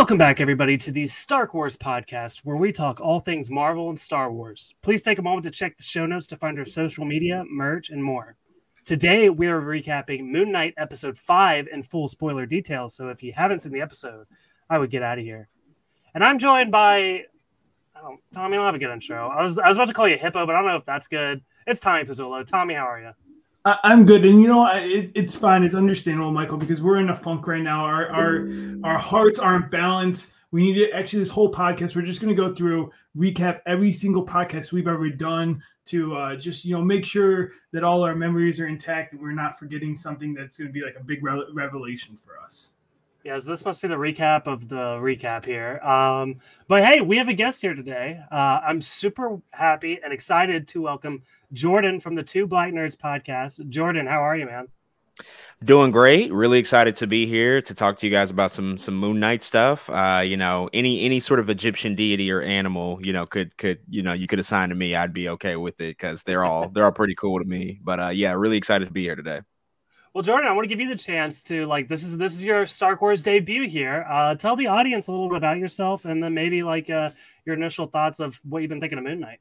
Welcome 0.00 0.16
back, 0.16 0.40
everybody, 0.40 0.78
to 0.78 0.90
the 0.90 1.04
Star 1.04 1.46
Wars 1.52 1.76
podcast, 1.76 2.38
where 2.38 2.56
we 2.56 2.72
talk 2.72 3.02
all 3.02 3.20
things 3.20 3.50
Marvel 3.50 3.90
and 3.90 3.98
Star 3.98 4.32
Wars. 4.32 4.74
Please 4.80 5.02
take 5.02 5.18
a 5.18 5.22
moment 5.22 5.44
to 5.44 5.50
check 5.50 5.76
the 5.76 5.82
show 5.82 6.06
notes 6.06 6.26
to 6.28 6.38
find 6.38 6.58
our 6.58 6.64
social 6.64 7.04
media, 7.04 7.44
merch, 7.50 7.90
and 7.90 8.02
more. 8.02 8.36
Today, 8.86 9.28
we 9.28 9.46
are 9.48 9.60
recapping 9.60 10.24
Moon 10.24 10.52
Knight 10.52 10.72
Episode 10.78 11.18
5 11.18 11.68
in 11.70 11.82
full 11.82 12.08
spoiler 12.08 12.46
details. 12.46 12.94
So 12.94 13.10
if 13.10 13.22
you 13.22 13.34
haven't 13.34 13.60
seen 13.60 13.72
the 13.72 13.82
episode, 13.82 14.26
I 14.70 14.78
would 14.78 14.90
get 14.90 15.02
out 15.02 15.18
of 15.18 15.24
here. 15.24 15.50
And 16.14 16.24
I'm 16.24 16.38
joined 16.38 16.72
by 16.72 17.24
oh, 18.02 18.16
Tommy. 18.32 18.56
I'll 18.56 18.64
have 18.64 18.74
a 18.74 18.78
good 18.78 18.90
intro. 18.90 19.28
I 19.28 19.42
was, 19.42 19.58
I 19.58 19.68
was 19.68 19.76
about 19.76 19.88
to 19.88 19.94
call 19.94 20.08
you 20.08 20.16
Hippo, 20.16 20.46
but 20.46 20.56
I 20.56 20.60
don't 20.60 20.68
know 20.68 20.76
if 20.76 20.86
that's 20.86 21.08
good. 21.08 21.42
It's 21.66 21.78
Tommy 21.78 22.04
Pizzolo. 22.04 22.46
Tommy, 22.46 22.72
how 22.72 22.86
are 22.86 23.00
you? 23.02 23.29
I, 23.64 23.78
am 23.84 24.06
good, 24.06 24.24
and 24.24 24.40
you 24.40 24.48
know 24.48 24.66
it, 24.66 25.12
it's 25.14 25.36
fine. 25.36 25.62
It's 25.62 25.74
understandable, 25.74 26.32
Michael, 26.32 26.56
because 26.56 26.80
we're 26.80 26.98
in 26.98 27.10
a 27.10 27.16
funk 27.16 27.46
right 27.46 27.62
now. 27.62 27.84
Our 27.84 28.08
our 28.10 28.48
our 28.84 28.98
hearts 28.98 29.38
aren't 29.38 29.70
balanced. 29.70 30.32
We 30.50 30.62
need 30.62 30.74
to 30.74 30.90
actually 30.92 31.20
this 31.20 31.30
whole 31.30 31.52
podcast. 31.52 31.94
We're 31.94 32.02
just 32.02 32.20
going 32.20 32.34
to 32.34 32.42
go 32.42 32.54
through 32.54 32.90
recap 33.16 33.60
every 33.66 33.92
single 33.92 34.24
podcast 34.24 34.72
we've 34.72 34.88
ever 34.88 35.10
done 35.10 35.62
to 35.86 36.16
uh, 36.16 36.36
just 36.36 36.64
you 36.64 36.74
know 36.74 36.82
make 36.82 37.04
sure 37.04 37.50
that 37.72 37.84
all 37.84 38.02
our 38.02 38.14
memories 38.14 38.60
are 38.60 38.66
intact 38.66 39.12
and 39.12 39.20
we're 39.20 39.32
not 39.32 39.58
forgetting 39.58 39.96
something 39.96 40.32
that's 40.32 40.56
going 40.56 40.68
to 40.68 40.72
be 40.72 40.82
like 40.82 40.96
a 40.98 41.04
big 41.04 41.22
re- 41.22 41.44
revelation 41.52 42.16
for 42.16 42.38
us. 42.38 42.72
Yes, 43.22 43.44
this 43.44 43.66
must 43.66 43.82
be 43.82 43.88
the 43.88 43.96
recap 43.96 44.46
of 44.46 44.68
the 44.68 44.98
recap 44.98 45.44
here. 45.44 45.78
Um, 45.80 46.36
but 46.68 46.82
hey, 46.82 47.02
we 47.02 47.18
have 47.18 47.28
a 47.28 47.34
guest 47.34 47.60
here 47.60 47.74
today. 47.74 48.18
Uh, 48.32 48.60
I'm 48.64 48.80
super 48.80 49.38
happy 49.50 50.00
and 50.02 50.10
excited 50.10 50.66
to 50.68 50.80
welcome 50.80 51.22
Jordan 51.52 52.00
from 52.00 52.14
the 52.14 52.22
Two 52.22 52.46
Black 52.46 52.72
Nerds 52.72 52.96
podcast. 52.96 53.68
Jordan, 53.68 54.06
how 54.06 54.22
are 54.22 54.36
you, 54.36 54.46
man? 54.46 54.68
Doing 55.62 55.90
great. 55.90 56.32
Really 56.32 56.58
excited 56.58 56.96
to 56.96 57.06
be 57.06 57.26
here 57.26 57.60
to 57.60 57.74
talk 57.74 57.98
to 57.98 58.06
you 58.06 58.12
guys 58.12 58.30
about 58.30 58.50
some 58.50 58.78
some 58.78 58.96
Moon 58.96 59.20
Knight 59.20 59.42
stuff. 59.42 59.90
Uh, 59.90 60.22
you 60.24 60.38
know, 60.38 60.70
any 60.72 61.04
any 61.04 61.20
sort 61.20 61.38
of 61.38 61.50
Egyptian 61.50 61.94
deity 61.94 62.30
or 62.30 62.40
animal, 62.40 62.98
you 63.02 63.12
know, 63.12 63.26
could 63.26 63.54
could 63.58 63.78
you 63.88 64.02
know 64.02 64.14
you 64.14 64.26
could 64.26 64.38
assign 64.38 64.70
to 64.70 64.74
me, 64.74 64.94
I'd 64.94 65.12
be 65.12 65.28
okay 65.30 65.56
with 65.56 65.74
it 65.74 65.98
because 65.98 66.22
they're 66.22 66.44
all 66.44 66.70
they're 66.70 66.86
all 66.86 66.92
pretty 66.92 67.14
cool 67.14 67.38
to 67.38 67.44
me. 67.44 67.78
But 67.82 68.00
uh, 68.00 68.08
yeah, 68.08 68.32
really 68.32 68.56
excited 68.56 68.86
to 68.86 68.92
be 68.92 69.02
here 69.02 69.16
today. 69.16 69.42
Well, 70.14 70.22
Jordan, 70.22 70.48
I 70.48 70.52
want 70.52 70.64
to 70.64 70.68
give 70.68 70.80
you 70.80 70.88
the 70.88 70.96
chance 70.96 71.42
to 71.44 71.66
like 71.66 71.88
this 71.88 72.04
is 72.04 72.16
this 72.16 72.32
is 72.32 72.42
your 72.42 72.64
Star 72.64 72.96
Wars 72.98 73.22
debut 73.22 73.68
here. 73.68 74.06
Uh, 74.08 74.34
tell 74.36 74.56
the 74.56 74.68
audience 74.68 75.08
a 75.08 75.12
little 75.12 75.28
bit 75.28 75.36
about 75.36 75.58
yourself, 75.58 76.06
and 76.06 76.22
then 76.22 76.32
maybe 76.32 76.62
like 76.62 76.88
uh, 76.88 77.10
your 77.44 77.54
initial 77.54 77.86
thoughts 77.86 78.18
of 78.18 78.40
what 78.42 78.62
you've 78.62 78.70
been 78.70 78.80
thinking 78.80 78.98
of 78.98 79.04
Moon 79.04 79.20
Knight. 79.20 79.40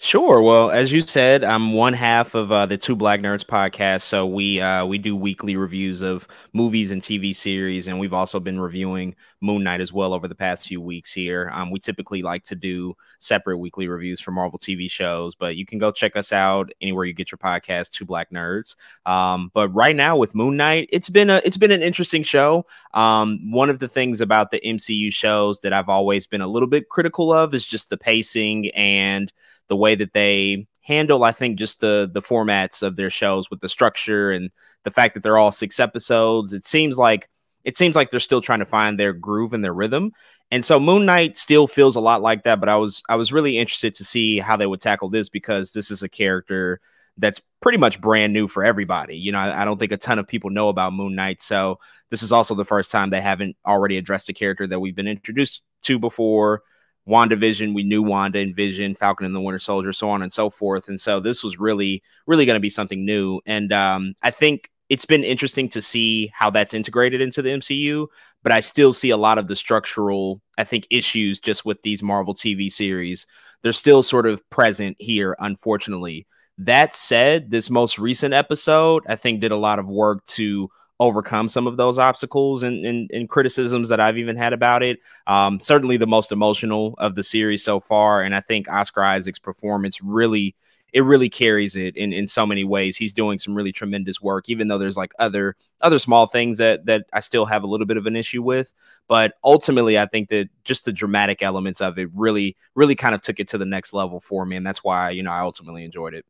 Sure. 0.00 0.40
Well, 0.40 0.70
as 0.70 0.92
you 0.92 1.00
said, 1.00 1.42
I'm 1.42 1.72
one 1.72 1.92
half 1.92 2.36
of 2.36 2.52
uh, 2.52 2.66
the 2.66 2.78
Two 2.78 2.94
Black 2.94 3.18
Nerds 3.18 3.44
podcast. 3.44 4.02
So 4.02 4.26
we 4.28 4.60
uh, 4.60 4.84
we 4.86 4.96
do 4.96 5.16
weekly 5.16 5.56
reviews 5.56 6.02
of 6.02 6.28
movies 6.52 6.92
and 6.92 7.02
TV 7.02 7.34
series, 7.34 7.88
and 7.88 7.98
we've 7.98 8.12
also 8.12 8.38
been 8.38 8.60
reviewing 8.60 9.16
Moon 9.40 9.64
Knight 9.64 9.80
as 9.80 9.92
well 9.92 10.14
over 10.14 10.28
the 10.28 10.36
past 10.36 10.68
few 10.68 10.80
weeks 10.80 11.12
here. 11.12 11.50
Um, 11.52 11.72
we 11.72 11.80
typically 11.80 12.22
like 12.22 12.44
to 12.44 12.54
do 12.54 12.94
separate 13.18 13.58
weekly 13.58 13.88
reviews 13.88 14.20
for 14.20 14.30
Marvel 14.30 14.56
TV 14.56 14.88
shows, 14.88 15.34
but 15.34 15.56
you 15.56 15.66
can 15.66 15.80
go 15.80 15.90
check 15.90 16.14
us 16.14 16.32
out 16.32 16.70
anywhere 16.80 17.04
you 17.04 17.12
get 17.12 17.32
your 17.32 17.38
podcast, 17.38 17.90
Two 17.90 18.04
Black 18.04 18.30
Nerds. 18.30 18.76
Um, 19.04 19.50
but 19.52 19.68
right 19.70 19.96
now 19.96 20.16
with 20.16 20.32
Moon 20.32 20.56
Knight, 20.56 20.88
it's 20.92 21.10
been 21.10 21.28
a 21.28 21.42
it's 21.44 21.56
been 21.56 21.72
an 21.72 21.82
interesting 21.82 22.22
show. 22.22 22.66
Um, 22.94 23.50
one 23.50 23.68
of 23.68 23.80
the 23.80 23.88
things 23.88 24.20
about 24.20 24.52
the 24.52 24.60
MCU 24.60 25.12
shows 25.12 25.60
that 25.62 25.72
I've 25.72 25.88
always 25.88 26.28
been 26.28 26.40
a 26.40 26.46
little 26.48 26.68
bit 26.68 26.88
critical 26.88 27.32
of 27.32 27.52
is 27.52 27.64
just 27.64 27.90
the 27.90 27.96
pacing 27.98 28.70
and 28.76 29.32
the 29.68 29.76
way 29.76 29.94
that 29.94 30.12
they 30.12 30.66
handle 30.82 31.24
i 31.24 31.32
think 31.32 31.58
just 31.58 31.80
the 31.80 32.10
the 32.12 32.22
formats 32.22 32.82
of 32.82 32.96
their 32.96 33.10
shows 33.10 33.50
with 33.50 33.60
the 33.60 33.68
structure 33.68 34.30
and 34.30 34.50
the 34.84 34.90
fact 34.90 35.14
that 35.14 35.22
they're 35.22 35.38
all 35.38 35.50
six 35.50 35.78
episodes 35.78 36.52
it 36.52 36.66
seems 36.66 36.96
like 36.96 37.28
it 37.64 37.76
seems 37.76 37.94
like 37.94 38.10
they're 38.10 38.20
still 38.20 38.40
trying 38.40 38.60
to 38.60 38.64
find 38.64 38.98
their 38.98 39.12
groove 39.12 39.52
and 39.52 39.62
their 39.62 39.74
rhythm. 39.74 40.12
And 40.50 40.64
so 40.64 40.80
moon 40.80 41.04
knight 41.04 41.36
still 41.36 41.66
feels 41.66 41.96
a 41.96 42.00
lot 42.00 42.22
like 42.22 42.44
that 42.44 42.60
but 42.60 42.70
i 42.70 42.76
was 42.76 43.02
i 43.10 43.16
was 43.16 43.32
really 43.32 43.58
interested 43.58 43.94
to 43.96 44.04
see 44.04 44.38
how 44.38 44.56
they 44.56 44.66
would 44.66 44.80
tackle 44.80 45.10
this 45.10 45.28
because 45.28 45.72
this 45.72 45.90
is 45.90 46.02
a 46.02 46.08
character 46.08 46.80
that's 47.18 47.42
pretty 47.60 47.76
much 47.76 48.00
brand 48.00 48.32
new 48.32 48.46
for 48.46 48.64
everybody. 48.64 49.18
You 49.18 49.32
know 49.32 49.38
I, 49.38 49.62
I 49.62 49.64
don't 49.66 49.78
think 49.78 49.92
a 49.92 49.98
ton 49.98 50.18
of 50.18 50.26
people 50.26 50.48
know 50.48 50.70
about 50.70 50.94
moon 50.94 51.14
knight 51.14 51.42
so 51.42 51.78
this 52.10 52.22
is 52.22 52.32
also 52.32 52.54
the 52.54 52.64
first 52.64 52.90
time 52.90 53.10
they 53.10 53.20
haven't 53.20 53.56
already 53.66 53.98
addressed 53.98 54.30
a 54.30 54.32
character 54.32 54.66
that 54.66 54.80
we've 54.80 54.96
been 54.96 55.08
introduced 55.08 55.62
to 55.82 55.98
before 55.98 56.62
WandaVision, 57.08 57.74
we 57.74 57.84
knew 57.84 58.02
Wanda 58.02 58.38
and 58.38 58.54
Vision, 58.54 58.94
Falcon 58.94 59.26
and 59.26 59.34
the 59.34 59.40
Winter 59.40 59.58
Soldier, 59.58 59.92
so 59.92 60.10
on 60.10 60.22
and 60.22 60.32
so 60.32 60.50
forth. 60.50 60.88
And 60.88 61.00
so 61.00 61.20
this 61.20 61.42
was 61.42 61.58
really, 61.58 62.02
really 62.26 62.44
going 62.44 62.56
to 62.56 62.60
be 62.60 62.68
something 62.68 63.04
new. 63.04 63.40
And 63.46 63.72
um, 63.72 64.14
I 64.22 64.30
think 64.30 64.70
it's 64.88 65.04
been 65.04 65.24
interesting 65.24 65.68
to 65.70 65.82
see 65.82 66.30
how 66.34 66.50
that's 66.50 66.74
integrated 66.74 67.20
into 67.20 67.42
the 67.42 67.50
MCU, 67.50 68.06
but 68.42 68.52
I 68.52 68.60
still 68.60 68.92
see 68.92 69.10
a 69.10 69.16
lot 69.16 69.38
of 69.38 69.48
the 69.48 69.56
structural, 69.56 70.40
I 70.56 70.64
think, 70.64 70.86
issues 70.90 71.40
just 71.40 71.64
with 71.64 71.82
these 71.82 72.02
Marvel 72.02 72.34
TV 72.34 72.70
series. 72.70 73.26
They're 73.62 73.72
still 73.72 74.02
sort 74.02 74.26
of 74.26 74.48
present 74.50 74.96
here, 74.98 75.36
unfortunately. 75.40 76.26
That 76.58 76.94
said, 76.94 77.50
this 77.50 77.70
most 77.70 77.98
recent 77.98 78.34
episode, 78.34 79.04
I 79.08 79.16
think, 79.16 79.40
did 79.40 79.52
a 79.52 79.56
lot 79.56 79.78
of 79.78 79.86
work 79.86 80.24
to 80.26 80.70
overcome 81.00 81.48
some 81.48 81.66
of 81.66 81.76
those 81.76 81.98
obstacles 81.98 82.62
and, 82.62 82.84
and, 82.84 83.10
and, 83.12 83.28
criticisms 83.28 83.88
that 83.88 84.00
I've 84.00 84.18
even 84.18 84.36
had 84.36 84.52
about 84.52 84.82
it. 84.82 84.98
Um, 85.28 85.60
certainly 85.60 85.96
the 85.96 86.08
most 86.08 86.32
emotional 86.32 86.94
of 86.98 87.14
the 87.14 87.22
series 87.22 87.62
so 87.62 87.78
far. 87.78 88.22
And 88.22 88.34
I 88.34 88.40
think 88.40 88.68
Oscar 88.68 89.04
Isaac's 89.04 89.38
performance 89.38 90.02
really 90.02 90.56
it 90.92 91.02
really 91.02 91.28
carries 91.28 91.76
it 91.76 91.96
in, 91.96 92.12
in 92.12 92.26
so 92.26 92.46
many 92.46 92.64
ways. 92.64 92.96
He's 92.96 93.12
doing 93.12 93.38
some 93.38 93.54
really 93.54 93.72
tremendous 93.72 94.22
work, 94.22 94.48
even 94.48 94.68
though 94.68 94.78
there's 94.78 94.96
like 94.96 95.12
other 95.18 95.56
other 95.80 95.98
small 95.98 96.26
things 96.26 96.58
that 96.58 96.86
that 96.86 97.06
I 97.12 97.20
still 97.20 97.44
have 97.44 97.62
a 97.62 97.66
little 97.66 97.86
bit 97.86 97.98
of 97.98 98.06
an 98.06 98.16
issue 98.16 98.42
with. 98.42 98.72
But 99.06 99.34
ultimately, 99.44 99.98
I 99.98 100.06
think 100.06 100.30
that 100.30 100.48
just 100.64 100.84
the 100.84 100.92
dramatic 100.92 101.42
elements 101.42 101.80
of 101.80 101.98
it 101.98 102.08
really, 102.14 102.56
really 102.74 102.94
kind 102.94 103.14
of 103.14 103.20
took 103.20 103.38
it 103.38 103.48
to 103.48 103.58
the 103.58 103.66
next 103.66 103.92
level 103.92 104.20
for 104.20 104.46
me, 104.46 104.56
and 104.56 104.66
that's 104.66 104.82
why 104.82 105.10
you 105.10 105.22
know 105.22 105.30
I 105.30 105.40
ultimately 105.40 105.84
enjoyed 105.84 106.14
it. 106.14 106.24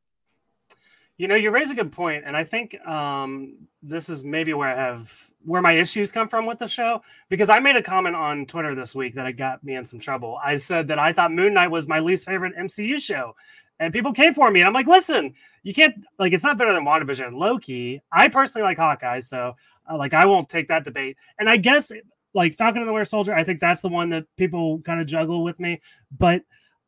You 1.19 1.27
know, 1.27 1.35
you 1.35 1.51
raise 1.51 1.71
a 1.71 1.75
good 1.75 1.91
point, 1.91 2.23
and 2.25 2.37
I 2.37 2.45
think 2.45 2.81
um, 2.87 3.67
this 3.83 4.09
is 4.09 4.23
maybe 4.23 4.55
where 4.55 4.69
I 4.69 4.77
have 4.77 5.31
where 5.45 5.61
my 5.61 5.73
issues 5.73 6.13
come 6.13 6.29
from 6.29 6.47
with 6.47 6.61
the 6.61 6.69
show 6.69 7.03
because 7.29 7.51
I 7.51 7.59
made 7.59 7.77
a 7.77 7.83
comment 7.83 8.15
on 8.15 8.47
Twitter 8.47 8.75
this 8.75 8.95
week 8.95 9.15
that 9.15 9.27
it 9.27 9.33
got 9.33 9.65
me 9.65 9.75
in 9.75 9.85
some 9.85 9.99
trouble. 9.99 10.39
I 10.43 10.59
said 10.59 10.89
that 10.89 10.99
I 10.99 11.13
thought 11.13 11.33
Moon 11.33 11.55
Knight 11.55 11.73
was 11.73 11.89
my 11.89 11.99
least 11.99 12.25
favorite 12.25 12.57
MCU 12.57 13.01
show, 13.01 13.35
and 13.81 13.93
people 13.93 14.13
came 14.13 14.33
for 14.33 14.49
me, 14.51 14.61
and 14.61 14.69
I'm 14.69 14.73
like, 14.73 14.87
listen, 14.87 15.35
you 15.65 15.75
can't 15.75 15.97
like 16.21 16.33
it's 16.33 16.45
not 16.45 16.57
better 16.57 16.73
than 16.73 16.85
WandaVision 16.85 17.27
and 17.27 17.37
Loki. 17.37 18.01
I 18.13 18.29
personally 18.29 18.65
like 18.65 18.79
Hawkeye, 18.79 19.21
so 19.21 19.57
uh, 19.91 19.97
like 19.97 20.15
I 20.15 20.25
won't 20.25 20.49
take 20.49 20.69
that 20.69 20.85
debate. 20.85 21.17
And 21.41 21.51
I 21.51 21.57
guess 21.57 21.91
like 22.33 22.55
Falcon 22.55 22.83
and 22.83 22.89
the 22.89 22.93
Winter 22.93 23.05
Soldier, 23.05 23.35
I 23.35 23.43
think 23.43 23.59
that's 23.59 23.81
the 23.81 23.89
one 23.89 24.11
that 24.11 24.25
people 24.37 24.81
kind 24.83 25.01
of 25.01 25.09
juggle 25.09 25.43
with 25.43 25.59
me, 25.59 25.81
but 26.17 26.43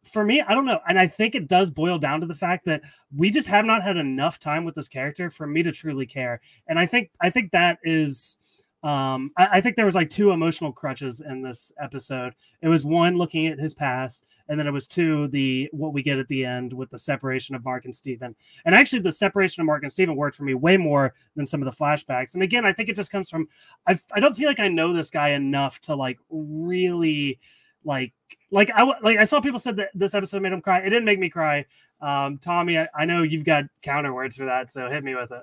for 0.05 0.25
me, 0.25 0.41
I 0.41 0.55
don't 0.55 0.65
know. 0.65 0.81
And 0.89 0.99
I 0.99 1.07
think 1.07 1.35
it 1.35 1.49
does 1.49 1.71
boil 1.71 1.99
down 1.99 2.21
to 2.21 2.27
the 2.27 2.35
fact 2.35 2.65
that 2.67 2.83
we 3.15 3.31
just 3.31 3.49
have 3.49 3.65
not 3.65 3.83
had 3.83 3.97
enough 3.97 4.39
time 4.39 4.65
with 4.65 4.75
this 4.75 4.89
character 4.89 5.31
for 5.31 5.47
me 5.47 5.63
to 5.63 5.73
truly 5.73 6.07
care. 6.07 6.41
And 6.69 6.79
I 6.79 6.87
think 6.87 7.11
I 7.21 7.31
think 7.31 7.53
that 7.53 7.79
is 7.83 8.37
um 8.83 9.31
I, 9.37 9.59
I, 9.59 9.61
think 9.61 9.77
there 9.77 9.85
was 9.85 9.95
like 9.95 10.09
two 10.09 10.31
emotional 10.31 10.73
crutches 10.73 11.21
in 11.21 11.43
this 11.43 11.71
episode. 11.79 12.33
It 12.63 12.69
was 12.69 12.83
one 12.83 13.19
looking 13.19 13.47
at 13.47 13.59
his 13.59 13.75
past, 13.75 14.25
and 14.49 14.59
then 14.59 14.67
it 14.67 14.71
was 14.71 14.87
two, 14.87 15.29
the 15.29 15.69
what 15.73 15.93
we 15.93 16.03
get 16.03 16.19
at 16.19 16.29
the 16.29 16.47
end 16.47 16.73
with 16.73 16.89
the 16.89 16.99
separation 16.99 17.55
of 17.55 17.63
Mark 17.63 17.85
and 17.85 17.95
Steven. 17.95 18.35
And 18.65 18.75
actually 18.75 19.01
the 19.01 19.13
separation 19.13 19.61
of 19.61 19.67
Mark 19.67 19.83
and 19.83 19.93
Steven 19.93 20.17
worked 20.17 20.35
for 20.35 20.45
me 20.45 20.55
way 20.55 20.79
more 20.79 21.13
than 21.37 21.47
some 21.47 21.61
of 21.61 21.67
the 21.67 21.77
flashbacks. 21.77 22.33
And 22.33 22.43
again, 22.43 22.65
I 22.65 22.73
think 22.73 22.89
it 22.89 22.97
just 22.97 23.13
comes 23.13 23.29
from 23.29 23.49
I 23.87 23.99
I 24.15 24.21
don't 24.21 24.35
feel 24.35 24.49
like 24.49 24.61
I 24.61 24.69
know 24.69 24.95
this 24.95 25.11
guy 25.11 25.33
enough 25.33 25.79
to 25.83 25.95
like 25.95 26.19
really 26.31 27.39
like 27.85 28.13
like 28.51 28.71
I 28.71 28.83
like 29.01 29.19
I 29.19 29.25
saw 29.25 29.41
people 29.41 29.59
said 29.59 29.77
that 29.77 29.91
this 29.95 30.15
episode 30.15 30.43
made 30.43 30.53
them 30.53 30.61
cry. 30.61 30.81
It 30.81 30.91
didn't 30.91 31.05
make 31.05 31.19
me 31.19 31.31
cry. 31.31 31.67
Um, 32.01 32.39
Tommy, 32.39 32.79
I, 32.79 32.89
I 32.95 33.05
know 33.05 33.23
you've 33.23 33.45
got 33.45 33.65
counter 33.83 34.13
words 34.15 34.37
for 34.37 34.47
that, 34.47 34.71
so 34.71 34.89
hit 34.89 35.05
me 35.05 35.15
with 35.15 35.31
it. 35.33 35.43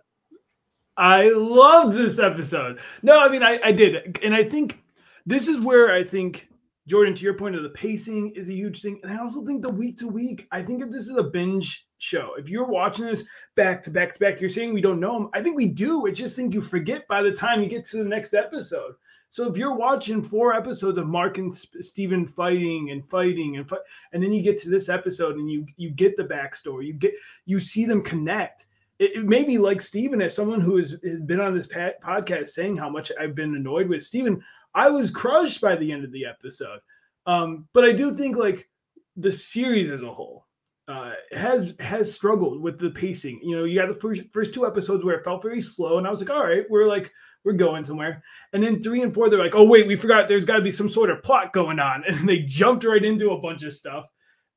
I 0.96 1.30
love 1.30 1.94
this 1.94 2.18
episode. 2.18 2.80
No, 3.04 3.20
I 3.20 3.30
mean 3.30 3.44
I, 3.44 3.60
I 3.64 3.72
did, 3.72 4.20
and 4.24 4.34
I 4.34 4.44
think 4.44 4.84
this 5.26 5.48
is 5.48 5.62
where 5.62 5.94
I 5.94 6.04
think 6.04 6.48
Jordan, 6.88 7.14
to 7.16 7.24
your 7.24 7.34
point 7.34 7.56
of 7.56 7.64
the 7.64 7.70
pacing 7.70 8.32
is 8.32 8.50
a 8.50 8.54
huge 8.54 8.82
thing, 8.82 9.00
and 9.04 9.12
I 9.12 9.18
also 9.22 9.46
think 9.46 9.62
the 9.62 9.70
week 9.70 9.98
to 10.00 10.08
week. 10.08 10.48
I 10.52 10.64
think 10.64 10.82
if 10.82 10.90
this 10.90 11.08
is 11.08 11.18
a 11.18 11.24
binge 11.24 11.86
show, 11.98 12.36
if 12.38 12.48
you're 12.48 12.66
watching 12.66 13.06
this 13.06 13.26
back 13.56 13.84
to 13.84 13.92
back 13.92 14.14
to 14.14 14.20
back, 14.20 14.40
you're 14.40 14.50
saying 14.50 14.74
we 14.74 14.82
don't 14.82 15.02
know 15.02 15.18
him. 15.18 15.30
I 15.34 15.42
think 15.42 15.58
we 15.58 15.68
do. 15.68 16.08
I 16.08 16.12
just 16.12 16.36
think 16.36 16.54
you 16.54 16.62
forget 16.62 17.06
by 17.10 17.22
the 17.22 17.34
time 17.34 17.62
you 17.62 17.68
get 17.68 17.86
to 17.88 17.98
the 17.98 18.06
next 18.06 18.34
episode. 18.34 18.94
So 19.30 19.50
if 19.50 19.58
you're 19.58 19.76
watching 19.76 20.24
four 20.24 20.54
episodes 20.54 20.98
of 20.98 21.08
Mark 21.08 21.38
and 21.38 21.56
Steven 21.56 22.26
fighting 22.28 22.92
and 22.92 23.08
fighting 23.10 23.58
and 23.58 23.68
fight, 23.68 23.82
and 24.14 24.24
then 24.24 24.34
you 24.34 24.42
get 24.42 24.58
to 24.62 24.70
this 24.70 24.90
episode 24.90 25.36
and 25.36 25.50
you 25.50 25.66
you 25.76 25.90
get 25.90 26.18
the 26.18 26.24
backstory, 26.24 26.88
you 26.88 26.94
get 26.94 27.14
you 27.46 27.60
see 27.60 27.86
them 27.86 28.02
connect. 28.02 28.66
It, 29.00 29.12
it 29.18 29.26
may 29.26 29.44
be 29.44 29.58
like 29.58 29.82
Steven, 29.82 30.22
as 30.22 30.36
someone 30.36 30.62
who 30.62 30.78
has, 30.78 30.96
has 31.04 31.22
been 31.22 31.42
on 31.42 31.56
this 31.56 31.68
podcast 31.68 32.50
saying 32.50 32.78
how 32.78 32.90
much 32.90 33.12
I've 33.20 33.36
been 33.36 33.56
annoyed 33.56 33.90
with 33.90 34.04
Steven, 34.04 34.44
I 34.74 34.90
was 34.90 35.12
crushed 35.12 35.62
by 35.62 35.76
the 35.76 35.92
end 35.92 36.04
of 36.04 36.12
the 36.12 36.26
episode. 36.26 36.80
Um, 37.26 37.68
but 37.74 37.84
I 37.84 37.92
do 37.92 38.16
think 38.16 38.38
like 38.38 38.70
the 39.18 39.32
series 39.32 39.90
as 39.90 40.04
a 40.04 40.14
whole, 40.14 40.46
uh, 40.88 41.14
has 41.34 41.74
has 41.80 42.14
struggled 42.14 42.62
with 42.62 42.80
the 42.80 42.90
pacing. 42.90 43.42
You 43.44 43.58
know, 43.58 43.64
you 43.66 43.80
got 43.80 43.94
the 43.94 44.00
first 44.00 44.22
first 44.32 44.54
two 44.54 44.66
episodes 44.66 45.04
where 45.04 45.16
it 45.16 45.24
felt 45.24 45.44
very 45.44 45.62
slow, 45.62 45.98
and 45.98 46.08
I 46.08 46.10
was 46.10 46.22
like, 46.22 46.30
all 46.30 46.46
right, 46.46 46.64
we're 46.70 46.88
like 46.88 47.12
we're 47.48 47.54
going 47.54 47.86
somewhere. 47.86 48.22
And 48.52 48.62
then 48.62 48.84
three 48.84 49.02
and 49.02 49.14
four, 49.14 49.30
they're 49.30 49.40
like, 49.42 49.56
oh 49.56 49.64
wait, 49.64 49.88
we 49.88 49.96
forgot 49.96 50.28
there's 50.28 50.44
got 50.44 50.58
to 50.58 50.62
be 50.62 50.70
some 50.70 50.90
sort 50.90 51.10
of 51.10 51.24
plot 51.24 51.54
going 51.54 51.80
on, 51.80 52.04
and 52.08 52.28
they 52.28 52.40
jumped 52.40 52.84
right 52.84 53.04
into 53.04 53.32
a 53.32 53.40
bunch 53.40 53.64
of 53.64 53.74
stuff. 53.74 54.06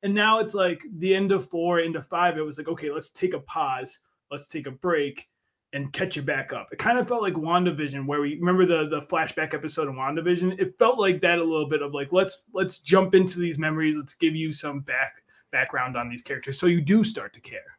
And 0.03 0.13
now 0.13 0.39
it's 0.39 0.53
like 0.53 0.83
the 0.97 1.15
end 1.15 1.31
of 1.31 1.49
four, 1.49 1.79
into 1.79 2.01
five. 2.01 2.37
It 2.37 2.41
was 2.41 2.57
like, 2.57 2.67
okay, 2.67 2.91
let's 2.91 3.11
take 3.11 3.33
a 3.33 3.39
pause, 3.39 3.99
let's 4.29 4.47
take 4.47 4.67
a 4.67 4.71
break, 4.71 5.27
and 5.73 5.93
catch 5.93 6.17
it 6.17 6.25
back 6.25 6.51
up. 6.51 6.67
It 6.71 6.79
kind 6.79 6.99
of 6.99 7.07
felt 7.07 7.21
like 7.21 7.33
WandaVision, 7.33 8.05
where 8.05 8.19
we 8.19 8.35
remember 8.35 8.65
the 8.65 8.89
the 8.89 9.05
flashback 9.05 9.53
episode 9.53 9.87
of 9.87 9.95
WandaVision. 9.95 10.59
It 10.59 10.77
felt 10.77 10.99
like 10.99 11.21
that 11.21 11.39
a 11.39 11.43
little 11.43 11.69
bit 11.69 11.81
of 11.81 11.93
like 11.93 12.11
let's 12.11 12.45
let's 12.53 12.79
jump 12.79 13.15
into 13.15 13.39
these 13.39 13.57
memories, 13.57 13.95
let's 13.95 14.15
give 14.15 14.35
you 14.35 14.51
some 14.51 14.81
back 14.81 15.13
background 15.51 15.97
on 15.97 16.09
these 16.09 16.21
characters 16.21 16.57
so 16.57 16.65
you 16.65 16.81
do 16.81 17.03
start 17.03 17.33
to 17.33 17.41
care. 17.41 17.77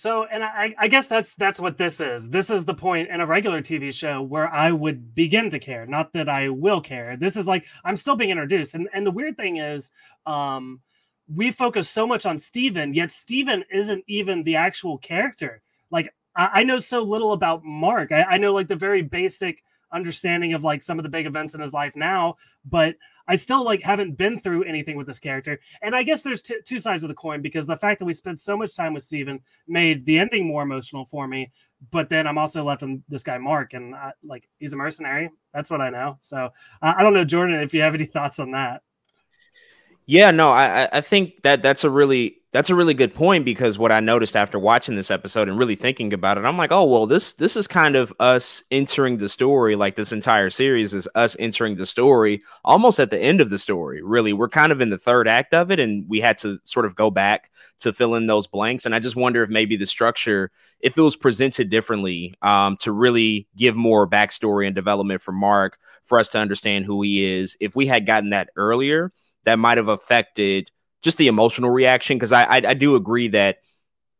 So, 0.00 0.24
and 0.24 0.42
I, 0.42 0.74
I 0.78 0.88
guess 0.88 1.08
that's 1.08 1.34
that's 1.34 1.60
what 1.60 1.76
this 1.76 2.00
is. 2.00 2.30
This 2.30 2.48
is 2.48 2.64
the 2.64 2.72
point 2.72 3.10
in 3.10 3.20
a 3.20 3.26
regular 3.26 3.60
TV 3.60 3.92
show 3.92 4.22
where 4.22 4.48
I 4.48 4.72
would 4.72 5.14
begin 5.14 5.50
to 5.50 5.58
care. 5.58 5.84
Not 5.84 6.14
that 6.14 6.26
I 6.26 6.48
will 6.48 6.80
care. 6.80 7.18
This 7.18 7.36
is 7.36 7.46
like 7.46 7.66
I'm 7.84 7.98
still 7.98 8.16
being 8.16 8.30
introduced, 8.30 8.72
and 8.74 8.88
and 8.94 9.06
the 9.06 9.10
weird 9.10 9.36
thing 9.36 9.58
is, 9.58 9.90
um, 10.24 10.80
we 11.28 11.50
focus 11.50 11.86
so 11.90 12.06
much 12.06 12.24
on 12.24 12.38
Steven, 12.38 12.94
yet 12.94 13.10
Steven 13.10 13.62
isn't 13.70 14.02
even 14.08 14.42
the 14.42 14.56
actual 14.56 14.96
character. 14.96 15.60
Like 15.90 16.14
I, 16.34 16.48
I 16.54 16.62
know 16.62 16.78
so 16.78 17.02
little 17.02 17.34
about 17.34 17.62
Mark. 17.62 18.10
I, 18.10 18.22
I 18.22 18.38
know 18.38 18.54
like 18.54 18.68
the 18.68 18.76
very 18.76 19.02
basic 19.02 19.62
understanding 19.92 20.54
of 20.54 20.64
like 20.64 20.82
some 20.82 20.98
of 20.98 21.02
the 21.02 21.10
big 21.10 21.26
events 21.26 21.54
in 21.54 21.60
his 21.60 21.74
life 21.74 21.94
now, 21.94 22.36
but 22.64 22.94
I 23.28 23.34
still 23.34 23.64
like 23.64 23.82
haven't 23.82 24.16
been 24.18 24.38
through 24.38 24.64
anything 24.64 24.96
with 24.96 25.06
this 25.06 25.18
character. 25.18 25.58
And 25.82 25.94
I 25.94 26.02
guess 26.02 26.22
there's 26.22 26.42
t- 26.42 26.60
two 26.64 26.80
sides 26.80 27.04
of 27.04 27.08
the 27.08 27.14
coin 27.14 27.42
because 27.42 27.66
the 27.66 27.76
fact 27.76 27.98
that 27.98 28.04
we 28.04 28.12
spent 28.12 28.38
so 28.38 28.56
much 28.56 28.74
time 28.74 28.94
with 28.94 29.02
Steven 29.02 29.40
made 29.66 30.04
the 30.04 30.18
ending 30.18 30.46
more 30.46 30.62
emotional 30.62 31.04
for 31.04 31.26
me. 31.26 31.50
But 31.90 32.08
then 32.08 32.26
I'm 32.26 32.38
also 32.38 32.62
left 32.62 32.82
on 32.82 33.02
this 33.08 33.22
guy 33.22 33.38
Mark, 33.38 33.72
and 33.72 33.94
I, 33.94 34.12
like 34.22 34.48
he's 34.58 34.74
a 34.74 34.76
mercenary. 34.76 35.30
That's 35.54 35.70
what 35.70 35.80
I 35.80 35.90
know. 35.90 36.18
So 36.20 36.50
I 36.82 37.02
don't 37.02 37.14
know, 37.14 37.24
Jordan, 37.24 37.60
if 37.60 37.72
you 37.72 37.80
have 37.82 37.94
any 37.94 38.06
thoughts 38.06 38.38
on 38.38 38.50
that. 38.52 38.82
Yeah, 40.06 40.30
no, 40.32 40.50
I 40.50 40.88
I 40.92 41.00
think 41.00 41.42
that 41.42 41.62
that's 41.62 41.84
a 41.84 41.90
really 41.90 42.36
that's 42.52 42.68
a 42.68 42.74
really 42.74 42.94
good 42.94 43.14
point 43.14 43.44
because 43.44 43.78
what 43.78 43.92
I 43.92 44.00
noticed 44.00 44.34
after 44.34 44.58
watching 44.58 44.96
this 44.96 45.12
episode 45.12 45.48
and 45.48 45.56
really 45.56 45.76
thinking 45.76 46.12
about 46.12 46.36
it, 46.36 46.44
I'm 46.44 46.58
like, 46.58 46.72
oh 46.72 46.84
well, 46.84 47.06
this 47.06 47.34
this 47.34 47.54
is 47.56 47.68
kind 47.68 47.94
of 47.94 48.12
us 48.18 48.64
entering 48.72 49.18
the 49.18 49.28
story. 49.28 49.76
Like 49.76 49.94
this 49.94 50.10
entire 50.10 50.50
series 50.50 50.94
is 50.94 51.08
us 51.14 51.36
entering 51.38 51.76
the 51.76 51.86
story 51.86 52.42
almost 52.64 52.98
at 52.98 53.10
the 53.10 53.20
end 53.22 53.40
of 53.40 53.50
the 53.50 53.58
story. 53.58 54.02
Really, 54.02 54.32
we're 54.32 54.48
kind 54.48 54.72
of 54.72 54.80
in 54.80 54.90
the 54.90 54.98
third 54.98 55.28
act 55.28 55.54
of 55.54 55.70
it, 55.70 55.78
and 55.78 56.04
we 56.08 56.20
had 56.20 56.38
to 56.38 56.58
sort 56.64 56.86
of 56.86 56.96
go 56.96 57.08
back 57.10 57.50
to 57.80 57.92
fill 57.92 58.16
in 58.16 58.26
those 58.26 58.48
blanks. 58.48 58.84
And 58.86 58.96
I 58.96 58.98
just 58.98 59.14
wonder 59.16 59.44
if 59.44 59.50
maybe 59.50 59.76
the 59.76 59.86
structure, 59.86 60.50
if 60.80 60.98
it 60.98 61.02
was 61.02 61.14
presented 61.14 61.70
differently, 61.70 62.34
um, 62.42 62.76
to 62.80 62.90
really 62.90 63.46
give 63.56 63.76
more 63.76 64.08
backstory 64.08 64.66
and 64.66 64.74
development 64.74 65.22
for 65.22 65.30
Mark, 65.32 65.78
for 66.02 66.18
us 66.18 66.30
to 66.30 66.38
understand 66.38 66.84
who 66.84 67.00
he 67.02 67.24
is. 67.24 67.56
If 67.60 67.76
we 67.76 67.86
had 67.86 68.06
gotten 68.06 68.30
that 68.30 68.50
earlier 68.56 69.12
that 69.44 69.58
might 69.58 69.78
have 69.78 69.88
affected 69.88 70.70
just 71.02 71.18
the 71.18 71.28
emotional 71.28 71.70
reaction. 71.70 72.16
Because 72.16 72.32
I, 72.32 72.44
I, 72.44 72.56
I 72.68 72.74
do 72.74 72.94
agree 72.94 73.28
that 73.28 73.58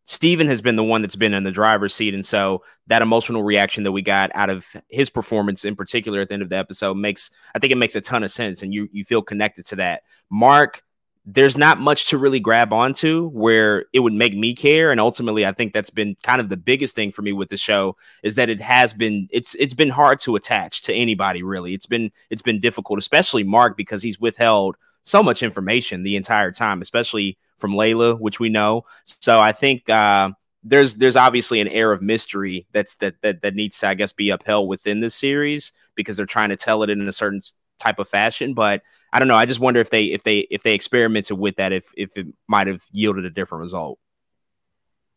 Steven 0.06 0.48
has 0.48 0.60
been 0.60 0.76
the 0.76 0.84
one 0.84 1.02
that's 1.02 1.16
been 1.16 1.34
in 1.34 1.44
the 1.44 1.50
driver's 1.50 1.94
seat, 1.94 2.14
and 2.14 2.26
so 2.26 2.62
that 2.88 3.02
emotional 3.02 3.42
reaction 3.42 3.84
that 3.84 3.92
we 3.92 4.02
got 4.02 4.30
out 4.34 4.50
of 4.50 4.66
his 4.88 5.10
performance 5.10 5.64
in 5.64 5.76
particular 5.76 6.20
at 6.20 6.28
the 6.28 6.34
end 6.34 6.42
of 6.42 6.48
the 6.48 6.56
episode 6.56 6.94
makes 6.94 7.30
I 7.54 7.58
think 7.58 7.72
it 7.72 7.76
makes 7.76 7.96
a 7.96 8.00
ton 8.00 8.24
of 8.24 8.30
sense, 8.30 8.62
and 8.62 8.74
you 8.74 8.88
you 8.92 9.04
feel 9.04 9.22
connected 9.22 9.66
to 9.66 9.76
that. 9.76 10.02
Mark 10.30 10.82
there's 11.26 11.56
not 11.56 11.78
much 11.78 12.06
to 12.06 12.18
really 12.18 12.40
grab 12.40 12.72
onto 12.72 13.28
where 13.28 13.84
it 13.92 14.00
would 14.00 14.12
make 14.12 14.34
me 14.34 14.54
care 14.54 14.90
and 14.90 15.00
ultimately 15.00 15.44
i 15.44 15.52
think 15.52 15.72
that's 15.72 15.90
been 15.90 16.16
kind 16.22 16.40
of 16.40 16.48
the 16.48 16.56
biggest 16.56 16.94
thing 16.94 17.12
for 17.12 17.22
me 17.22 17.32
with 17.32 17.50
the 17.50 17.56
show 17.56 17.96
is 18.22 18.36
that 18.36 18.48
it 18.48 18.60
has 18.60 18.92
been 18.92 19.28
it's 19.30 19.54
it's 19.56 19.74
been 19.74 19.90
hard 19.90 20.18
to 20.18 20.34
attach 20.34 20.82
to 20.82 20.94
anybody 20.94 21.42
really 21.42 21.74
it's 21.74 21.86
been 21.86 22.10
it's 22.30 22.42
been 22.42 22.58
difficult 22.58 22.98
especially 22.98 23.44
mark 23.44 23.76
because 23.76 24.02
he's 24.02 24.18
withheld 24.18 24.76
so 25.02 25.22
much 25.22 25.42
information 25.42 26.02
the 26.02 26.16
entire 26.16 26.52
time, 26.52 26.82
especially 26.82 27.38
from 27.58 27.72
Layla, 27.72 28.18
which 28.18 28.40
we 28.40 28.48
know. 28.48 28.84
So 29.04 29.38
I 29.38 29.52
think 29.52 29.88
uh, 29.88 30.30
there's 30.62 30.94
there's 30.94 31.16
obviously 31.16 31.60
an 31.60 31.68
air 31.68 31.92
of 31.92 32.02
mystery 32.02 32.66
that's 32.72 32.96
that 32.96 33.20
that 33.22 33.42
that 33.42 33.54
needs 33.54 33.78
to 33.78 33.88
I 33.88 33.94
guess 33.94 34.12
be 34.12 34.30
upheld 34.30 34.68
within 34.68 35.00
this 35.00 35.14
series 35.14 35.72
because 35.94 36.16
they're 36.16 36.26
trying 36.26 36.50
to 36.50 36.56
tell 36.56 36.82
it 36.82 36.90
in 36.90 37.06
a 37.06 37.12
certain 37.12 37.40
type 37.78 37.98
of 37.98 38.08
fashion. 38.08 38.54
But 38.54 38.82
I 39.12 39.18
don't 39.18 39.28
know. 39.28 39.36
I 39.36 39.46
just 39.46 39.60
wonder 39.60 39.80
if 39.80 39.90
they 39.90 40.04
if 40.04 40.22
they 40.22 40.40
if 40.50 40.62
they 40.62 40.74
experimented 40.74 41.38
with 41.38 41.56
that 41.56 41.72
if 41.72 41.90
if 41.96 42.16
it 42.16 42.26
might 42.46 42.66
have 42.66 42.82
yielded 42.92 43.24
a 43.24 43.30
different 43.30 43.60
result. 43.60 43.98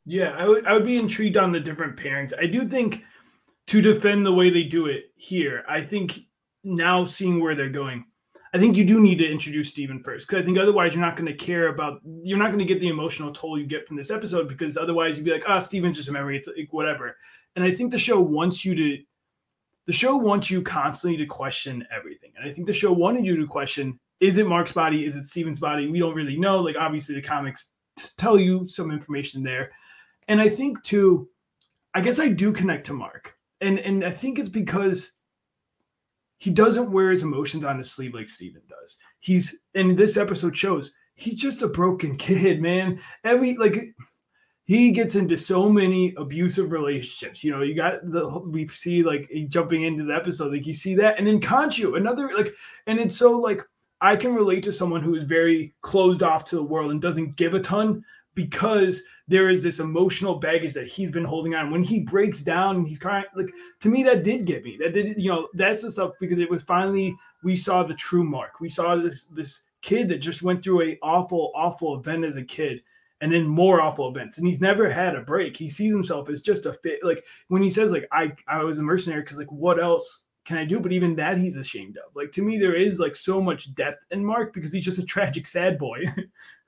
Yeah, 0.05 0.35
I 0.37 0.47
would 0.47 0.65
I 0.65 0.73
would 0.73 0.85
be 0.85 0.97
intrigued 0.97 1.37
on 1.37 1.51
the 1.51 1.59
different 1.59 1.97
pairings. 1.97 2.33
I 2.37 2.47
do 2.47 2.67
think 2.67 3.03
to 3.67 3.81
defend 3.81 4.25
the 4.25 4.33
way 4.33 4.49
they 4.49 4.63
do 4.63 4.87
it 4.87 5.11
here, 5.15 5.63
I 5.69 5.81
think 5.81 6.19
now 6.63 7.05
seeing 7.05 7.39
where 7.39 7.55
they're 7.55 7.69
going, 7.69 8.05
I 8.53 8.59
think 8.59 8.77
you 8.77 8.85
do 8.85 9.01
need 9.01 9.17
to 9.17 9.29
introduce 9.29 9.69
Steven 9.69 10.01
first 10.03 10.27
because 10.27 10.41
I 10.41 10.45
think 10.45 10.59
otherwise 10.59 10.93
you're 10.93 11.03
not 11.03 11.15
going 11.15 11.25
to 11.25 11.33
care 11.33 11.69
about 11.69 12.01
you're 12.23 12.37
not 12.37 12.47
going 12.47 12.59
to 12.59 12.65
get 12.65 12.79
the 12.79 12.87
emotional 12.87 13.33
toll 13.33 13.59
you 13.59 13.65
get 13.65 13.87
from 13.87 13.97
this 13.97 14.11
episode 14.11 14.47
because 14.47 14.77
otherwise 14.77 15.17
you'd 15.17 15.25
be 15.25 15.31
like, 15.31 15.43
ah, 15.47 15.57
oh, 15.57 15.59
Steven's 15.59 15.97
just 15.97 16.09
a 16.09 16.11
memory. 16.11 16.37
It's 16.37 16.47
like 16.47 16.71
whatever. 16.71 17.17
And 17.55 17.65
I 17.65 17.73
think 17.73 17.91
the 17.91 17.97
show 17.97 18.19
wants 18.19 18.63
you 18.63 18.75
to 18.75 19.03
the 19.87 19.93
show 19.93 20.15
wants 20.15 20.51
you 20.51 20.61
constantly 20.61 21.17
to 21.17 21.25
question 21.25 21.85
everything. 21.95 22.31
And 22.37 22.49
I 22.49 22.53
think 22.53 22.67
the 22.67 22.73
show 22.73 22.91
wanted 22.93 23.25
you 23.25 23.35
to 23.37 23.47
question 23.47 23.99
is 24.19 24.37
it 24.37 24.47
Mark's 24.47 24.71
body? 24.71 25.05
Is 25.05 25.15
it 25.15 25.27
Steven's 25.27 25.59
body? 25.59 25.87
We 25.87 25.99
don't 25.99 26.15
really 26.15 26.37
know. 26.37 26.59
Like 26.59 26.75
obviously 26.79 27.15
the 27.15 27.21
comics 27.21 27.69
tell 28.17 28.37
you 28.37 28.67
some 28.67 28.91
information 28.91 29.43
there. 29.43 29.71
And 30.27 30.39
I 30.39 30.47
think 30.47 30.81
too, 30.83 31.27
I 31.93 32.01
guess 32.01 32.19
I 32.19 32.29
do 32.29 32.53
connect 32.53 32.85
to 32.87 32.93
Mark. 32.93 33.35
And 33.61 33.79
and 33.79 34.05
I 34.05 34.11
think 34.11 34.37
it's 34.37 34.49
because 34.49 35.11
he 36.43 36.51
doesn't 36.51 36.91
wear 36.91 37.09
his 37.09 37.23
emotions 37.23 37.63
on 37.63 37.77
his 37.77 37.89
sleeve 37.89 38.13
like 38.13 38.27
Steven 38.27 38.63
does. 38.67 38.99
He's 39.21 39.59
and 39.75 39.97
this 39.97 40.17
episode 40.17 40.57
shows 40.57 40.91
he's 41.15 41.35
just 41.35 41.61
a 41.61 41.69
broken 41.69 42.17
kid, 42.17 42.61
man. 42.61 42.99
Every 43.23 43.55
like 43.55 43.95
he 44.65 44.91
gets 44.91 45.15
into 45.15 45.37
so 45.37 45.69
many 45.69 46.13
abusive 46.17 46.73
relationships. 46.73 47.45
You 47.45 47.51
know, 47.51 47.61
you 47.61 47.73
got 47.73 48.11
the 48.11 48.27
we 48.39 48.67
see 48.67 49.03
like 49.03 49.31
jumping 49.47 49.83
into 49.83 50.03
the 50.03 50.15
episode, 50.15 50.51
like 50.51 50.67
you 50.67 50.73
see 50.73 50.95
that, 50.95 51.17
and 51.17 51.25
then 51.25 51.39
Khonshu, 51.39 51.95
another 51.95 52.29
like, 52.35 52.53
and 52.87 52.99
it's 52.99 53.15
so 53.15 53.39
like 53.39 53.61
I 54.01 54.17
can 54.17 54.35
relate 54.35 54.65
to 54.65 54.73
someone 54.73 55.01
who 55.01 55.15
is 55.15 55.23
very 55.23 55.73
closed 55.79 56.23
off 56.23 56.43
to 56.45 56.57
the 56.57 56.63
world 56.63 56.91
and 56.91 57.01
doesn't 57.01 57.37
give 57.37 57.53
a 57.53 57.61
ton 57.61 58.03
because 58.35 59.01
there 59.27 59.49
is 59.49 59.63
this 59.63 59.79
emotional 59.79 60.35
baggage 60.35 60.73
that 60.73 60.87
he's 60.87 61.11
been 61.11 61.23
holding 61.23 61.55
on. 61.55 61.71
When 61.71 61.83
he 61.83 62.01
breaks 62.01 62.41
down 62.41 62.85
he's 62.85 62.99
crying, 62.99 63.25
like 63.35 63.51
to 63.81 63.89
me, 63.89 64.03
that 64.03 64.23
did 64.23 64.45
get 64.45 64.63
me. 64.63 64.77
That 64.79 64.93
did, 64.93 65.17
you 65.17 65.29
know, 65.29 65.47
that's 65.53 65.81
the 65.81 65.91
stuff 65.91 66.11
because 66.19 66.39
it 66.39 66.49
was 66.49 66.63
finally 66.63 67.15
we 67.43 67.55
saw 67.55 67.83
the 67.83 67.93
true 67.93 68.23
Mark. 68.23 68.59
We 68.59 68.69
saw 68.69 68.95
this 68.95 69.25
this 69.25 69.61
kid 69.81 70.09
that 70.09 70.17
just 70.17 70.41
went 70.41 70.63
through 70.63 70.81
a 70.81 70.99
awful, 71.01 71.51
awful 71.55 71.97
event 71.97 72.25
as 72.25 72.35
a 72.35 72.43
kid, 72.43 72.81
and 73.21 73.31
then 73.31 73.47
more 73.47 73.81
awful 73.81 74.09
events. 74.09 74.37
And 74.37 74.47
he's 74.47 74.61
never 74.61 74.89
had 74.89 75.15
a 75.15 75.21
break. 75.21 75.55
He 75.55 75.69
sees 75.69 75.91
himself 75.91 76.29
as 76.29 76.41
just 76.41 76.65
a 76.65 76.73
fit. 76.73 76.99
Like 77.03 77.23
when 77.47 77.63
he 77.63 77.69
says, 77.69 77.91
like 77.91 78.07
I 78.11 78.33
I 78.47 78.63
was 78.63 78.79
a 78.79 78.83
mercenary 78.83 79.21
because 79.21 79.37
like 79.37 79.51
what 79.51 79.81
else 79.81 80.25
can 80.43 80.57
I 80.57 80.65
do? 80.65 80.81
But 80.81 80.91
even 80.91 81.15
that 81.15 81.37
he's 81.37 81.55
ashamed 81.55 81.97
of. 81.97 82.13
Like 82.13 82.33
to 82.33 82.41
me, 82.41 82.57
there 82.57 82.75
is 82.75 82.99
like 82.99 83.15
so 83.15 83.41
much 83.41 83.73
depth 83.75 84.03
in 84.11 84.25
Mark 84.25 84.53
because 84.53 84.73
he's 84.73 84.83
just 84.83 84.99
a 84.99 85.05
tragic 85.05 85.47
sad 85.47 85.77
boy. 85.77 86.03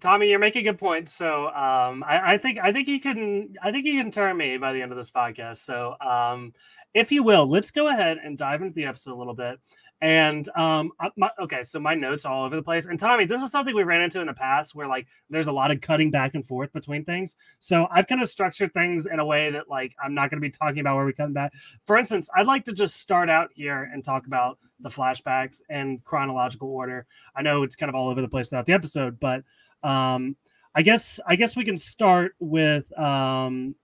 Tommy, 0.00 0.28
you're 0.28 0.38
making 0.38 0.66
a 0.66 0.72
good 0.72 0.78
point. 0.78 1.08
So 1.08 1.46
um, 1.48 2.04
I, 2.06 2.34
I, 2.34 2.38
think 2.38 2.58
I 2.62 2.72
think 2.72 2.88
you 2.88 3.00
can 3.00 3.54
I 3.62 3.72
think 3.72 3.86
you 3.86 4.00
can 4.00 4.10
turn 4.10 4.36
me 4.36 4.56
by 4.56 4.72
the 4.72 4.82
end 4.82 4.92
of 4.92 4.98
this 4.98 5.10
podcast. 5.10 5.58
So 5.58 5.96
um, 6.00 6.52
if 6.94 7.12
you 7.12 7.22
will, 7.22 7.48
let's 7.48 7.70
go 7.70 7.88
ahead 7.88 8.18
and 8.22 8.36
dive 8.38 8.62
into 8.62 8.74
the 8.74 8.84
episode 8.84 9.14
a 9.14 9.16
little 9.16 9.34
bit. 9.34 9.58
And 10.00 10.48
um, 10.56 10.92
my, 11.16 11.30
okay, 11.40 11.64
so 11.64 11.80
my 11.80 11.94
notes 11.94 12.24
all 12.24 12.44
over 12.44 12.54
the 12.54 12.62
place. 12.62 12.86
And 12.86 13.00
Tommy, 13.00 13.24
this 13.24 13.42
is 13.42 13.50
something 13.50 13.74
we 13.74 13.82
ran 13.82 14.00
into 14.00 14.20
in 14.20 14.28
the 14.28 14.32
past 14.32 14.74
where 14.74 14.86
like 14.86 15.08
there's 15.28 15.48
a 15.48 15.52
lot 15.52 15.72
of 15.72 15.80
cutting 15.80 16.12
back 16.12 16.36
and 16.36 16.46
forth 16.46 16.72
between 16.72 17.04
things. 17.04 17.36
So 17.58 17.88
I've 17.90 18.06
kind 18.06 18.22
of 18.22 18.28
structured 18.28 18.72
things 18.72 19.06
in 19.06 19.18
a 19.18 19.26
way 19.26 19.50
that 19.50 19.68
like 19.68 19.96
I'm 20.02 20.14
not 20.14 20.30
going 20.30 20.40
to 20.40 20.46
be 20.46 20.52
talking 20.52 20.78
about 20.78 20.94
where 20.94 21.04
we 21.04 21.12
come 21.12 21.32
back. 21.32 21.52
For 21.84 21.96
instance, 21.96 22.28
I'd 22.36 22.46
like 22.46 22.64
to 22.64 22.72
just 22.72 22.96
start 22.96 23.28
out 23.28 23.50
here 23.54 23.90
and 23.92 24.04
talk 24.04 24.26
about 24.26 24.58
the 24.80 24.88
flashbacks 24.88 25.62
in 25.68 25.98
chronological 26.04 26.68
order. 26.68 27.04
I 27.34 27.42
know 27.42 27.64
it's 27.64 27.74
kind 27.74 27.90
of 27.90 27.96
all 27.96 28.08
over 28.08 28.20
the 28.20 28.28
place 28.28 28.50
throughout 28.50 28.66
the 28.66 28.74
episode, 28.74 29.18
but 29.18 29.42
um, 29.82 30.36
I 30.74 30.82
guess 30.82 31.18
I 31.26 31.36
guess 31.36 31.56
we 31.56 31.64
can 31.64 31.76
start 31.76 32.34
with 32.38 32.96
um, 32.98 33.74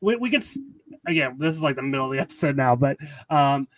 we, 0.00 0.16
we 0.16 0.30
can 0.30 0.42
again. 1.06 1.36
This 1.38 1.54
is 1.54 1.62
like 1.62 1.76
the 1.76 1.82
middle 1.82 2.06
of 2.06 2.12
the 2.12 2.18
episode 2.22 2.56
now, 2.56 2.76
but 2.76 2.96
um, 3.30 3.68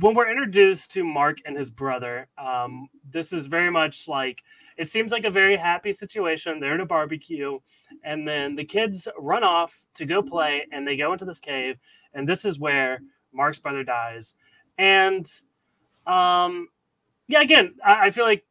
when 0.00 0.14
we're 0.14 0.30
introduced 0.30 0.90
to 0.92 1.04
Mark 1.04 1.38
and 1.44 1.56
his 1.56 1.70
brother, 1.70 2.28
um, 2.38 2.88
this 3.10 3.32
is 3.32 3.46
very 3.46 3.70
much 3.70 4.08
like 4.08 4.42
it 4.76 4.88
seems 4.88 5.12
like 5.12 5.24
a 5.24 5.30
very 5.30 5.56
happy 5.56 5.92
situation. 5.92 6.60
They're 6.60 6.74
at 6.74 6.80
a 6.80 6.86
barbecue, 6.86 7.58
and 8.02 8.26
then 8.26 8.56
the 8.56 8.64
kids 8.64 9.06
run 9.18 9.44
off 9.44 9.78
to 9.96 10.06
go 10.06 10.22
play, 10.22 10.66
and 10.72 10.86
they 10.86 10.96
go 10.96 11.12
into 11.12 11.24
this 11.24 11.40
cave, 11.40 11.76
and 12.14 12.28
this 12.28 12.44
is 12.44 12.58
where 12.58 13.00
Mark's 13.34 13.58
brother 13.58 13.84
dies, 13.84 14.34
and 14.78 15.26
um, 16.06 16.68
yeah, 17.28 17.42
again, 17.42 17.74
I, 17.84 18.06
I 18.06 18.10
feel 18.10 18.24
like. 18.24 18.44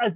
A, 0.00 0.12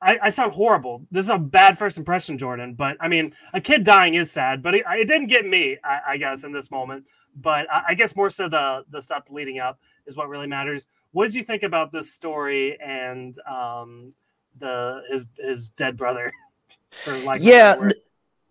I, 0.00 0.18
I, 0.22 0.30
sound 0.30 0.52
horrible. 0.52 1.06
This 1.10 1.24
is 1.24 1.30
a 1.30 1.38
bad 1.38 1.76
first 1.76 1.98
impression, 1.98 2.38
Jordan. 2.38 2.74
But 2.74 2.96
I 3.00 3.08
mean, 3.08 3.34
a 3.52 3.60
kid 3.60 3.84
dying 3.84 4.14
is 4.14 4.30
sad, 4.30 4.62
but 4.62 4.74
it, 4.74 4.84
it 4.86 5.08
didn't 5.08 5.26
get 5.26 5.44
me, 5.44 5.76
I, 5.82 6.12
I, 6.12 6.16
guess, 6.16 6.44
in 6.44 6.52
this 6.52 6.70
moment. 6.70 7.04
But 7.34 7.70
I, 7.70 7.82
I, 7.88 7.94
guess 7.94 8.14
more 8.14 8.30
so 8.30 8.48
the 8.48 8.84
the 8.90 9.02
stuff 9.02 9.24
leading 9.30 9.58
up 9.58 9.80
is 10.06 10.16
what 10.16 10.28
really 10.28 10.46
matters. 10.46 10.86
What 11.12 11.24
did 11.24 11.34
you 11.34 11.42
think 11.42 11.62
about 11.62 11.90
this 11.90 12.12
story 12.12 12.78
and 12.80 13.36
um, 13.40 14.12
the 14.58 15.02
his 15.10 15.26
his 15.38 15.70
dead 15.70 15.96
brother? 15.96 16.32
For 16.90 17.12
like 17.18 17.42
yeah, 17.42 17.76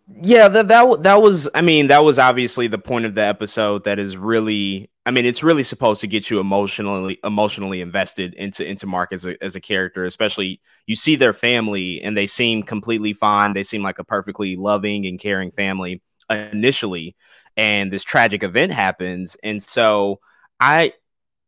yeah. 0.08 0.48
That 0.48 0.68
that 0.68 1.04
that 1.04 1.22
was. 1.22 1.50
I 1.54 1.62
mean, 1.62 1.88
that 1.88 2.04
was 2.04 2.20
obviously 2.20 2.68
the 2.68 2.78
point 2.78 3.06
of 3.06 3.16
the 3.16 3.24
episode. 3.24 3.84
That 3.84 4.00
is 4.00 4.18
really 4.18 4.90
I 5.08 5.12
mean, 5.12 5.26
it's 5.26 5.42
really 5.42 5.64
supposed 5.64 6.02
to 6.02 6.08
get 6.08 6.30
you 6.30 6.42
emotionally 6.42 7.18
emotionally 7.24 7.80
invested 7.80 8.34
into 8.34 8.66
into 8.66 8.86
Mark 8.86 9.14
as 9.14 9.26
a 9.26 9.42
as 9.42 9.56
a 9.56 9.62
character, 9.62 10.04
especially 10.04 10.60
you 10.86 10.98
see 10.98 11.16
their 11.16 11.32
family 11.32 12.02
and 12.02 12.18
they 12.18 12.28
seem 12.28 12.62
completely 12.62 13.14
fine. 13.14 13.54
They 13.54 13.64
seem 13.64 13.82
like 13.82 14.00
a 14.00 14.04
perfectly 14.04 14.58
loving 14.58 15.06
and 15.06 15.18
caring 15.18 15.52
family 15.52 16.02
initially, 16.30 17.16
and 17.56 17.90
this 17.90 18.04
tragic 18.04 18.44
event 18.44 18.74
happens, 18.74 19.38
and 19.44 19.64
so 19.64 20.20
I 20.60 20.92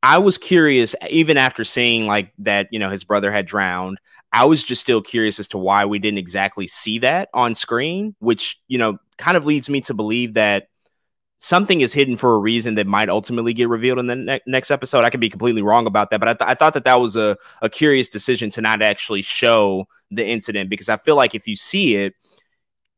I 0.02 0.18
was 0.20 0.38
curious 0.38 0.96
even 1.10 1.38
after 1.38 1.64
seeing 1.64 2.08
like 2.08 2.34
that, 2.40 2.68
you 2.72 2.80
know, 2.80 2.90
his 2.90 3.04
brother 3.04 3.32
had 3.32 3.46
drowned. 3.46 4.00
I 4.32 4.46
was 4.46 4.64
just 4.64 4.82
still 4.82 5.02
curious 5.02 5.40
as 5.40 5.48
to 5.50 5.58
why 5.58 5.86
we 5.86 6.00
didn't 6.00 6.20
exactly 6.20 6.68
see 6.68 7.00
that 7.00 7.30
on 7.34 7.56
screen, 7.56 8.16
which, 8.20 8.60
you 8.68 8.78
know, 8.78 8.98
kind 9.18 9.36
of 9.36 9.46
leads 9.46 9.70
me 9.70 9.82
to 9.82 9.94
believe 9.94 10.36
that 10.36 10.68
something 11.40 11.82
is 11.82 11.94
hidden 11.94 12.16
for 12.16 12.36
a 12.36 12.40
reason 12.40 12.76
that 12.76 12.86
might 12.86 13.10
ultimately 13.10 13.54
get 13.54 13.70
revealed 13.70 14.00
in 14.00 14.08
the 14.08 14.16
ne- 14.16 14.42
next 14.46 14.72
episode. 14.72 15.04
I 15.04 15.10
could 15.10 15.20
be 15.20 15.30
completely 15.30 15.62
wrong 15.62 15.88
about 15.88 16.12
that, 16.12 16.20
but 16.20 16.30
I, 16.30 16.34
th- 16.34 16.50
I 16.50 16.54
thought 16.54 16.74
that 16.74 16.84
that 16.84 17.00
was 17.02 17.16
a, 17.16 17.38
a 17.62 17.70
curious 17.70 18.10
decision 18.10 18.50
to 18.52 18.62
not 18.62 18.82
actually 18.82 19.22
show 19.22 19.88
the 20.12 20.26
incident 20.26 20.70
because 20.70 20.90
I 20.90 20.98
feel 20.98 21.16
like 21.16 21.34
if 21.34 21.48
you 21.48 21.56
see 21.56 21.96
it, 21.96 22.14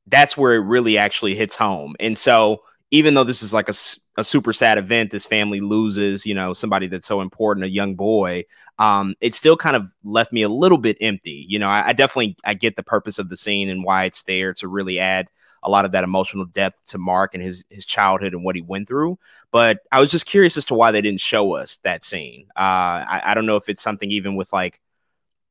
that's 0.08 0.36
where 0.36 0.54
it 0.56 0.66
really 0.66 0.98
actually 0.98 1.36
hits 1.36 1.56
home. 1.56 1.96
And 2.00 2.18
so, 2.18 2.64
even 2.92 3.14
though 3.14 3.24
this 3.24 3.42
is 3.42 3.54
like 3.54 3.70
a, 3.70 3.74
a 4.18 4.24
super 4.24 4.52
sad 4.52 4.78
event, 4.78 5.12
this 5.12 5.26
family 5.26 5.62
loses, 5.62 6.26
you 6.26 6.36
know, 6.36 6.52
somebody 6.52 6.88
that's 6.88 7.08
so 7.08 7.22
important, 7.22 7.66
a 7.66 7.70
young 7.70 7.96
boy. 7.96 8.44
Um, 8.80 9.16
it 9.22 9.34
still 9.34 9.56
kind 9.56 9.78
of 9.78 9.90
left 10.04 10.34
me 10.34 10.42
a 10.42 10.50
little 10.50 10.78
bit 10.78 10.98
empty. 11.00 11.46
You 11.48 11.58
know, 11.58 11.70
I, 11.70 11.88
I 11.88 11.94
definitely 11.94 12.36
I 12.44 12.54
get 12.54 12.76
the 12.76 12.84
purpose 12.84 13.18
of 13.18 13.30
the 13.30 13.38
scene 13.38 13.70
and 13.70 13.84
why 13.84 14.04
it's 14.04 14.24
there 14.24 14.54
to 14.56 14.68
really 14.68 15.00
add 15.00 15.30
a 15.64 15.70
lot 15.70 15.86
of 15.86 15.94
that 15.94 16.04
emotional 16.04 16.46
depth 16.46 16.84
to 16.88 16.98
Mark 16.98 17.34
and 17.34 17.42
his 17.42 17.64
his 17.70 17.86
childhood 17.86 18.34
and 18.34 18.44
what 18.44 18.56
he 18.56 18.62
went 18.62 18.90
through. 18.90 19.18
But 19.52 19.80
I 19.92 20.02
was 20.02 20.12
just 20.12 20.26
curious 20.26 20.58
as 20.58 20.66
to 20.66 20.74
why 20.74 20.92
they 20.92 21.02
didn't 21.02 21.22
show 21.22 21.54
us 21.54 21.78
that 21.78 22.04
scene. 22.04 22.48
Uh, 22.58 23.08
I, 23.08 23.22
I 23.26 23.34
don't 23.36 23.46
know 23.46 23.56
if 23.56 23.70
it's 23.70 23.82
something 23.82 24.12
even 24.12 24.36
with 24.36 24.52
like 24.52 24.82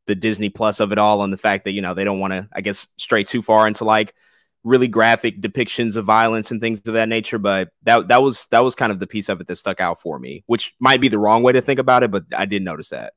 the 0.05 0.15
Disney 0.15 0.51
Plus 0.51 0.81
of 0.81 0.93
it 0.93 0.99
all, 0.99 1.23
and 1.23 1.33
the 1.33 1.39
fact 1.39 1.65
that 1.65 1.73
you 1.73 1.81
know 1.81 1.95
they 1.95 2.05
don't 2.05 2.21
want 2.21 2.33
to, 2.33 2.49
I 2.53 2.61
guess, 2.61 2.87
stray 2.99 3.25
too 3.25 3.41
far 3.41 3.67
into 3.67 3.85
like 3.85 4.15
really 4.65 4.89
graphic 4.89 5.41
depictions 5.41 5.97
of 5.97 6.05
violence 6.05 6.51
and 6.51 6.61
things 6.61 6.81
of 6.87 6.95
that 6.95 7.09
nature. 7.09 7.39
But 7.39 7.71
that 7.85 8.09
that 8.09 8.23
was 8.23 8.47
that 8.47 8.65
was 8.65 8.75
kind 8.75 8.93
of 8.93 9.01
the 9.01 9.07
piece 9.07 9.29
of 9.29 9.41
it 9.41 9.47
that 9.47 9.57
stuck 9.57 9.81
out 9.81 10.01
for 10.01 10.19
me, 10.19 10.45
which 10.47 10.75
might 10.81 11.01
be 11.01 11.09
the 11.09 11.19
wrong 11.19 11.43
way 11.43 11.53
to 11.53 11.61
think 11.61 11.79
about 11.79 12.03
it, 12.03 12.11
but 12.11 12.25
I 12.37 12.45
did 12.47 12.63
notice 12.63 12.91
that. 12.91 13.15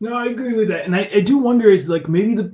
No, 0.00 0.14
I 0.14 0.26
agree 0.26 0.54
with 0.54 0.68
that, 0.68 0.84
and 0.84 0.94
I, 0.94 1.08
I 1.14 1.20
do 1.20 1.38
wonder 1.38 1.70
is 1.70 1.88
like 1.88 2.08
maybe 2.08 2.34
the 2.34 2.52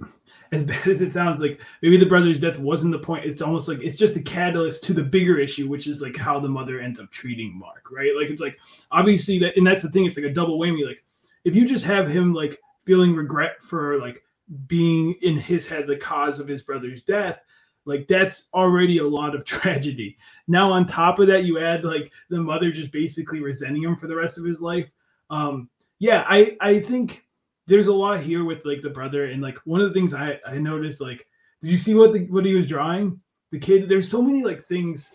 as 0.53 0.65
bad 0.65 0.87
as 0.89 1.01
it 1.01 1.13
sounds, 1.13 1.41
like 1.41 1.61
maybe 1.83 1.97
the 1.97 2.07
brother's 2.07 2.39
death 2.39 2.59
wasn't 2.59 2.93
the 2.93 2.99
point. 2.99 3.25
It's 3.25 3.43
almost 3.43 3.69
like 3.69 3.79
it's 3.83 3.99
just 3.99 4.17
a 4.17 4.23
catalyst 4.23 4.83
to 4.85 4.93
the 4.93 5.03
bigger 5.03 5.39
issue, 5.39 5.69
which 5.69 5.87
is 5.87 6.03
like 6.03 6.17
how 6.17 6.41
the 6.41 6.49
mother 6.49 6.81
ends 6.81 6.99
up 6.99 7.11
treating 7.11 7.57
Mark, 7.57 7.91
right? 7.91 8.13
Like 8.19 8.31
it's 8.31 8.41
like 8.41 8.59
obviously 8.91 9.39
that, 9.41 9.57
and 9.57 9.67
that's 9.67 9.83
the 9.83 9.91
thing. 9.91 10.07
It's 10.07 10.17
like 10.17 10.27
a 10.27 10.35
double 10.35 10.59
whammy. 10.59 10.85
Like 10.85 11.05
if 11.45 11.55
you 11.55 11.67
just 11.67 11.85
have 11.85 12.09
him 12.09 12.35
like 12.35 12.59
feeling 12.85 13.15
regret 13.15 13.63
for 13.63 13.99
like 13.99 14.23
being 14.67 15.15
in 15.23 15.39
his 15.39 15.67
head 15.67 15.87
the 15.87 15.97
cause 15.97 16.41
of 16.41 16.49
his 16.49 16.63
brother's 16.63 17.03
death, 17.03 17.41
like 17.85 18.07
that's 18.09 18.49
already 18.55 18.99
a 18.99 19.07
lot 19.07 19.35
of 19.35 19.45
tragedy. 19.45 20.17
Now 20.49 20.73
on 20.73 20.87
top 20.87 21.19
of 21.19 21.27
that, 21.29 21.45
you 21.45 21.59
add 21.59 21.85
like 21.85 22.13
the 22.29 22.41
mother 22.41 22.71
just 22.71 22.93
basically 22.93 23.41
resenting 23.41 23.85
him 23.85 23.97
for 23.97 24.07
the 24.07 24.17
rest 24.17 24.39
of 24.39 24.45
his 24.45 24.61
life. 24.61 24.91
Um, 25.31 25.69
yeah, 25.99 26.25
I 26.29 26.57
I 26.61 26.81
think 26.81 27.25
there's 27.67 27.87
a 27.87 27.93
lot 27.93 28.21
here 28.21 28.45
with 28.45 28.65
like 28.65 28.83
the 28.83 28.91
brother 28.91 29.27
and 29.27 29.41
like 29.41 29.57
one 29.65 29.81
of 29.81 29.89
the 29.89 29.95
things 29.95 30.15
I 30.15 30.41
I 30.47 30.59
noticed 30.59 31.01
like 31.01 31.27
did 31.63 31.71
you 31.71 31.77
see 31.77 31.95
what 31.95 32.13
the 32.13 32.27
what 32.27 32.45
he 32.45 32.55
was 32.55 32.67
drawing? 32.67 33.21
The 33.53 33.59
kid 33.59 33.89
there's 33.89 34.11
so 34.11 34.23
many 34.23 34.43
like 34.43 34.65
things 34.65 35.15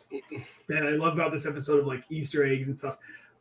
that 0.69 0.85
I 0.85 0.91
love 0.91 1.13
about 1.13 1.31
this 1.31 1.45
episode 1.45 1.79
of 1.79 1.87
like 1.87 2.03
Easter 2.09 2.45
eggs 2.45 2.67
and 2.67 2.77
stuff. 2.77 2.97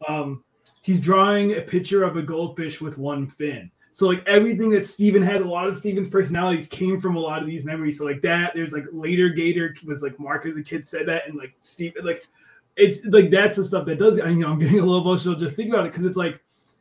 Um 0.09 0.43
he's 0.83 1.01
drawing 1.01 1.57
a 1.57 1.61
picture 1.61 2.03
of 2.03 2.17
a 2.17 2.23
goldfish 2.23 2.81
with 2.81 2.99
one 2.99 3.29
fin. 3.29 3.71
So 3.95 4.09
like 4.09 4.27
everything 4.27 4.71
that 4.71 4.89
Steven 4.89 5.23
had, 5.23 5.41
a 5.41 5.49
lot 5.49 5.69
of 5.69 5.79
Steven's 5.79 6.09
personalities 6.09 6.67
came 6.67 7.01
from 7.01 7.15
a 7.15 7.21
lot 7.21 7.41
of 7.41 7.47
these 7.47 7.65
memories. 7.65 7.99
So 7.99 8.05
like 8.05 8.23
that, 8.23 8.53
there's 8.53 8.73
like 8.73 8.87
later 8.93 9.29
Gator 9.29 9.73
was 9.87 10.03
like 10.03 10.19
Mark 10.19 10.47
as 10.47 10.57
a 10.57 10.63
kid 10.63 10.89
said 10.89 11.07
that, 11.07 11.29
and 11.29 11.39
like 11.39 11.55
Steve, 11.61 11.95
like 12.03 12.27
it's 12.77 13.05
like 13.07 13.31
that's 13.31 13.57
the 13.57 13.65
stuff 13.65 13.87
that 13.87 14.01
does. 14.01 14.19
I 14.19 14.31
you 14.31 14.37
know 14.37 14.49
I'm 14.49 14.59
getting 14.59 14.81
a 14.81 14.85
little 14.85 15.01
emotional 15.01 15.37
just 15.37 15.55
thinking 15.55 15.73
about 15.73 15.87
it 15.87 15.93
because 15.93 16.05
it's 16.05 16.17
like 16.17 16.41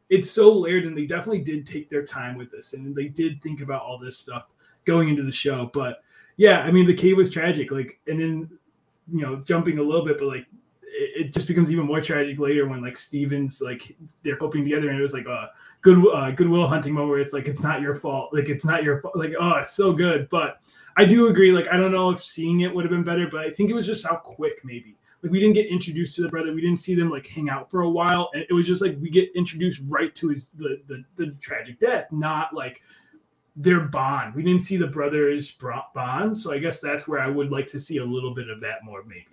it's 0.10 0.29
so 0.29 0.51
layered 0.51 0.86
and 0.86 0.98
they 0.98 1.05
definitely 1.05 1.41
did 1.43 1.65
take 1.67 1.89
their 1.89 2.03
time 2.03 2.36
with 2.36 2.51
this 2.51 2.74
and 2.74 2.96
they 2.96 3.08
did 3.08 3.41
think 3.41 3.62
about 3.62 3.84
all 3.84 3.98
this 3.98 4.17
stuff 4.17 4.48
going 4.86 5.10
into 5.10 5.24
the 5.24 5.32
show 5.32 5.70
but 5.74 6.03
yeah 6.38 6.60
i 6.60 6.72
mean 6.72 6.86
the 6.86 6.93
cave 6.93 7.17
was 7.17 7.32
tragic 7.32 7.72
like 7.72 8.00
and 8.08 8.20
then 8.20 8.50
you 9.12 9.22
know 9.22 9.38
jumping 9.38 9.79
a 9.79 9.82
little 9.82 10.05
bit 10.05 10.17
but 10.17 10.27
like 10.27 10.46
it, 10.84 11.27
it 11.27 11.34
just 11.34 11.48
becomes 11.48 11.72
even 11.72 11.86
more 11.86 12.01
tragic 12.01 12.38
later 12.38 12.67
when 12.67 12.82
like 12.82 12.98
stevens 12.98 13.62
like 13.62 13.96
they're 14.24 14.38
hoping 14.38 14.63
together 14.63 14.89
and 14.89 15.00
it 15.00 15.01
was 15.01 15.13
like 15.13 15.25
a 15.25 15.50
good 15.84 16.04
uh, 16.13 16.32
Good 16.32 16.50
Will 16.50 16.68
Hunting 16.68 16.94
moment 16.94 17.12
where 17.12 17.20
it's 17.20 17.34
like 17.34 17.48
it's 17.48 17.62
not 17.62 17.82
your 17.82 17.94
fault 17.94 18.34
like 18.34 18.50
it's 18.50 18.66
not 18.66 18.84
your 18.84 19.00
fault 19.02 19.16
like 19.16 19.34
oh 19.40 19.58
it's 19.58 19.75
so 19.75 19.94
good 19.94 20.28
but 20.30 20.60
i 20.98 21.06
do 21.06 21.28
agree 21.28 21.52
like 21.52 21.68
i 21.72 21.78
don't 21.78 21.92
know 21.92 22.10
if 22.10 22.24
seeing 22.24 22.62
it 22.62 22.74
would 22.74 22.84
have 22.84 22.92
been 22.92 23.04
better 23.04 23.28
but 23.32 23.42
i 23.42 23.52
think 23.52 23.70
it 23.70 23.74
was 23.74 23.86
just 23.86 24.06
how 24.06 24.16
quick 24.16 24.60
maybe 24.63 24.98
like 25.24 25.32
we 25.32 25.40
didn't 25.40 25.56
get 25.56 25.68
introduced 25.68 26.16
to 26.16 26.22
the 26.22 26.28
brother. 26.28 26.54
We 26.54 26.62
didn't 26.62 26.80
see 26.80 26.96
them 26.96 27.10
like 27.10 27.25
hang 27.25 27.50
out 27.50 27.72
for 27.72 27.82
a 27.82 27.90
while. 27.90 28.30
And 28.34 28.46
it 28.50 28.54
was 28.54 28.68
just 28.68 28.82
like 28.82 28.98
we 29.00 29.10
get 29.10 29.30
introduced 29.36 29.82
right 29.88 30.13
to 30.16 30.28
his 30.28 30.50
the 30.56 30.82
the, 30.88 31.04
the 31.16 31.32
tragic 31.40 31.80
death, 31.80 32.12
not 32.12 32.54
like 32.54 32.82
their 33.56 33.80
bond. 33.80 34.36
We 34.36 34.44
didn't 34.44 34.63
see 34.63 34.75
the 34.75 34.88
brothers 34.88 35.52
bond. 35.52 36.38
So 36.38 36.52
I 36.52 36.58
guess 36.58 36.82
that's 36.82 37.08
where 37.08 37.22
I 37.22 37.30
would 37.30 37.52
like 37.52 37.68
to 37.68 37.80
see 37.80 37.98
a 37.98 38.06
little 38.06 38.34
bit 38.34 38.50
of 38.50 38.60
that 38.62 38.84
more, 38.84 39.04
maybe. 39.04 39.33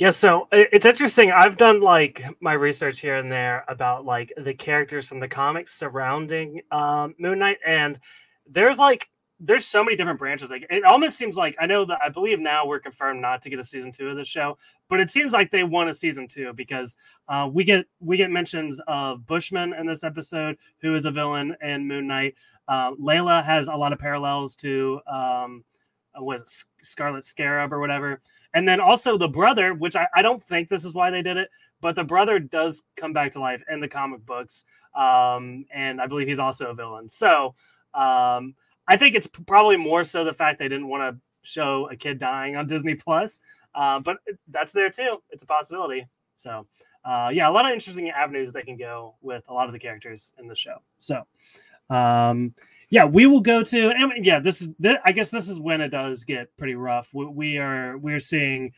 Yeah, 0.00 0.08
so 0.08 0.48
it's 0.50 0.86
interesting. 0.86 1.30
I've 1.30 1.58
done 1.58 1.82
like 1.82 2.24
my 2.40 2.54
research 2.54 3.00
here 3.00 3.16
and 3.16 3.30
there 3.30 3.66
about 3.68 4.06
like 4.06 4.32
the 4.42 4.54
characters 4.54 5.06
from 5.06 5.20
the 5.20 5.28
comics 5.28 5.74
surrounding 5.74 6.62
um, 6.72 7.14
Moon 7.18 7.38
Knight, 7.38 7.58
and 7.66 8.00
there's 8.46 8.78
like 8.78 9.10
there's 9.38 9.66
so 9.66 9.84
many 9.84 9.98
different 9.98 10.18
branches. 10.18 10.48
Like 10.48 10.64
it 10.70 10.84
almost 10.84 11.18
seems 11.18 11.36
like 11.36 11.54
I 11.60 11.66
know 11.66 11.84
that 11.84 11.98
I 12.02 12.08
believe 12.08 12.40
now 12.40 12.66
we're 12.66 12.80
confirmed 12.80 13.20
not 13.20 13.42
to 13.42 13.50
get 13.50 13.58
a 13.58 13.64
season 13.64 13.92
two 13.92 14.08
of 14.08 14.16
the 14.16 14.24
show, 14.24 14.56
but 14.88 15.00
it 15.00 15.10
seems 15.10 15.34
like 15.34 15.50
they 15.50 15.64
want 15.64 15.90
a 15.90 15.92
season 15.92 16.26
two 16.26 16.54
because 16.54 16.96
uh, 17.28 17.46
we 17.52 17.62
get 17.62 17.84
we 17.98 18.16
get 18.16 18.30
mentions 18.30 18.80
of 18.88 19.26
Bushman 19.26 19.74
in 19.74 19.86
this 19.86 20.02
episode, 20.02 20.56
who 20.80 20.94
is 20.94 21.04
a 21.04 21.10
villain 21.10 21.54
in 21.60 21.86
Moon 21.86 22.06
Knight. 22.06 22.36
Uh, 22.66 22.92
Layla 22.92 23.44
has 23.44 23.68
a 23.68 23.74
lot 23.74 23.92
of 23.92 23.98
parallels 23.98 24.56
to 24.56 25.02
um, 25.06 25.62
uh, 26.18 26.24
was 26.24 26.64
Scarlet 26.82 27.22
Scarab 27.22 27.70
or 27.70 27.80
whatever, 27.80 28.22
and 28.54 28.66
then 28.66 28.80
also 28.80 29.16
the 29.16 29.28
brother, 29.28 29.74
which 29.74 29.96
I, 29.96 30.06
I 30.14 30.22
don't 30.22 30.42
think 30.42 30.68
this 30.68 30.84
is 30.84 30.94
why 30.94 31.10
they 31.10 31.22
did 31.22 31.36
it, 31.36 31.48
but 31.80 31.96
the 31.96 32.04
brother 32.04 32.38
does 32.38 32.82
come 32.96 33.12
back 33.12 33.32
to 33.32 33.40
life 33.40 33.62
in 33.70 33.80
the 33.80 33.88
comic 33.88 34.24
books, 34.26 34.64
um, 34.94 35.66
and 35.72 36.00
I 36.00 36.06
believe 36.06 36.28
he's 36.28 36.38
also 36.38 36.66
a 36.66 36.74
villain. 36.74 37.08
So. 37.08 37.54
Um, 37.92 38.54
I 38.90 38.96
think 38.96 39.14
it's 39.14 39.28
probably 39.46 39.76
more 39.76 40.02
so 40.02 40.24
the 40.24 40.32
fact 40.32 40.58
they 40.58 40.68
didn't 40.68 40.88
want 40.88 41.14
to 41.14 41.20
show 41.48 41.88
a 41.90 41.96
kid 41.96 42.18
dying 42.18 42.56
on 42.56 42.66
Disney 42.66 42.96
Plus, 42.96 43.40
uh, 43.72 44.00
but 44.00 44.16
that's 44.48 44.72
there 44.72 44.90
too. 44.90 45.18
It's 45.30 45.44
a 45.44 45.46
possibility. 45.46 46.08
So, 46.34 46.66
uh, 47.04 47.30
yeah, 47.32 47.48
a 47.48 47.52
lot 47.52 47.66
of 47.66 47.72
interesting 47.72 48.10
avenues 48.10 48.52
they 48.52 48.62
can 48.62 48.76
go 48.76 49.14
with 49.20 49.44
a 49.46 49.54
lot 49.54 49.68
of 49.68 49.72
the 49.72 49.78
characters 49.78 50.32
in 50.38 50.48
the 50.48 50.56
show. 50.56 50.78
So, 50.98 51.22
um, 51.88 52.52
yeah, 52.90 53.04
we 53.04 53.26
will 53.26 53.40
go 53.40 53.62
to 53.62 53.90
and 53.90 54.26
yeah, 54.26 54.40
this 54.40 54.60
is 54.60 54.68
this, 54.78 54.96
I 55.04 55.12
guess 55.12 55.30
this 55.30 55.48
is 55.48 55.60
when 55.60 55.80
it 55.80 55.88
does 55.88 56.24
get 56.24 56.56
pretty 56.56 56.74
rough. 56.74 57.08
We, 57.14 57.26
we 57.26 57.58
are 57.58 57.96
we're 57.96 58.18
seeing 58.18 58.72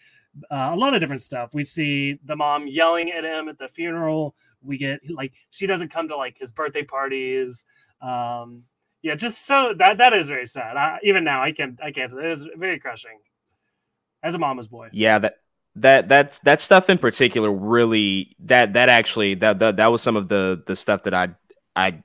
uh, 0.50 0.71
a 0.73 0.76
lot 0.76 0.95
of 0.95 1.00
different 1.00 1.23
stuff. 1.23 1.54
We 1.54 1.62
see 1.62 2.19
the 2.25 2.37
mom 2.37 2.66
yelling 2.66 3.11
at 3.11 3.25
him 3.25 3.49
at 3.49 3.59
the 3.59 3.69
funeral. 3.69 4.35
We 4.62 4.76
get 4.76 5.00
like 5.11 5.33
she 5.50 5.66
doesn't 5.66 5.88
come 5.88 6.09
to 6.09 6.16
like 6.16 6.37
his 6.38 6.50
birthday 6.50 6.83
parties. 6.83 7.64
Um, 8.02 8.64
yeah, 9.00 9.14
just 9.14 9.47
so 9.47 9.75
that 9.78 9.97
that 9.99 10.12
is 10.12 10.28
very 10.28 10.47
sad. 10.47 10.76
I, 10.76 10.99
even 11.02 11.25
now, 11.25 11.42
I 11.42 11.52
can't 11.52 11.81
I 11.83 11.90
can't. 11.90 12.12
It 12.12 12.26
is 12.26 12.47
very 12.57 12.78
crushing. 12.78 13.19
As 14.23 14.35
a 14.35 14.38
mama's 14.38 14.69
boy. 14.69 14.90
Yeah, 14.92 15.19
that 15.21 15.38
that 15.76 16.09
that 16.11 16.38
that 16.45 16.61
stuff 16.61 16.90
in 16.90 16.99
particular 16.99 17.50
really 17.50 18.37
that 18.40 18.75
that 18.75 18.90
actually 18.90 19.35
that 19.37 19.59
that, 19.59 19.76
that 19.76 19.87
was 19.87 20.02
some 20.02 20.16
of 20.16 20.28
the 20.28 20.62
the 20.66 20.76
stuff 20.76 21.02
that 21.04 21.14
I 21.14 21.31
I 21.75 22.02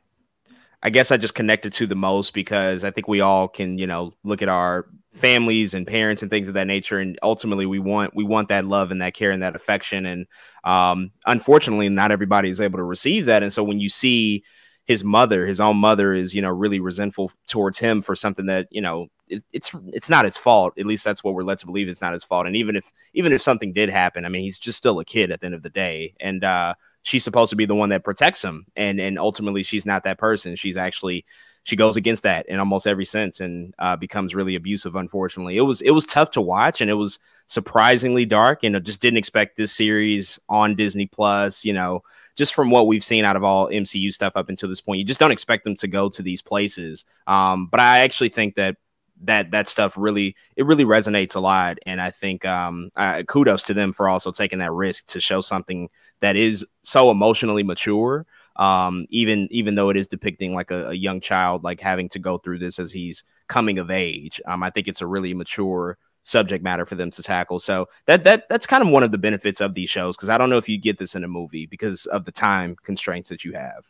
I 0.87 0.89
guess 0.89 1.11
I 1.11 1.17
just 1.17 1.35
connected 1.35 1.73
to 1.73 1.85
the 1.85 1.95
most 1.95 2.33
because 2.33 2.85
I 2.85 2.91
think 2.91 3.09
we 3.09 3.19
all 3.19 3.49
can, 3.49 3.77
you 3.77 3.85
know, 3.85 4.13
look 4.23 4.41
at 4.41 4.47
our 4.47 4.85
families 5.11 5.73
and 5.73 5.85
parents 5.85 6.21
and 6.21 6.31
things 6.31 6.47
of 6.47 6.53
that 6.53 6.65
nature 6.65 6.97
and 6.97 7.19
ultimately 7.21 7.65
we 7.65 7.77
want 7.77 8.15
we 8.15 8.23
want 8.23 8.47
that 8.47 8.63
love 8.63 8.89
and 8.89 9.01
that 9.01 9.13
care 9.13 9.31
and 9.31 9.41
that 9.41 9.55
affection 9.55 10.05
and 10.05 10.27
um 10.63 11.09
unfortunately 11.25 11.89
not 11.89 12.11
everybody 12.11 12.49
is 12.49 12.61
able 12.61 12.77
to 12.77 12.83
receive 12.83 13.25
that 13.25 13.41
and 13.41 13.51
so 13.51 13.63
when 13.63 13.79
you 13.79 13.89
see 13.89 14.43
his 14.87 15.03
mother, 15.03 15.45
his 15.45 15.59
own 15.59 15.77
mother, 15.77 16.13
is 16.13 16.33
you 16.33 16.41
know 16.41 16.49
really 16.49 16.79
resentful 16.79 17.31
towards 17.47 17.77
him 17.77 18.01
for 18.01 18.15
something 18.15 18.45
that 18.45 18.67
you 18.71 18.79
know 18.81 19.07
it, 19.27 19.43
it's 19.51 19.71
it's 19.87 20.09
not 20.09 20.23
his 20.23 20.37
fault. 20.37 20.73
At 20.79 20.85
least 20.85 21.03
that's 21.03 21.23
what 21.23 21.33
we're 21.33 21.43
led 21.43 21.59
to 21.59 21.65
believe. 21.65 21.89
It's 21.89 22.01
not 22.01 22.13
his 22.13 22.23
fault. 22.23 22.47
And 22.47 22.55
even 22.55 22.77
if 22.77 22.91
even 23.13 23.33
if 23.33 23.41
something 23.41 23.73
did 23.73 23.89
happen, 23.89 24.25
I 24.25 24.29
mean, 24.29 24.43
he's 24.43 24.57
just 24.57 24.77
still 24.77 24.99
a 24.99 25.05
kid 25.05 25.29
at 25.29 25.41
the 25.41 25.47
end 25.47 25.55
of 25.55 25.61
the 25.61 25.69
day. 25.69 26.15
And 26.21 26.43
uh, 26.43 26.75
she's 27.07 27.23
supposed 27.23 27.49
to 27.51 27.55
be 27.55 27.65
the 27.65 27.73
one 27.73 27.87
that 27.89 28.03
protects 28.03 28.43
him, 28.43 28.65
and 28.75 28.99
and 28.99 29.17
ultimately 29.17 29.63
she's 29.63 29.85
not 29.85 30.03
that 30.03 30.19
person. 30.19 30.57
She's 30.57 30.75
actually 30.75 31.25
she 31.63 31.77
goes 31.77 31.95
against 31.95 32.23
that 32.23 32.47
in 32.47 32.59
almost 32.59 32.85
every 32.85 33.05
sense 33.05 33.39
and 33.39 33.73
uh, 33.79 33.95
becomes 33.95 34.35
really 34.35 34.55
abusive. 34.55 34.95
Unfortunately, 34.95 35.55
it 35.55 35.61
was 35.61 35.81
it 35.81 35.91
was 35.91 36.05
tough 36.05 36.31
to 36.31 36.41
watch, 36.41 36.81
and 36.81 36.89
it 36.89 36.95
was 36.95 37.19
surprisingly 37.47 38.25
dark. 38.25 38.63
And 38.63 38.75
I 38.75 38.79
just 38.79 39.01
didn't 39.01 39.17
expect 39.17 39.55
this 39.55 39.71
series 39.71 40.37
on 40.49 40.75
Disney 40.75 41.05
Plus. 41.05 41.63
You 41.63 41.71
know, 41.71 42.03
just 42.35 42.53
from 42.53 42.71
what 42.71 42.87
we've 42.87 43.03
seen 43.03 43.23
out 43.23 43.37
of 43.37 43.43
all 43.43 43.69
MCU 43.69 44.11
stuff 44.11 44.35
up 44.35 44.49
until 44.49 44.67
this 44.67 44.81
point, 44.81 44.99
you 44.99 45.05
just 45.05 45.19
don't 45.19 45.31
expect 45.31 45.63
them 45.63 45.77
to 45.77 45.87
go 45.87 46.09
to 46.09 46.21
these 46.21 46.41
places. 46.41 47.05
Um, 47.25 47.67
but 47.67 47.79
I 47.79 47.99
actually 47.99 48.29
think 48.29 48.55
that 48.55 48.75
that 49.23 49.51
that 49.51 49.67
stuff 49.67 49.97
really 49.97 50.35
it 50.55 50.65
really 50.65 50.85
resonates 50.85 51.35
a 51.35 51.39
lot 51.39 51.77
and 51.85 51.99
i 51.99 52.11
think 52.11 52.45
um 52.45 52.91
uh, 52.95 53.23
kudos 53.23 53.63
to 53.63 53.73
them 53.73 53.91
for 53.91 54.07
also 54.07 54.31
taking 54.31 54.59
that 54.59 54.71
risk 54.71 55.07
to 55.07 55.19
show 55.19 55.41
something 55.41 55.89
that 56.19 56.35
is 56.35 56.65
so 56.83 57.11
emotionally 57.11 57.63
mature 57.63 58.25
um 58.55 59.05
even 59.09 59.47
even 59.51 59.75
though 59.75 59.89
it 59.89 59.97
is 59.97 60.07
depicting 60.07 60.53
like 60.53 60.71
a, 60.71 60.89
a 60.89 60.93
young 60.93 61.19
child 61.19 61.63
like 61.63 61.79
having 61.79 62.09
to 62.09 62.19
go 62.19 62.37
through 62.37 62.57
this 62.57 62.79
as 62.79 62.91
he's 62.91 63.23
coming 63.47 63.77
of 63.77 63.91
age 63.91 64.41
um 64.47 64.63
i 64.63 64.69
think 64.69 64.87
it's 64.87 65.01
a 65.01 65.07
really 65.07 65.33
mature 65.33 65.97
subject 66.27 66.63
matter 66.63 66.85
for 66.85 66.95
them 66.95 67.09
to 67.11 67.23
tackle. 67.23 67.57
So 67.57 67.87
that 68.05 68.23
that 68.25 68.49
that's 68.49 68.67
kind 68.67 68.83
of 68.83 68.89
one 68.89 69.03
of 69.03 69.11
the 69.11 69.17
benefits 69.17 69.61
of 69.61 69.73
these 69.73 69.89
shows 69.89 70.15
because 70.15 70.29
I 70.29 70.37
don't 70.37 70.49
know 70.49 70.57
if 70.57 70.69
you 70.69 70.77
get 70.77 70.97
this 70.97 71.15
in 71.15 71.23
a 71.23 71.27
movie 71.27 71.65
because 71.65 72.05
of 72.07 72.25
the 72.25 72.31
time 72.31 72.75
constraints 72.83 73.29
that 73.29 73.43
you 73.43 73.53
have. 73.53 73.85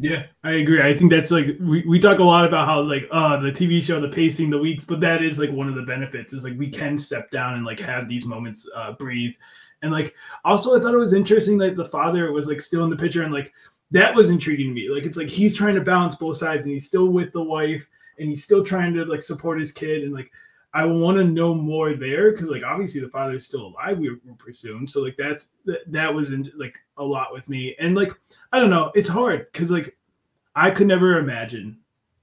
Yeah, 0.00 0.26
I 0.44 0.52
agree. 0.52 0.80
I 0.80 0.96
think 0.96 1.10
that's 1.10 1.30
like 1.30 1.46
we, 1.60 1.84
we 1.86 1.98
talk 1.98 2.20
a 2.20 2.24
lot 2.24 2.46
about 2.46 2.66
how 2.66 2.80
like 2.80 3.06
uh 3.12 3.38
the 3.40 3.50
TV 3.50 3.82
show, 3.82 4.00
the 4.00 4.08
pacing, 4.08 4.48
the 4.50 4.58
weeks, 4.58 4.84
but 4.84 5.00
that 5.00 5.22
is 5.22 5.38
like 5.38 5.50
one 5.50 5.68
of 5.68 5.74
the 5.74 5.82
benefits 5.82 6.32
is 6.32 6.44
like 6.44 6.56
we 6.56 6.70
can 6.70 6.98
step 6.98 7.30
down 7.30 7.54
and 7.54 7.66
like 7.66 7.80
have 7.80 8.08
these 8.08 8.24
moments 8.24 8.68
uh 8.74 8.92
breathe. 8.92 9.34
And 9.82 9.92
like 9.92 10.14
also 10.44 10.76
I 10.76 10.80
thought 10.80 10.94
it 10.94 10.98
was 10.98 11.12
interesting 11.12 11.58
that 11.58 11.76
the 11.76 11.84
father 11.84 12.32
was 12.32 12.46
like 12.46 12.60
still 12.60 12.84
in 12.84 12.90
the 12.90 12.96
picture 12.96 13.22
and 13.22 13.32
like 13.32 13.52
that 13.90 14.14
was 14.14 14.30
intriguing 14.30 14.68
to 14.68 14.74
me. 14.74 14.88
Like 14.90 15.04
it's 15.04 15.16
like 15.16 15.28
he's 15.28 15.54
trying 15.54 15.74
to 15.74 15.80
balance 15.80 16.14
both 16.14 16.36
sides 16.36 16.66
and 16.66 16.72
he's 16.72 16.86
still 16.86 17.08
with 17.08 17.32
the 17.32 17.42
wife 17.42 17.88
and 18.18 18.28
he's 18.28 18.44
still 18.44 18.64
trying 18.64 18.94
to 18.94 19.04
like 19.04 19.22
support 19.22 19.60
his 19.60 19.72
kid 19.72 20.02
and 20.02 20.12
like 20.12 20.30
I 20.74 20.84
want 20.84 21.16
to 21.16 21.24
know 21.24 21.54
more 21.54 21.94
there 21.94 22.30
because 22.30 22.48
like 22.48 22.62
obviously 22.62 23.00
the 23.00 23.08
father 23.08 23.36
is 23.36 23.46
still 23.46 23.68
alive. 23.68 23.98
We, 23.98 24.10
we 24.10 24.32
presume 24.36 24.86
so 24.86 25.00
like 25.00 25.16
that's 25.16 25.48
that, 25.64 25.90
that 25.90 26.12
was 26.12 26.30
in, 26.30 26.50
like 26.56 26.78
a 26.98 27.04
lot 27.04 27.32
with 27.32 27.48
me 27.48 27.74
and 27.80 27.94
like 27.94 28.12
I 28.52 28.60
don't 28.60 28.70
know 28.70 28.92
it's 28.94 29.08
hard 29.08 29.46
because 29.52 29.70
like 29.70 29.96
I 30.54 30.70
could 30.70 30.86
never 30.86 31.18
imagine 31.18 31.78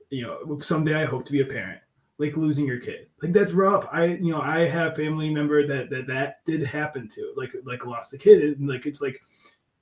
you 0.09 0.21
know 0.24 0.59
someday 0.59 1.01
I 1.01 1.05
hope 1.05 1.25
to 1.25 1.31
be 1.31 1.41
a 1.41 1.45
parent 1.45 1.79
like 2.17 2.38
losing 2.38 2.65
your 2.65 2.79
kid 2.79 3.07
like 3.22 3.34
that's 3.34 3.51
rough. 3.51 3.88
I 3.91 4.05
you 4.05 4.31
know 4.31 4.41
I 4.41 4.67
have 4.67 4.95
family 4.95 5.29
member 5.29 5.67
that 5.67 5.89
that 5.89 6.07
that 6.07 6.45
did 6.45 6.63
happen 6.63 7.10
to 7.10 7.34
like 7.36 7.51
like 7.65 7.86
lost 7.86 8.13
a 8.13 8.17
kid 8.17 8.41
and 8.41 8.67
like 8.67 8.86
it's 8.86 9.01
like 9.01 9.19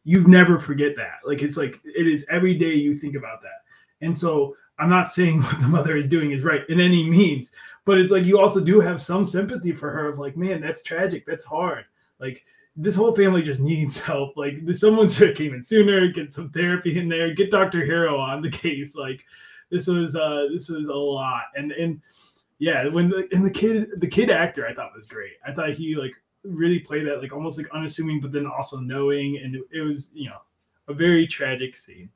you 0.03 0.21
never 0.27 0.59
forget 0.59 0.95
that 0.97 1.19
like 1.25 1.41
it's 1.41 1.57
like 1.57 1.79
it 1.83 2.07
is 2.07 2.25
every 2.29 2.57
day 2.57 2.73
you 2.73 2.97
think 2.97 3.15
about 3.15 3.41
that 3.41 3.61
and 4.01 4.17
so 4.17 4.55
I'm 4.79 4.89
not 4.89 5.09
saying 5.09 5.41
what 5.43 5.59
the 5.59 5.67
mother 5.67 5.97
is 5.97 6.07
doing 6.07 6.31
is 6.31 6.43
right 6.43 6.67
in 6.69 6.79
any 6.79 7.09
means, 7.09 7.51
but 7.85 7.97
it's 7.97 8.11
like 8.11 8.25
you 8.25 8.39
also 8.39 8.59
do 8.59 8.79
have 8.79 9.01
some 9.01 9.27
sympathy 9.27 9.71
for 9.71 9.91
her 9.91 10.09
of 10.09 10.19
like, 10.19 10.37
man, 10.37 10.61
that's 10.61 10.83
tragic, 10.83 11.25
that's 11.25 11.43
hard. 11.43 11.85
Like 12.19 12.45
this 12.75 12.95
whole 12.95 13.15
family 13.15 13.41
just 13.41 13.59
needs 13.59 13.97
help. 13.99 14.35
Like 14.37 14.55
someone 14.73 15.07
should 15.07 15.29
have 15.29 15.37
came 15.37 15.53
in 15.53 15.63
sooner, 15.63 16.07
get 16.07 16.33
some 16.33 16.49
therapy 16.49 16.97
in 16.97 17.09
there, 17.09 17.33
get 17.33 17.51
Dr. 17.51 17.85
Harrow 17.85 18.17
on 18.17 18.41
the 18.41 18.51
case. 18.51 18.95
Like 18.95 19.23
this 19.73 19.87
was 19.87 20.15
uh 20.15 20.47
this 20.53 20.69
was 20.69 20.87
a 20.87 20.93
lot. 20.93 21.43
And 21.55 21.71
and 21.71 21.99
yeah, 22.59 22.87
when 22.87 23.09
the 23.09 23.27
and 23.31 23.45
the 23.45 23.51
kid 23.51 23.89
the 23.97 24.07
kid 24.07 24.29
actor 24.29 24.67
I 24.67 24.73
thought 24.73 24.91
was 24.95 25.07
great. 25.07 25.33
I 25.45 25.51
thought 25.51 25.71
he 25.71 25.95
like 25.95 26.13
really 26.43 26.79
played 26.79 27.07
that 27.07 27.21
like 27.21 27.33
almost 27.33 27.57
like 27.57 27.67
unassuming, 27.73 28.21
but 28.21 28.31
then 28.31 28.45
also 28.45 28.77
knowing, 28.79 29.39
and 29.43 29.55
it, 29.55 29.63
it 29.71 29.81
was 29.81 30.11
you 30.13 30.29
know 30.29 30.37
a 30.87 30.93
very 30.93 31.27
tragic 31.27 31.75
scene. 31.75 32.09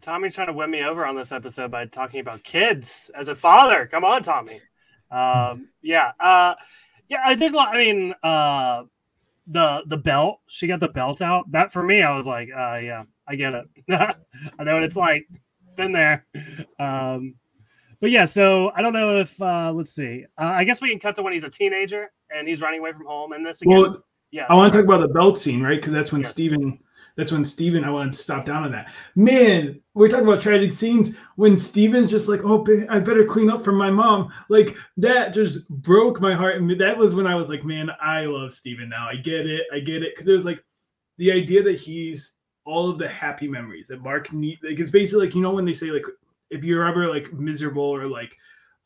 Tommy's 0.00 0.36
trying 0.36 0.46
to 0.46 0.52
win 0.52 0.70
me 0.70 0.84
over 0.84 1.04
on 1.04 1.16
this 1.16 1.32
episode 1.32 1.72
by 1.72 1.84
talking 1.84 2.20
about 2.20 2.44
kids 2.44 3.10
as 3.18 3.28
a 3.28 3.34
father. 3.34 3.88
Come 3.90 4.04
on, 4.04 4.22
Tommy. 4.22 4.60
Um, 5.10 5.70
yeah, 5.82 6.12
uh, 6.20 6.54
yeah. 7.08 7.34
There's 7.34 7.52
a 7.52 7.56
lot. 7.56 7.74
I 7.74 7.78
mean, 7.78 8.14
uh, 8.22 8.84
the 9.48 9.82
the 9.86 9.96
belt. 9.96 10.40
She 10.46 10.68
got 10.68 10.78
the 10.78 10.88
belt 10.88 11.20
out. 11.20 11.50
That 11.50 11.72
for 11.72 11.82
me, 11.82 12.02
I 12.02 12.14
was 12.14 12.28
like, 12.28 12.48
uh, 12.56 12.76
yeah, 12.76 13.04
I 13.26 13.34
get 13.34 13.54
it. 13.54 13.66
I 13.90 14.64
know 14.64 14.74
what 14.74 14.84
it's 14.84 14.96
like. 14.96 15.26
Been 15.80 15.92
there. 15.92 16.26
Um, 16.78 17.34
but 18.00 18.10
yeah, 18.10 18.24
so 18.24 18.72
I 18.74 18.82
don't 18.82 18.92
know 18.92 19.20
if 19.20 19.40
uh, 19.40 19.72
let's 19.72 19.92
see. 19.92 20.24
Uh, 20.38 20.44
I 20.44 20.64
guess 20.64 20.80
we 20.80 20.90
can 20.90 20.98
cut 20.98 21.16
to 21.16 21.22
when 21.22 21.32
he's 21.32 21.44
a 21.44 21.50
teenager 21.50 22.10
and 22.34 22.48
he's 22.48 22.60
running 22.60 22.80
away 22.80 22.92
from 22.92 23.06
home. 23.06 23.32
And 23.32 23.44
this 23.44 23.62
again. 23.62 23.76
Well, 23.76 24.04
yeah, 24.30 24.46
I 24.48 24.54
want 24.54 24.72
to 24.72 24.78
talk 24.78 24.86
about 24.86 25.00
the 25.00 25.12
belt 25.12 25.38
scene, 25.38 25.60
right? 25.60 25.78
Because 25.78 25.92
that's 25.92 26.12
when 26.12 26.22
yes. 26.22 26.30
Steven 26.30 26.78
that's 27.16 27.32
when 27.32 27.44
Steven, 27.44 27.84
I 27.84 27.90
wanted 27.90 28.14
to 28.14 28.18
stop 28.18 28.44
down 28.44 28.64
on 28.64 28.72
that. 28.72 28.92
Man, 29.14 29.80
we're 29.94 30.08
talking 30.08 30.26
about 30.26 30.40
tragic 30.40 30.72
scenes 30.72 31.14
when 31.36 31.56
Steven's 31.56 32.10
just 32.10 32.28
like, 32.28 32.40
oh, 32.44 32.66
I 32.88 32.98
better 32.98 33.24
clean 33.24 33.50
up 33.50 33.64
for 33.64 33.72
my 33.72 33.90
mom. 33.90 34.32
Like 34.48 34.76
that 34.96 35.34
just 35.34 35.68
broke 35.68 36.20
my 36.20 36.34
heart. 36.34 36.56
And 36.56 36.80
that 36.80 36.96
was 36.96 37.14
when 37.14 37.26
I 37.26 37.34
was 37.34 37.48
like, 37.48 37.64
man, 37.64 37.90
I 38.00 38.22
love 38.22 38.54
Steven 38.54 38.88
now. 38.88 39.08
I 39.08 39.16
get 39.16 39.46
it. 39.46 39.62
I 39.72 39.80
get 39.80 40.02
it. 40.02 40.14
Because 40.14 40.28
it 40.28 40.34
was 40.34 40.44
like 40.44 40.64
the 41.18 41.32
idea 41.32 41.62
that 41.62 41.78
he's 41.78 42.32
all 42.64 42.90
of 42.90 42.98
the 42.98 43.08
happy 43.08 43.48
memories 43.48 43.88
that 43.88 44.02
Mark 44.02 44.32
need. 44.32 44.58
Like 44.62 44.78
it's 44.78 44.90
basically 44.90 45.26
like, 45.26 45.34
you 45.34 45.42
know, 45.42 45.52
when 45.52 45.64
they 45.64 45.74
say 45.74 45.90
like, 45.90 46.04
if 46.50 46.64
you're 46.64 46.86
ever 46.86 47.08
like 47.08 47.32
miserable 47.32 47.82
or 47.82 48.06
like, 48.06 48.36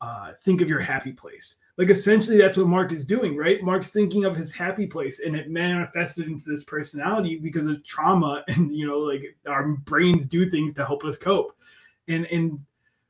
uh, 0.01 0.33
think 0.43 0.61
of 0.61 0.69
your 0.69 0.79
happy 0.79 1.13
place 1.13 1.57
like 1.77 1.89
essentially 1.89 2.37
that's 2.37 2.57
what 2.57 2.67
Mark 2.67 2.91
is 2.91 3.03
doing, 3.03 3.35
right? 3.35 3.61
Mark's 3.61 3.89
thinking 3.89 4.23
of 4.23 4.35
his 4.35 4.51
happy 4.51 4.87
place 4.87 5.19
and 5.19 5.35
it 5.35 5.49
manifested 5.49 6.27
into 6.27 6.49
this 6.49 6.63
personality 6.63 7.37
because 7.37 7.65
of 7.65 7.83
trauma 7.83 8.43
and 8.47 8.75
you 8.75 8.87
know, 8.87 8.99
like 8.99 9.35
our 9.47 9.67
brains 9.67 10.25
do 10.25 10.49
things 10.49 10.73
to 10.75 10.85
help 10.85 11.03
us 11.03 11.17
cope. 11.17 11.55
And 12.07 12.25
and 12.27 12.59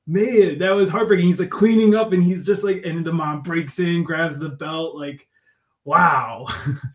man, 0.08 0.58
that 0.60 0.71
was 0.71 0.89
heartbreaking. 0.89 1.28
He's 1.28 1.39
like 1.39 1.51
cleaning 1.51 1.95
up 1.95 2.12
and 2.12 2.23
he's 2.23 2.45
just 2.45 2.63
like 2.63 2.84
and 2.86 3.06
the 3.06 3.13
mom 3.13 3.41
breaks 3.41 3.80
in, 3.80 4.04
grabs 4.04 4.39
the 4.39 4.49
belt, 4.49 4.95
like 4.95 5.28
wow. 5.84 6.47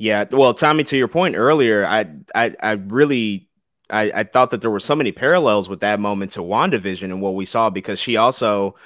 yeah. 0.00 0.24
Well, 0.30 0.54
Tommy, 0.54 0.82
to 0.84 0.96
your 0.96 1.08
point 1.08 1.36
earlier, 1.36 1.84
I 1.86 2.06
I 2.34 2.56
I 2.62 2.70
really 2.72 3.50
I, 3.90 4.10
I 4.14 4.24
thought 4.24 4.50
that 4.50 4.62
there 4.62 4.70
were 4.70 4.80
so 4.80 4.96
many 4.96 5.12
parallels 5.12 5.68
with 5.68 5.80
that 5.80 6.00
moment 6.00 6.32
to 6.32 6.40
WandaVision 6.40 7.04
and 7.04 7.20
what 7.20 7.34
we 7.34 7.44
saw 7.44 7.68
because 7.68 7.98
she 7.98 8.16
also 8.16 8.76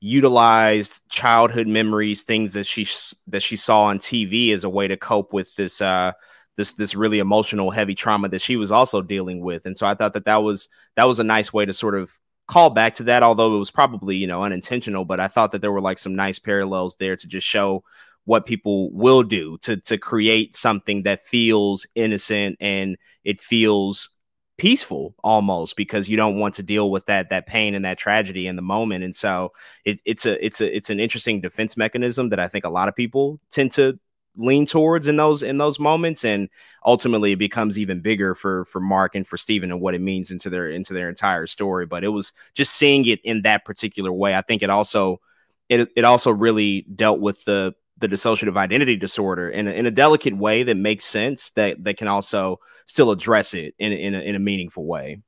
utilized 0.00 1.06
childhood 1.10 1.66
memories, 1.68 2.22
things 2.24 2.54
that 2.54 2.66
she 2.66 2.86
that 3.26 3.42
she 3.42 3.54
saw 3.54 3.82
on 3.84 3.98
TV 3.98 4.54
as 4.54 4.64
a 4.64 4.70
way 4.70 4.88
to 4.88 4.96
cope 4.96 5.34
with 5.34 5.54
this 5.56 5.82
uh 5.82 6.12
this 6.56 6.72
this 6.72 6.94
really 6.94 7.18
emotional 7.18 7.70
heavy 7.70 7.94
trauma 7.94 8.30
that 8.30 8.40
she 8.40 8.56
was 8.56 8.72
also 8.72 9.02
dealing 9.02 9.42
with. 9.42 9.66
And 9.66 9.76
so 9.76 9.86
I 9.86 9.94
thought 9.94 10.14
that 10.14 10.24
that 10.24 10.42
was 10.42 10.70
that 10.96 11.04
was 11.06 11.20
a 11.20 11.24
nice 11.24 11.52
way 11.52 11.66
to 11.66 11.74
sort 11.74 11.96
of 11.96 12.18
call 12.48 12.70
back 12.70 12.94
to 12.94 13.02
that 13.04 13.22
although 13.22 13.54
it 13.54 13.58
was 13.58 13.70
probably, 13.70 14.16
you 14.16 14.26
know, 14.26 14.42
unintentional, 14.42 15.04
but 15.04 15.20
I 15.20 15.28
thought 15.28 15.52
that 15.52 15.60
there 15.60 15.72
were 15.72 15.82
like 15.82 15.98
some 15.98 16.16
nice 16.16 16.38
parallels 16.38 16.96
there 16.96 17.16
to 17.16 17.26
just 17.26 17.46
show 17.46 17.84
what 18.24 18.46
people 18.46 18.92
will 18.92 19.22
do 19.22 19.58
to 19.62 19.76
to 19.78 19.98
create 19.98 20.56
something 20.56 21.02
that 21.02 21.24
feels 21.24 21.86
innocent 21.94 22.56
and 22.60 22.96
it 23.24 23.40
feels 23.40 24.10
peaceful 24.58 25.14
almost 25.24 25.76
because 25.76 26.08
you 26.08 26.16
don't 26.16 26.38
want 26.38 26.54
to 26.54 26.62
deal 26.62 26.90
with 26.90 27.06
that 27.06 27.30
that 27.30 27.46
pain 27.46 27.74
and 27.74 27.84
that 27.84 27.98
tragedy 27.98 28.46
in 28.46 28.54
the 28.54 28.62
moment. 28.62 29.02
And 29.02 29.16
so 29.16 29.52
it, 29.84 30.00
it's 30.04 30.24
a 30.26 30.44
it's 30.44 30.60
a 30.60 30.76
it's 30.76 30.90
an 30.90 31.00
interesting 31.00 31.40
defense 31.40 31.76
mechanism 31.76 32.28
that 32.28 32.38
i 32.38 32.46
think 32.46 32.64
a 32.64 32.70
lot 32.70 32.88
of 32.88 32.94
people 32.94 33.40
tend 33.50 33.72
to 33.72 33.98
lean 34.36 34.64
towards 34.64 35.08
in 35.08 35.16
those 35.16 35.42
in 35.42 35.58
those 35.58 35.78
moments. 35.78 36.24
And 36.24 36.48
ultimately 36.84 37.32
it 37.32 37.38
becomes 37.38 37.78
even 37.78 38.00
bigger 38.00 38.34
for 38.34 38.64
for 38.66 38.80
mark 38.80 39.14
and 39.14 39.26
for 39.26 39.36
Steven 39.36 39.70
and 39.70 39.80
what 39.80 39.94
it 39.94 40.00
means 40.00 40.30
into 40.30 40.50
their 40.50 40.70
into 40.70 40.94
their 40.94 41.08
entire 41.08 41.46
story. 41.46 41.86
But 41.86 42.04
it 42.04 42.08
was 42.08 42.32
just 42.54 42.74
seeing 42.74 43.06
it 43.06 43.20
in 43.24 43.42
that 43.42 43.64
particular 43.64 44.12
way. 44.12 44.34
I 44.34 44.42
think 44.42 44.62
it 44.62 44.70
also 44.70 45.20
it, 45.68 45.88
it 45.96 46.04
also 46.04 46.30
really 46.30 46.82
dealt 46.82 47.20
with 47.20 47.44
the 47.44 47.74
the 48.02 48.08
dissociative 48.08 48.58
identity 48.58 48.96
disorder 48.96 49.48
in 49.48 49.66
a, 49.66 49.70
in 49.70 49.86
a 49.86 49.90
delicate 49.90 50.36
way 50.36 50.62
that 50.64 50.76
makes 50.76 51.06
sense 51.06 51.50
that 51.50 51.82
that 51.84 51.96
can 51.96 52.08
also 52.08 52.60
still 52.84 53.10
address 53.10 53.54
it 53.54 53.74
in 53.78 53.92
in 53.92 54.14
a, 54.14 54.20
in 54.20 54.34
a 54.34 54.38
meaningful 54.38 54.84
way. 54.84 55.22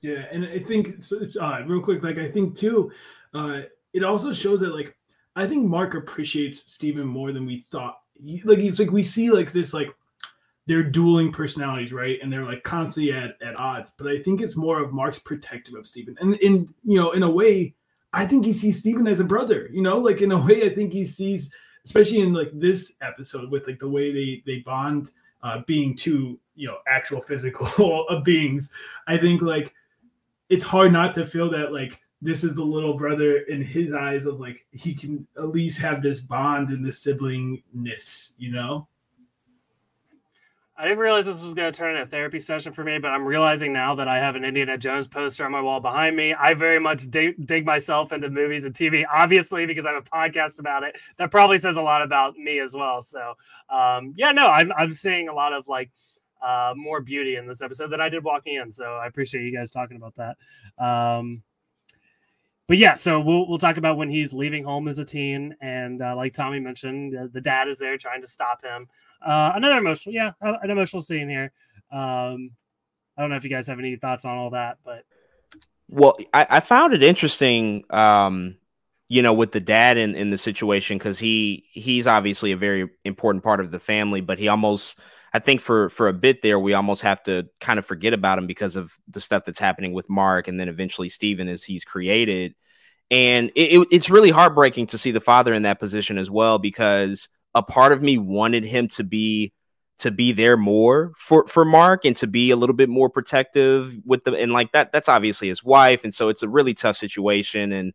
Yeah, 0.00 0.24
and 0.32 0.44
I 0.44 0.58
think 0.58 1.02
so, 1.02 1.22
uh, 1.40 1.62
real 1.66 1.80
quick, 1.80 2.02
like 2.02 2.18
I 2.18 2.28
think 2.28 2.56
too, 2.56 2.90
uh, 3.32 3.62
it 3.92 4.02
also 4.02 4.32
shows 4.32 4.60
that 4.60 4.74
like 4.74 4.96
I 5.36 5.46
think 5.46 5.66
Mark 5.66 5.94
appreciates 5.94 6.72
Steven 6.72 7.06
more 7.06 7.32
than 7.32 7.46
we 7.46 7.64
thought. 7.70 8.00
He, 8.20 8.42
like 8.44 8.58
he's 8.58 8.78
like 8.78 8.90
we 8.90 9.02
see 9.02 9.30
like 9.30 9.52
this 9.52 9.72
like 9.72 9.94
they're 10.66 10.82
dueling 10.82 11.32
personalities, 11.32 11.92
right? 11.92 12.18
And 12.22 12.32
they're 12.32 12.44
like 12.44 12.62
constantly 12.62 13.12
at, 13.12 13.36
at 13.46 13.58
odds. 13.58 13.92
But 13.98 14.08
I 14.08 14.22
think 14.22 14.40
it's 14.40 14.56
more 14.56 14.82
of 14.82 14.92
Mark's 14.92 15.18
protective 15.18 15.74
of 15.74 15.86
Steven. 15.86 16.16
And 16.20 16.34
in 16.36 16.72
you 16.84 16.98
know, 16.98 17.12
in 17.12 17.22
a 17.22 17.30
way, 17.30 17.74
I 18.14 18.26
think 18.26 18.44
he 18.44 18.52
sees 18.52 18.78
Steven 18.78 19.06
as 19.08 19.20
a 19.20 19.24
brother, 19.24 19.68
you 19.72 19.82
know, 19.82 19.98
like 19.98 20.22
in 20.22 20.32
a 20.32 20.38
way, 20.38 20.70
I 20.70 20.74
think 20.74 20.92
he 20.92 21.04
sees 21.04 21.50
especially 21.84 22.20
in 22.20 22.32
like 22.32 22.50
this 22.52 22.94
episode 23.02 23.50
with 23.50 23.66
like 23.66 23.78
the 23.78 23.88
way 23.88 24.12
they 24.12 24.42
they 24.46 24.60
bond 24.60 25.10
uh, 25.42 25.60
being 25.66 25.96
two 25.96 26.38
you 26.54 26.66
know 26.66 26.78
actual 26.86 27.20
physical 27.20 28.06
beings. 28.24 28.70
I 29.06 29.16
think 29.16 29.42
like 29.42 29.74
it's 30.48 30.64
hard 30.64 30.92
not 30.92 31.14
to 31.14 31.26
feel 31.26 31.50
that 31.50 31.72
like 31.72 32.00
this 32.22 32.42
is 32.42 32.54
the 32.54 32.64
little 32.64 32.94
brother 32.94 33.38
in 33.38 33.62
his 33.62 33.92
eyes 33.92 34.24
of 34.24 34.40
like 34.40 34.64
he 34.70 34.94
can 34.94 35.26
at 35.36 35.48
least 35.48 35.78
have 35.80 36.02
this 36.02 36.20
bond 36.20 36.70
and 36.70 36.84
this 36.84 37.04
siblingness, 37.04 38.32
you 38.38 38.50
know. 38.50 38.88
I 40.76 40.84
didn't 40.84 40.98
realize 40.98 41.26
this 41.26 41.40
was 41.40 41.54
going 41.54 41.72
to 41.72 41.76
turn 41.76 41.92
into 41.92 42.02
a 42.02 42.06
therapy 42.06 42.40
session 42.40 42.72
for 42.72 42.82
me, 42.82 42.98
but 42.98 43.12
I'm 43.12 43.24
realizing 43.24 43.72
now 43.72 43.94
that 43.94 44.08
I 44.08 44.18
have 44.18 44.34
an 44.34 44.44
Indiana 44.44 44.76
Jones 44.76 45.06
poster 45.06 45.44
on 45.44 45.52
my 45.52 45.60
wall 45.60 45.78
behind 45.78 46.16
me. 46.16 46.34
I 46.34 46.54
very 46.54 46.80
much 46.80 47.08
dig, 47.10 47.46
dig 47.46 47.64
myself 47.64 48.12
into 48.12 48.28
movies 48.28 48.64
and 48.64 48.74
TV, 48.74 49.04
obviously, 49.12 49.66
because 49.66 49.86
I 49.86 49.92
have 49.92 50.04
a 50.04 50.10
podcast 50.10 50.58
about 50.58 50.82
it. 50.82 50.96
That 51.16 51.30
probably 51.30 51.58
says 51.58 51.76
a 51.76 51.80
lot 51.80 52.02
about 52.02 52.36
me 52.36 52.58
as 52.58 52.74
well. 52.74 53.02
So, 53.02 53.34
um, 53.70 54.14
yeah, 54.16 54.32
no, 54.32 54.48
I'm, 54.48 54.72
I'm 54.76 54.92
seeing 54.92 55.28
a 55.28 55.32
lot 55.32 55.52
of 55.52 55.68
like 55.68 55.92
uh, 56.42 56.74
more 56.76 57.00
beauty 57.00 57.36
in 57.36 57.46
this 57.46 57.62
episode 57.62 57.90
than 57.90 58.00
I 58.00 58.08
did 58.08 58.24
walking 58.24 58.56
in. 58.56 58.72
So 58.72 58.84
I 58.84 59.06
appreciate 59.06 59.44
you 59.44 59.56
guys 59.56 59.70
talking 59.70 59.96
about 59.96 60.16
that. 60.16 60.84
Um, 60.84 61.44
but 62.66 62.78
yeah, 62.78 62.94
so 62.94 63.20
we'll 63.20 63.46
we'll 63.46 63.58
talk 63.58 63.76
about 63.76 63.98
when 63.98 64.08
he's 64.08 64.32
leaving 64.32 64.64
home 64.64 64.88
as 64.88 64.98
a 64.98 65.04
teen, 65.04 65.54
and 65.60 66.00
uh, 66.00 66.16
like 66.16 66.32
Tommy 66.32 66.60
mentioned, 66.60 67.12
the, 67.12 67.28
the, 67.28 67.40
dad 67.40 67.68
is 67.68 67.76
there 67.76 67.98
trying 67.98 68.22
to 68.22 68.28
stop 68.28 68.64
him. 68.64 68.88
Uh, 69.24 69.52
another 69.54 69.78
emotional, 69.78 70.14
yeah, 70.14 70.32
an 70.40 70.70
emotional 70.70 71.02
scene 71.02 71.28
here. 71.28 71.52
Um, 71.90 72.50
I 73.16 73.22
don't 73.22 73.30
know 73.30 73.36
if 73.36 73.44
you 73.44 73.50
guys 73.50 73.66
have 73.68 73.78
any 73.78 73.96
thoughts 73.96 74.24
on 74.24 74.36
all 74.36 74.50
that, 74.50 74.78
but 74.84 75.04
well, 75.88 76.16
I, 76.32 76.46
I 76.50 76.60
found 76.60 76.94
it 76.94 77.02
interesting, 77.02 77.84
um, 77.90 78.56
you 79.08 79.22
know, 79.22 79.32
with 79.32 79.52
the 79.52 79.60
dad 79.60 79.96
in 79.96 80.14
in 80.14 80.30
the 80.30 80.38
situation 80.38 80.98
because 80.98 81.18
he 81.18 81.64
he's 81.70 82.06
obviously 82.06 82.52
a 82.52 82.56
very 82.56 82.90
important 83.04 83.44
part 83.44 83.60
of 83.60 83.70
the 83.70 83.78
family, 83.78 84.20
but 84.20 84.38
he 84.38 84.48
almost 84.48 84.98
I 85.32 85.40
think 85.40 85.60
for 85.60 85.88
for 85.90 86.08
a 86.08 86.12
bit 86.12 86.42
there, 86.42 86.58
we 86.58 86.74
almost 86.74 87.02
have 87.02 87.22
to 87.24 87.48
kind 87.60 87.78
of 87.78 87.84
forget 87.84 88.14
about 88.14 88.38
him 88.38 88.46
because 88.46 88.76
of 88.76 88.92
the 89.08 89.20
stuff 89.20 89.44
that's 89.44 89.58
happening 89.58 89.92
with 89.92 90.08
Mark, 90.08 90.48
and 90.48 90.58
then 90.58 90.68
eventually 90.68 91.08
Steven 91.08 91.48
as 91.48 91.64
he's 91.64 91.84
created. 91.84 92.54
And 93.10 93.50
it, 93.54 93.80
it, 93.80 93.88
it's 93.90 94.10
really 94.10 94.30
heartbreaking 94.30 94.86
to 94.88 94.98
see 94.98 95.10
the 95.10 95.20
father 95.20 95.52
in 95.52 95.64
that 95.64 95.80
position 95.80 96.18
as 96.18 96.30
well, 96.30 96.58
because 96.58 97.28
a 97.54 97.62
part 97.62 97.92
of 97.92 98.02
me 98.02 98.18
wanted 98.18 98.64
him 98.64 98.88
to 98.88 99.04
be 99.04 99.52
to 99.98 100.10
be 100.10 100.32
there 100.32 100.56
more 100.56 101.12
for 101.16 101.46
for 101.46 101.64
Mark 101.64 102.04
and 102.04 102.16
to 102.16 102.26
be 102.26 102.50
a 102.50 102.56
little 102.56 102.74
bit 102.74 102.88
more 102.88 103.08
protective 103.08 103.96
with 104.04 104.24
the 104.24 104.34
and 104.34 104.52
like 104.52 104.72
that. 104.72 104.92
That's 104.92 105.08
obviously 105.08 105.48
his 105.48 105.62
wife, 105.62 106.04
and 106.04 106.12
so 106.12 106.28
it's 106.28 106.42
a 106.42 106.48
really 106.48 106.74
tough 106.74 106.96
situation. 106.96 107.72
And 107.72 107.92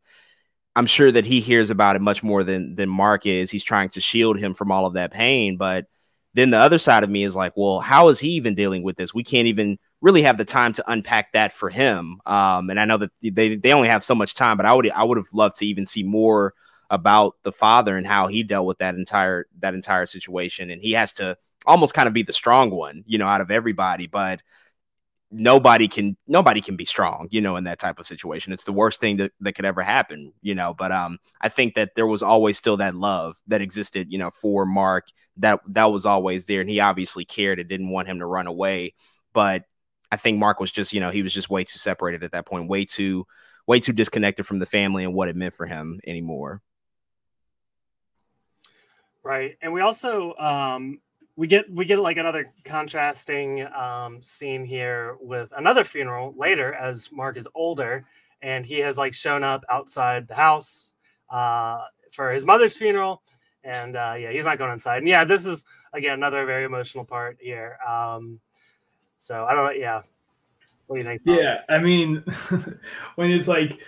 I'm 0.76 0.86
sure 0.86 1.12
that 1.12 1.26
he 1.26 1.40
hears 1.42 1.70
about 1.70 1.96
it 1.96 2.02
much 2.02 2.24
more 2.24 2.44
than 2.44 2.76
than 2.76 2.90
Mark 2.90 3.26
is. 3.26 3.52
He's 3.52 3.64
trying 3.64 3.90
to 3.90 4.02
shield 4.02 4.40
him 4.40 4.54
from 4.54 4.72
all 4.72 4.86
of 4.86 4.94
that 4.94 5.12
pain, 5.12 5.58
but 5.58 5.86
then 6.36 6.52
the 6.52 6.60
other 6.60 6.78
side 6.78 7.04
of 7.04 7.10
me 7.10 7.24
is 7.24 7.36
like, 7.36 7.54
well, 7.58 7.80
how 7.80 8.08
is 8.10 8.20
he 8.20 8.30
even 8.30 8.56
dealing 8.56 8.84
with 8.84 8.96
this? 8.96 9.14
We 9.14 9.24
can't 9.24 9.48
even 9.48 9.80
really 10.00 10.22
have 10.22 10.38
the 10.38 10.46
time 10.46 10.74
to 10.74 10.92
unpack 10.92 11.34
that 11.34 11.54
for 11.54 11.70
him. 11.70 12.20
Um, 12.26 12.70
and 12.70 12.80
I 12.80 12.86
know 12.86 12.98
that 12.98 13.12
they 13.22 13.56
they 13.56 13.74
only 13.74 13.90
have 13.90 14.04
so 14.04 14.16
much 14.16 14.36
time, 14.36 14.56
but 14.56 14.66
I 14.66 14.74
would 14.74 14.90
I 14.92 15.04
would 15.04 15.18
have 15.18 15.34
loved 15.34 15.58
to 15.58 15.66
even 15.66 15.86
see 15.86 16.04
more 16.04 16.54
about 16.90 17.36
the 17.44 17.52
father 17.52 17.98
and 17.98 18.08
how 18.08 18.28
he 18.28 18.44
dealt 18.44 18.66
with 18.66 18.80
that 18.80 18.96
entire 18.96 19.48
that 19.60 19.74
entire 19.74 20.06
situation. 20.06 20.70
And 20.70 20.82
he 20.82 20.94
has 20.94 21.14
to 21.14 21.38
almost 21.66 21.94
kind 21.94 22.08
of 22.08 22.14
be 22.14 22.24
the 22.24 22.34
strong 22.34 22.72
one, 22.72 23.04
you 23.06 23.18
know, 23.18 23.28
out 23.28 23.42
of 23.42 23.52
everybody. 23.52 24.08
But 24.08 24.42
nobody 25.32 25.88
can 25.88 26.18
nobody 26.28 26.60
can 26.60 26.76
be 26.76 26.86
strong 26.86 27.28
you 27.30 27.40
know 27.40 27.56
in 27.56 27.66
that 27.66 27.78
type 27.78 28.00
of 28.00 28.08
situation 28.08 28.52
it's 28.52 28.64
the 28.64 28.74
worst 28.74 29.00
thing 29.00 29.18
that, 29.18 29.32
that 29.40 29.54
could 29.54 29.66
ever 29.66 29.84
happen 29.84 30.34
you 30.42 30.56
know 30.56 30.74
but 30.74 30.92
um 30.92 31.20
i 31.40 31.48
think 31.48 31.76
that 31.76 31.94
there 31.96 32.08
was 32.08 32.24
always 32.24 32.58
still 32.58 32.78
that 32.78 32.96
love 32.96 33.38
that 33.46 33.62
existed 33.62 34.08
you 34.10 34.18
know 34.18 34.32
for 34.32 34.66
mark 34.66 35.08
that 35.38 35.60
that 35.68 35.92
was 35.92 36.06
always 36.06 36.46
there 36.46 36.62
and 36.62 36.70
he 36.70 36.80
obviously 36.80 37.26
cared 37.26 37.60
and 37.60 37.70
didn't 37.70 37.90
want 37.90 38.08
him 38.08 38.18
to 38.18 38.26
run 38.26 38.48
away 38.48 38.94
but 39.32 39.66
i 40.12 40.18
think 40.18 40.40
mark 40.40 40.60
was 40.60 40.72
just 40.72 40.94
you 40.94 41.00
know 41.00 41.12
he 41.12 41.22
was 41.22 41.34
just 41.34 41.50
way 41.50 41.64
too 41.64 41.78
separated 41.78 42.24
at 42.24 42.32
that 42.32 42.48
point 42.48 42.68
way 42.68 42.84
too 42.84 43.26
way 43.68 43.80
too 43.80 43.94
disconnected 43.94 44.48
from 44.48 44.58
the 44.58 44.66
family 44.66 45.04
and 45.04 45.14
what 45.14 45.30
it 45.30 45.36
meant 45.36 45.54
for 45.54 45.68
him 45.68 46.00
anymore 46.08 46.60
right 49.24 49.58
and 49.62 49.72
we 49.74 49.82
also 49.82 50.36
um 50.38 51.00
we 51.36 51.48
get 51.48 51.72
we 51.72 51.86
get 51.86 52.00
like 52.00 52.18
another 52.18 52.52
contrasting 52.66 53.66
um, 53.68 54.22
scene 54.22 54.66
here 54.66 55.16
with 55.22 55.54
another 55.56 55.86
funeral 55.86 56.34
later 56.38 56.74
as 56.74 57.10
Mark 57.14 57.38
is 57.38 57.48
older 57.56 58.06
and 58.42 58.66
he 58.66 58.80
has 58.80 58.98
like 58.98 59.14
shown 59.14 59.44
up 59.44 59.64
outside 59.70 60.28
the 60.28 60.36
house 60.36 60.94
uh, 61.30 61.86
for 62.12 62.32
his 62.32 62.46
mother's 62.46 62.76
funeral 62.76 63.22
and 63.64 63.96
uh, 63.96 64.16
yeah 64.18 64.32
he's 64.32 64.46
not 64.46 64.58
going 64.58 64.74
inside 64.74 64.98
and 64.98 65.08
yeah 65.08 65.24
this 65.24 65.46
is 65.46 65.66
again 65.94 66.14
another 66.14 66.46
very 66.46 66.66
emotional 66.66 67.06
part 67.06 67.38
here 67.40 67.78
um, 67.88 68.40
so 69.18 69.46
I 69.46 69.54
don't 69.54 69.80
yeah 69.80 70.02
what 70.90 70.96
do 70.96 71.04
you 71.04 71.08
think? 71.08 71.22
Yeah, 71.24 71.62
I 71.70 71.78
mean 71.78 72.24
when 73.16 73.30
it's 73.30 73.48
like 73.48 73.80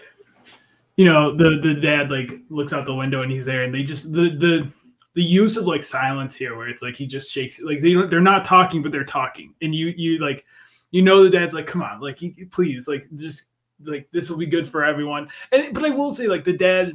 you 0.95 1.05
know 1.05 1.35
the 1.35 1.59
the 1.59 1.73
dad 1.73 2.11
like 2.11 2.31
looks 2.49 2.73
out 2.73 2.85
the 2.85 2.93
window 2.93 3.23
and 3.23 3.31
he's 3.31 3.45
there 3.45 3.63
and 3.63 3.73
they 3.73 3.81
just 3.81 4.13
the 4.13 4.29
the 4.37 4.71
the 5.13 5.23
use 5.23 5.57
of 5.57 5.65
like 5.65 5.83
silence 5.83 6.35
here 6.35 6.55
where 6.55 6.69
it's 6.69 6.81
like 6.81 6.95
he 6.95 7.05
just 7.05 7.31
shakes 7.31 7.61
like 7.61 7.81
they 7.81 7.93
they're 7.93 8.21
not 8.21 8.45
talking 8.45 8.81
but 8.81 8.91
they're 8.91 9.03
talking. 9.03 9.53
And 9.61 9.75
you 9.75 9.87
you 9.87 10.19
like 10.19 10.45
you 10.91 11.01
know 11.01 11.23
the 11.23 11.29
dad's 11.29 11.53
like 11.53 11.67
come 11.67 11.81
on 11.81 11.99
like 11.99 12.21
please 12.51 12.87
like 12.87 13.07
just 13.15 13.43
like 13.83 14.07
this 14.11 14.29
will 14.29 14.37
be 14.37 14.45
good 14.45 14.69
for 14.69 14.85
everyone. 14.85 15.29
And 15.51 15.73
but 15.73 15.85
i 15.85 15.89
will 15.89 16.13
say 16.13 16.27
like 16.27 16.43
the 16.43 16.55
dad 16.55 16.93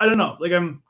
i 0.00 0.06
don't 0.06 0.18
know 0.18 0.36
like 0.40 0.52
i'm 0.52 0.82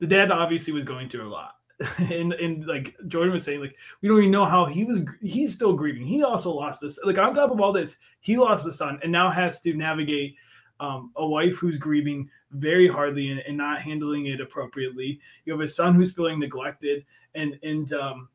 the 0.00 0.06
dad 0.06 0.30
obviously 0.30 0.72
was 0.72 0.84
going 0.84 1.08
through 1.08 1.28
a 1.28 1.30
lot. 1.30 1.52
And 1.98 2.32
and 2.34 2.66
like 2.66 2.94
jordan 3.06 3.34
was 3.34 3.44
saying 3.44 3.60
like 3.60 3.76
we 4.00 4.08
don't 4.08 4.18
even 4.18 4.30
know 4.30 4.46
how 4.46 4.66
he 4.66 4.84
was 4.84 5.00
he's 5.22 5.54
still 5.54 5.72
grieving. 5.72 6.06
He 6.06 6.22
also 6.22 6.52
lost 6.52 6.80
this 6.80 6.98
like 7.04 7.18
on 7.18 7.34
top 7.34 7.50
of 7.50 7.60
all 7.60 7.72
this 7.72 7.98
he 8.20 8.36
lost 8.36 8.66
a 8.66 8.72
son 8.72 8.98
and 9.02 9.12
now 9.12 9.30
has 9.30 9.60
to 9.62 9.74
navigate 9.74 10.36
um, 10.80 11.12
a 11.16 11.26
wife 11.26 11.56
who's 11.56 11.78
grieving 11.78 12.28
very 12.52 12.88
hardly 12.88 13.30
and, 13.30 13.40
and, 13.40 13.56
not 13.56 13.80
handling 13.80 14.26
it 14.26 14.40
appropriately. 14.40 15.20
You 15.44 15.52
have 15.52 15.62
a 15.62 15.68
son 15.68 15.94
who's 15.94 16.12
feeling 16.12 16.38
neglected, 16.38 17.04
and 17.34 17.58
and 17.62 17.92
um, 17.92 18.28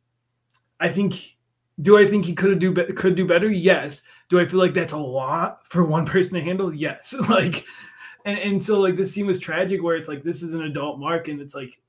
I 0.80 0.90
think, 0.90 1.38
do 1.82 1.98
I 1.98 2.08
think 2.08 2.26
he 2.26 2.34
could 2.34 2.60
do 2.60 2.72
be- 2.72 2.94
could 2.94 3.16
do 3.16 3.28
better? 3.28 3.50
Yes. 3.50 4.04
Do 4.30 4.40
I 4.40 4.46
feel 4.46 4.60
like 4.60 4.74
that's 4.74 4.94
a 4.94 4.98
lot 4.98 5.60
for 5.70 5.84
one 5.84 6.06
person 6.08 6.36
to 6.36 6.44
handle? 6.44 6.74
Yes. 6.74 7.14
like, 7.30 7.66
and 8.26 8.40
and 8.40 8.64
so 8.64 8.80
like 8.80 8.96
this 8.96 9.14
scene 9.14 9.28
was 9.28 9.40
tragic, 9.40 9.84
where 9.84 9.96
it's 9.96 10.10
like 10.10 10.24
this 10.24 10.44
is 10.44 10.54
an 10.54 10.64
adult 10.64 11.00
Mark, 11.00 11.28
and 11.28 11.40
it's 11.40 11.56
like 11.56 11.80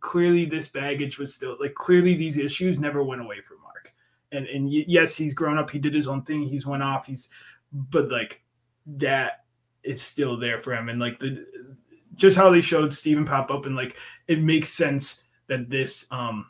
clearly 0.00 0.44
this 0.44 0.68
baggage 0.68 1.18
was 1.18 1.34
still 1.34 1.56
like 1.60 1.74
clearly 1.74 2.14
these 2.14 2.38
issues 2.38 2.78
never 2.78 3.02
went 3.02 3.22
away 3.22 3.40
from 3.40 3.60
Mark, 3.62 3.92
and 4.32 4.46
and 4.46 4.70
yes, 4.70 5.16
he's 5.16 5.34
grown 5.34 5.58
up, 5.58 5.70
he 5.70 5.78
did 5.78 5.94
his 5.94 6.08
own 6.08 6.22
thing, 6.22 6.42
he's 6.42 6.66
went 6.66 6.82
off, 6.82 7.06
he's, 7.06 7.28
but 7.72 8.10
like 8.10 8.42
that 8.86 9.45
it's 9.86 10.02
still 10.02 10.36
there 10.36 10.60
for 10.60 10.74
him. 10.74 10.88
And 10.88 11.00
like 11.00 11.18
the 11.18 11.46
just 12.14 12.36
how 12.36 12.50
they 12.50 12.60
showed 12.60 12.94
Steven 12.94 13.24
pop 13.24 13.50
up 13.50 13.66
and 13.66 13.76
like 13.76 13.96
it 14.26 14.40
makes 14.40 14.70
sense 14.70 15.22
that 15.48 15.68
this 15.70 16.06
um 16.10 16.46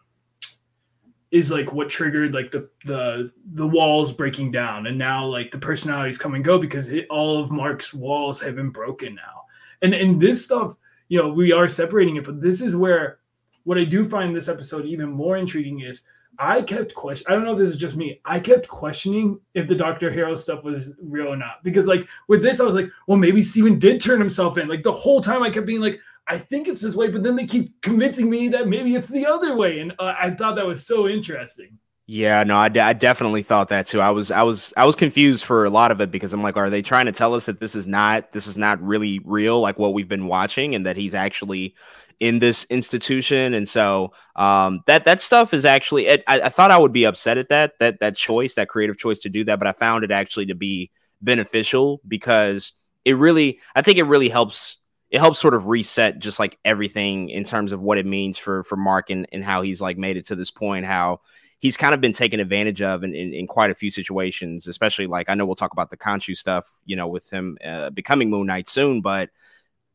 is 1.30 1.50
like 1.50 1.72
what 1.72 1.88
triggered 1.88 2.32
like 2.32 2.50
the 2.52 2.68
the 2.84 3.32
the 3.54 3.66
walls 3.66 4.12
breaking 4.12 4.52
down 4.52 4.86
and 4.86 4.96
now 4.96 5.26
like 5.26 5.50
the 5.50 5.58
personalities 5.58 6.18
come 6.18 6.34
and 6.34 6.44
go 6.44 6.58
because 6.58 6.88
it, 6.90 7.06
all 7.10 7.42
of 7.42 7.50
Mark's 7.50 7.92
walls 7.92 8.40
have 8.40 8.56
been 8.56 8.70
broken 8.70 9.14
now. 9.14 9.42
And 9.82 9.92
and 9.92 10.20
this 10.20 10.44
stuff, 10.44 10.76
you 11.08 11.20
know, 11.20 11.28
we 11.28 11.52
are 11.52 11.68
separating 11.68 12.16
it, 12.16 12.24
but 12.24 12.40
this 12.40 12.62
is 12.62 12.76
where 12.76 13.18
what 13.64 13.78
I 13.78 13.84
do 13.84 14.08
find 14.08 14.34
this 14.34 14.48
episode 14.48 14.86
even 14.86 15.10
more 15.10 15.36
intriguing 15.36 15.80
is 15.80 16.04
I 16.38 16.62
kept 16.62 16.94
question. 16.94 17.26
I 17.28 17.34
don't 17.34 17.44
know 17.44 17.52
if 17.52 17.58
this 17.58 17.70
is 17.70 17.80
just 17.80 17.96
me. 17.96 18.20
I 18.24 18.40
kept 18.40 18.68
questioning 18.68 19.40
if 19.54 19.68
the 19.68 19.74
Doctor 19.74 20.10
Harrow 20.10 20.36
stuff 20.36 20.64
was 20.64 20.92
real 21.02 21.28
or 21.28 21.36
not 21.36 21.62
because, 21.62 21.86
like, 21.86 22.06
with 22.28 22.42
this, 22.42 22.60
I 22.60 22.64
was 22.64 22.74
like, 22.74 22.90
well, 23.06 23.18
maybe 23.18 23.42
Steven 23.42 23.78
did 23.78 24.00
turn 24.00 24.20
himself 24.20 24.58
in. 24.58 24.68
Like 24.68 24.82
the 24.82 24.92
whole 24.92 25.20
time, 25.20 25.42
I 25.42 25.50
kept 25.50 25.66
being 25.66 25.80
like, 25.80 26.00
I 26.28 26.38
think 26.38 26.66
it's 26.66 26.80
this 26.80 26.96
way, 26.96 27.08
but 27.08 27.22
then 27.22 27.36
they 27.36 27.46
keep 27.46 27.80
convincing 27.82 28.28
me 28.28 28.48
that 28.48 28.66
maybe 28.66 28.96
it's 28.96 29.08
the 29.08 29.26
other 29.26 29.56
way, 29.56 29.78
and 29.78 29.92
uh, 29.98 30.14
I 30.20 30.30
thought 30.30 30.56
that 30.56 30.66
was 30.66 30.84
so 30.84 31.06
interesting. 31.06 31.78
Yeah, 32.08 32.44
no, 32.44 32.56
I, 32.56 32.66
I 32.66 32.92
definitely 32.92 33.42
thought 33.42 33.68
that 33.68 33.86
too. 33.86 34.00
I 34.00 34.10
was, 34.10 34.30
I 34.30 34.42
was, 34.42 34.72
I 34.76 34.84
was 34.84 34.94
confused 34.94 35.44
for 35.44 35.64
a 35.64 35.70
lot 35.70 35.90
of 35.90 36.00
it 36.00 36.10
because 36.10 36.32
I'm 36.32 36.42
like, 36.42 36.56
are 36.56 36.70
they 36.70 36.82
trying 36.82 37.06
to 37.06 37.12
tell 37.12 37.34
us 37.34 37.46
that 37.46 37.60
this 37.60 37.74
is 37.74 37.86
not, 37.86 38.32
this 38.32 38.46
is 38.46 38.56
not 38.56 38.80
really 38.82 39.20
real, 39.24 39.60
like 39.60 39.78
what 39.78 39.94
we've 39.94 40.08
been 40.08 40.26
watching, 40.26 40.74
and 40.74 40.84
that 40.84 40.96
he's 40.96 41.14
actually 41.14 41.74
in 42.20 42.38
this 42.38 42.64
institution. 42.70 43.54
And 43.54 43.68
so 43.68 44.12
um, 44.36 44.80
that 44.86 45.04
that 45.04 45.20
stuff 45.20 45.52
is 45.52 45.64
actually 45.64 46.10
I, 46.10 46.22
I, 46.26 46.48
thought 46.48 46.70
i 46.70 46.78
would 46.78 46.92
be 46.92 47.04
upset 47.04 47.38
at 47.38 47.48
that 47.48 47.78
that 47.80 48.00
that 48.00 48.16
choice 48.16 48.54
that 48.54 48.68
creative 48.68 48.98
choice 48.98 49.20
to 49.20 49.28
do 49.28 49.44
that 49.44 49.58
but 49.58 49.66
i 49.66 49.72
found 49.72 50.04
it 50.04 50.10
actually 50.10 50.46
to 50.46 50.54
be 50.54 50.90
beneficial 51.22 52.00
because 52.06 52.72
it 53.04 53.16
really 53.16 53.60
i 53.74 53.82
think 53.82 53.98
it 53.98 54.04
really 54.04 54.28
helps 54.28 54.76
it 55.10 55.18
helps 55.18 55.38
sort 55.38 55.54
of 55.54 55.66
reset 55.66 56.18
just 56.18 56.38
like 56.38 56.58
everything 56.64 57.30
in 57.30 57.44
terms 57.44 57.72
of 57.72 57.82
what 57.82 57.96
it 57.96 58.04
means 58.04 58.36
for 58.36 58.62
for 58.62 58.76
mark 58.76 59.08
and, 59.08 59.26
and 59.32 59.42
how 59.42 59.62
he's 59.62 59.80
like 59.80 59.96
made 59.96 60.18
it 60.18 60.26
to 60.26 60.36
this 60.36 60.50
point 60.50 60.84
how 60.84 61.20
he's 61.58 61.76
kind 61.76 61.94
of 61.94 62.00
been 62.00 62.12
taken 62.12 62.38
advantage 62.38 62.82
of 62.82 63.02
in, 63.02 63.14
in, 63.14 63.32
in, 63.32 63.46
quite 63.46 63.70
a 63.70 63.74
few 63.74 63.90
situations, 63.90 64.68
especially 64.68 65.06
like 65.06 65.30
I 65.30 65.34
know 65.34 65.46
we'll 65.46 65.54
talk 65.54 65.72
about 65.72 65.90
the 65.90 65.96
Khonshu 65.96 66.36
stuff, 66.36 66.70
you 66.84 66.96
know, 66.96 67.08
with 67.08 67.30
him 67.30 67.56
uh, 67.64 67.88
becoming 67.88 68.28
Moon 68.28 68.46
Knight 68.46 68.68
soon, 68.68 69.00
but 69.00 69.30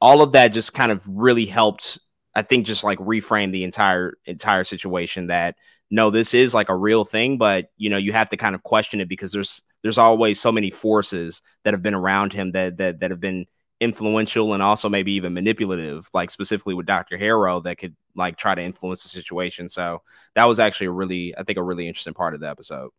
all 0.02 0.24
of 0.24 0.32
that 0.32 0.50
just 0.50 0.74
kind 0.74 0.92
of 0.92 1.08
really 1.08 1.46
helped 1.46 2.00
I 2.34 2.42
think 2.42 2.66
just 2.66 2.84
like 2.84 3.00
reframe 3.00 3.52
the 3.52 3.64
entire 3.64 4.18
entire 4.26 4.64
situation 4.64 5.28
that 5.28 5.56
no, 5.90 6.10
this 6.10 6.34
is 6.34 6.54
like 6.54 6.70
a 6.70 6.76
real 6.76 7.04
thing, 7.04 7.38
but 7.38 7.70
you 7.78 7.90
know, 7.90 7.98
you 7.98 8.14
have 8.14 8.30
to 8.30 8.38
kind 8.38 8.56
of 8.56 8.64
question 8.64 9.02
it 9.02 9.10
because 9.10 9.32
there's 9.32 9.62
there's 9.84 9.98
always 9.98 10.40
so 10.40 10.52
many 10.52 10.72
forces 10.72 11.42
that 11.64 11.74
have 11.74 11.84
been 11.84 11.94
around 11.94 12.34
him 12.34 12.52
that 12.54 12.78
that 12.78 13.00
that 13.02 13.12
have 13.12 13.20
been 13.20 13.46
influential 13.82 14.54
and 14.54 14.62
also 14.62 14.88
maybe 14.88 15.14
even 15.14 15.34
manipulative, 15.34 16.08
like 16.14 16.30
specifically 16.30 16.76
with 16.76 16.86
Dr. 16.86 17.18
Harrow 17.18 17.60
that 17.62 17.80
could 17.80 17.96
like 18.16 18.38
try 18.38 18.54
to 18.54 18.62
influence 18.62 19.04
the 19.04 19.10
situation. 19.10 19.68
So 19.68 20.04
that 20.36 20.46
was 20.46 20.60
actually 20.60 20.88
a 20.88 20.92
really, 20.92 21.36
I 21.38 21.44
think, 21.44 21.58
a 21.58 21.64
really 21.64 21.88
interesting 21.88 22.14
part 22.14 22.36
of 22.36 22.40
the 22.40 22.50
episode. 22.50 22.92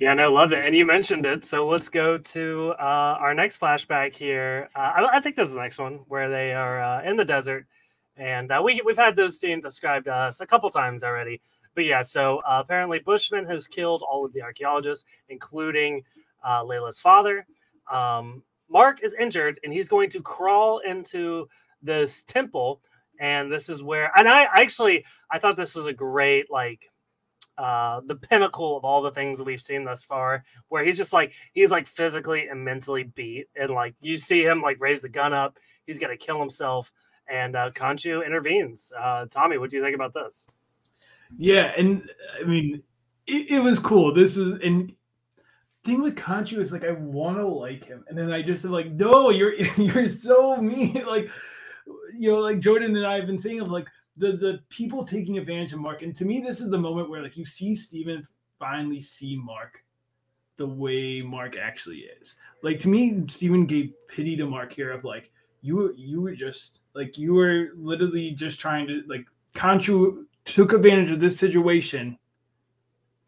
Yeah, 0.00 0.14
no, 0.14 0.32
loved 0.32 0.54
it. 0.54 0.64
And 0.64 0.74
you 0.74 0.86
mentioned 0.86 1.26
it. 1.26 1.44
So 1.44 1.68
let's 1.68 1.90
go 1.90 2.16
to 2.16 2.74
uh, 2.80 3.18
our 3.20 3.34
next 3.34 3.60
flashback 3.60 4.16
here. 4.16 4.70
Uh, 4.74 4.78
I, 4.96 5.18
I, 5.18 5.20
think 5.20 5.36
this 5.36 5.48
is 5.48 5.54
the 5.54 5.60
next 5.60 5.76
one 5.76 6.00
where 6.08 6.30
they 6.30 6.54
are 6.54 6.82
uh, 6.82 7.02
in 7.02 7.18
the 7.18 7.24
desert. 7.24 7.66
And 8.16 8.50
uh, 8.50 8.62
we, 8.64 8.80
we've 8.82 8.96
had 8.96 9.14
those 9.14 9.38
scenes 9.38 9.62
described 9.62 10.06
to 10.06 10.14
us 10.14 10.40
a 10.40 10.46
couple 10.46 10.70
times 10.70 11.04
already. 11.04 11.42
But 11.74 11.84
yeah, 11.84 12.00
so 12.00 12.38
uh, 12.38 12.62
apparently 12.64 13.00
Bushman 13.00 13.44
has 13.48 13.68
killed 13.68 14.02
all 14.10 14.24
of 14.24 14.32
the 14.32 14.40
archaeologists, 14.40 15.04
including 15.28 16.02
uh, 16.42 16.64
Layla's 16.64 16.98
father. 16.98 17.46
Um, 17.92 18.42
Mark 18.70 19.02
is 19.02 19.12
injured 19.12 19.60
and 19.64 19.70
he's 19.70 19.90
going 19.90 20.08
to 20.10 20.22
crawl 20.22 20.78
into 20.78 21.46
this 21.82 22.24
temple. 22.24 22.80
And 23.20 23.52
this 23.52 23.68
is 23.68 23.82
where, 23.82 24.10
and 24.16 24.26
I 24.26 24.44
actually, 24.44 25.04
I 25.30 25.38
thought 25.38 25.58
this 25.58 25.74
was 25.74 25.84
a 25.84 25.92
great, 25.92 26.50
like, 26.50 26.90
uh, 27.60 28.00
the 28.06 28.14
pinnacle 28.14 28.74
of 28.74 28.86
all 28.86 29.02
the 29.02 29.10
things 29.10 29.36
that 29.36 29.44
we've 29.44 29.60
seen 29.60 29.84
thus 29.84 30.02
far, 30.02 30.44
where 30.68 30.82
he's 30.82 30.96
just 30.96 31.12
like 31.12 31.34
he's 31.52 31.70
like 31.70 31.86
physically 31.86 32.48
and 32.48 32.64
mentally 32.64 33.02
beat, 33.02 33.48
and 33.54 33.70
like 33.70 33.94
you 34.00 34.16
see 34.16 34.42
him 34.42 34.62
like 34.62 34.80
raise 34.80 35.02
the 35.02 35.10
gun 35.10 35.34
up, 35.34 35.58
he's 35.86 35.98
gonna 35.98 36.16
kill 36.16 36.40
himself, 36.40 36.90
and 37.28 37.54
uh, 37.54 37.70
Khonshu 37.72 38.24
intervenes. 38.24 38.90
Uh, 38.98 39.26
Tommy, 39.30 39.58
what 39.58 39.68
do 39.68 39.76
you 39.76 39.82
think 39.82 39.94
about 39.94 40.14
this? 40.14 40.46
Yeah, 41.36 41.72
and 41.76 42.08
I 42.40 42.44
mean, 42.44 42.82
it, 43.26 43.50
it 43.50 43.60
was 43.60 43.78
cool. 43.78 44.14
This 44.14 44.38
is 44.38 44.58
and 44.64 44.94
thing 45.84 46.00
with 46.00 46.16
Khonshu 46.16 46.60
is 46.60 46.72
like 46.72 46.84
I 46.84 46.92
want 46.92 47.36
to 47.36 47.46
like 47.46 47.84
him, 47.84 48.06
and 48.08 48.16
then 48.16 48.32
I 48.32 48.40
just 48.40 48.64
am 48.64 48.70
like, 48.70 48.90
no, 48.90 49.28
you're 49.28 49.54
you're 49.76 50.08
so 50.08 50.56
mean. 50.56 51.04
like, 51.06 51.30
you 52.14 52.32
know, 52.32 52.38
like 52.38 52.60
Jordan 52.60 52.96
and 52.96 53.06
I 53.06 53.16
have 53.16 53.26
been 53.26 53.38
saying, 53.38 53.60
I'm 53.60 53.70
like 53.70 53.88
the 54.20 54.36
the 54.36 54.60
people 54.68 55.04
taking 55.04 55.38
advantage 55.38 55.72
of 55.72 55.80
Mark. 55.80 56.02
And 56.02 56.14
to 56.16 56.24
me, 56.24 56.40
this 56.40 56.60
is 56.60 56.70
the 56.70 56.78
moment 56.78 57.10
where 57.10 57.22
like 57.22 57.36
you 57.36 57.44
see 57.44 57.74
Steven 57.74 58.26
finally 58.58 59.00
see 59.00 59.36
Mark 59.36 59.82
the 60.58 60.66
way 60.66 61.22
Mark 61.22 61.56
actually 61.56 62.04
is. 62.20 62.36
Like 62.62 62.78
to 62.80 62.88
me, 62.88 63.24
Steven 63.28 63.64
gave 63.66 63.94
pity 64.08 64.36
to 64.36 64.46
Mark 64.46 64.72
here 64.72 64.92
of 64.92 65.04
like 65.04 65.32
you 65.62 65.92
you 65.96 66.20
were 66.20 66.34
just 66.34 66.80
like 66.94 67.16
you 67.18 67.34
were 67.34 67.70
literally 67.74 68.32
just 68.32 68.60
trying 68.60 68.86
to 68.86 69.02
like 69.08 69.26
Khonshu 69.54 70.24
took 70.44 70.72
advantage 70.72 71.10
of 71.10 71.20
this 71.20 71.38
situation 71.38 72.18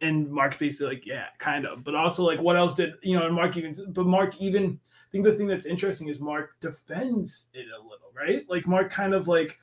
and 0.02 0.28
Mark's 0.30 0.56
basically 0.56 0.96
like, 0.96 1.06
yeah, 1.06 1.26
kind 1.38 1.64
of. 1.64 1.84
But 1.84 1.94
also 1.94 2.24
like 2.24 2.40
what 2.40 2.56
else 2.56 2.74
did 2.74 2.94
you 3.02 3.18
know, 3.18 3.26
and 3.26 3.34
Mark 3.34 3.56
even 3.56 3.74
but 3.88 4.06
Mark 4.06 4.36
even 4.38 4.78
I 4.84 5.08
think 5.10 5.24
the 5.24 5.34
thing 5.34 5.46
that's 5.46 5.66
interesting 5.66 6.08
is 6.08 6.20
Mark 6.20 6.58
defends 6.60 7.48
it 7.54 7.66
a 7.66 7.82
little, 7.82 8.12
right? 8.14 8.44
Like 8.48 8.66
Mark 8.66 8.90
kind 8.90 9.14
of 9.14 9.28
like 9.28 9.58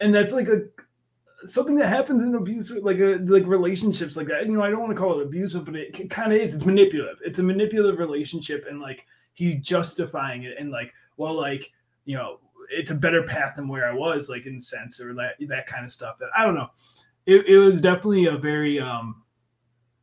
and 0.00 0.14
that's 0.14 0.32
like 0.32 0.48
a 0.48 0.62
something 1.44 1.76
that 1.76 1.88
happens 1.88 2.22
in 2.22 2.34
abusive 2.34 2.82
like 2.82 2.98
a 2.98 3.18
like 3.26 3.46
relationships 3.46 4.16
like 4.16 4.26
that. 4.28 4.46
You 4.46 4.52
know 4.52 4.62
i 4.62 4.70
don't 4.70 4.80
want 4.80 4.94
to 4.94 5.00
call 5.00 5.18
it 5.18 5.26
abusive 5.26 5.64
but 5.64 5.76
it, 5.76 5.98
it 5.98 6.10
kind 6.10 6.32
of 6.32 6.40
is. 6.40 6.54
It's 6.54 6.64
manipulative. 6.64 7.18
It's 7.24 7.38
a 7.38 7.42
manipulative 7.42 7.98
relationship 7.98 8.66
and 8.68 8.80
like 8.80 9.06
he's 9.34 9.56
justifying 9.56 10.44
it 10.44 10.56
and 10.58 10.70
like 10.70 10.92
well 11.16 11.34
like 11.34 11.72
you 12.04 12.16
know 12.16 12.38
it's 12.70 12.90
a 12.90 12.94
better 12.94 13.22
path 13.22 13.54
than 13.54 13.68
where 13.68 13.88
i 13.88 13.94
was 13.94 14.28
like 14.28 14.44
in 14.46 14.60
sense 14.60 15.00
or 15.00 15.14
that 15.14 15.34
that 15.48 15.66
kind 15.66 15.84
of 15.84 15.92
stuff. 15.92 16.18
That 16.18 16.30
i 16.36 16.44
don't 16.44 16.54
know. 16.54 16.68
It, 17.26 17.46
it 17.46 17.58
was 17.58 17.80
definitely 17.80 18.26
a 18.26 18.36
very 18.36 18.80
um 18.80 19.22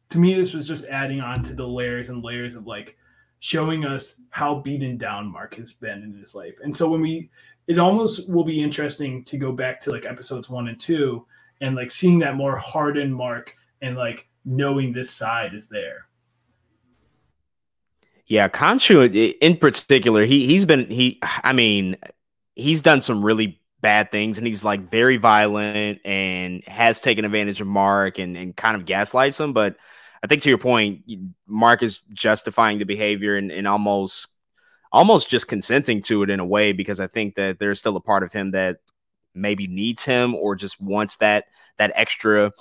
to 0.10 0.20
me 0.20 0.36
this 0.36 0.54
was 0.54 0.68
just 0.68 0.86
adding 0.86 1.22
on 1.22 1.42
to 1.44 1.54
the 1.54 1.68
layers 1.68 2.10
and 2.10 2.24
layers 2.24 2.56
of 2.56 2.68
like 2.68 2.98
showing 3.40 3.84
us 3.84 4.16
how 4.30 4.60
beaten 4.60 4.98
down 4.98 5.30
mark 5.30 5.56
has 5.56 5.74
been 5.74 6.02
in 6.02 6.14
his 6.14 6.34
life. 6.34 6.54
And 6.64 6.74
so 6.74 6.90
when 6.90 7.02
we 7.02 7.30
it 7.68 7.80
almost 7.80 8.30
will 8.30 8.44
be 8.44 8.62
interesting 8.62 9.24
to 9.26 9.38
go 9.38 9.52
back 9.52 9.80
to 9.82 9.92
like 9.92 10.06
episodes 10.06 10.50
one 10.50 10.68
and 10.68 10.80
two 10.80 11.26
and 11.62 11.76
like 11.76 11.92
seeing 11.92 12.20
that 12.20 12.36
more 12.36 12.58
hardened 12.58 13.16
mark 13.16 13.56
and 13.82 13.96
like 13.96 14.28
knowing 14.46 14.92
this 14.92 15.10
side 15.10 15.54
is 15.54 15.68
there. 15.68 16.08
Yeah, 18.26 18.48
Khonshu 18.48 19.36
in 19.42 19.58
particular, 19.58 20.26
he 20.26 20.46
he's 20.46 20.66
been 20.66 20.90
he 20.90 21.20
I 21.44 21.54
mean, 21.54 21.98
he's 22.56 22.82
done 22.82 23.02
some 23.02 23.24
really 23.24 23.62
bad 23.82 24.12
things 24.12 24.38
and 24.38 24.48
he's 24.48 24.64
like 24.64 24.90
very 24.90 25.18
violent 25.18 26.00
and 26.06 26.64
has 26.66 27.00
taken 27.00 27.26
advantage 27.26 27.60
of 27.62 27.68
Mark 27.68 28.18
and, 28.18 28.38
and 28.38 28.56
kind 28.56 28.76
of 28.76 28.86
gaslights 28.86 29.40
him. 29.40 29.54
But 29.54 29.76
I 30.24 30.28
think 30.28 30.42
to 30.44 30.50
your 30.50 30.58
point, 30.58 31.04
Mark 31.46 31.84
is 31.84 32.00
justifying 32.14 32.80
the 32.80 32.86
behavior 32.86 33.36
and, 33.36 33.52
and 33.52 33.68
almost 33.68 34.30
almost 34.94 35.30
just 35.30 35.48
consenting 35.48 36.02
to 36.04 36.24
it 36.24 36.30
in 36.30 36.40
a 36.40 36.46
way 36.46 36.72
because 36.72 37.00
I 37.00 37.08
think 37.08 37.36
that 37.36 37.60
there's 37.60 37.80
still 37.80 37.98
a 37.98 38.02
part 38.02 38.24
of 38.24 38.32
him 38.32 38.52
that 38.52 38.78
maybe 39.34 39.68
needs 39.68 40.06
him 40.06 40.36
or 40.36 40.56
just 40.56 40.80
wants 40.80 41.18
that 41.18 41.46
that 41.78 41.92
extra 41.96 42.54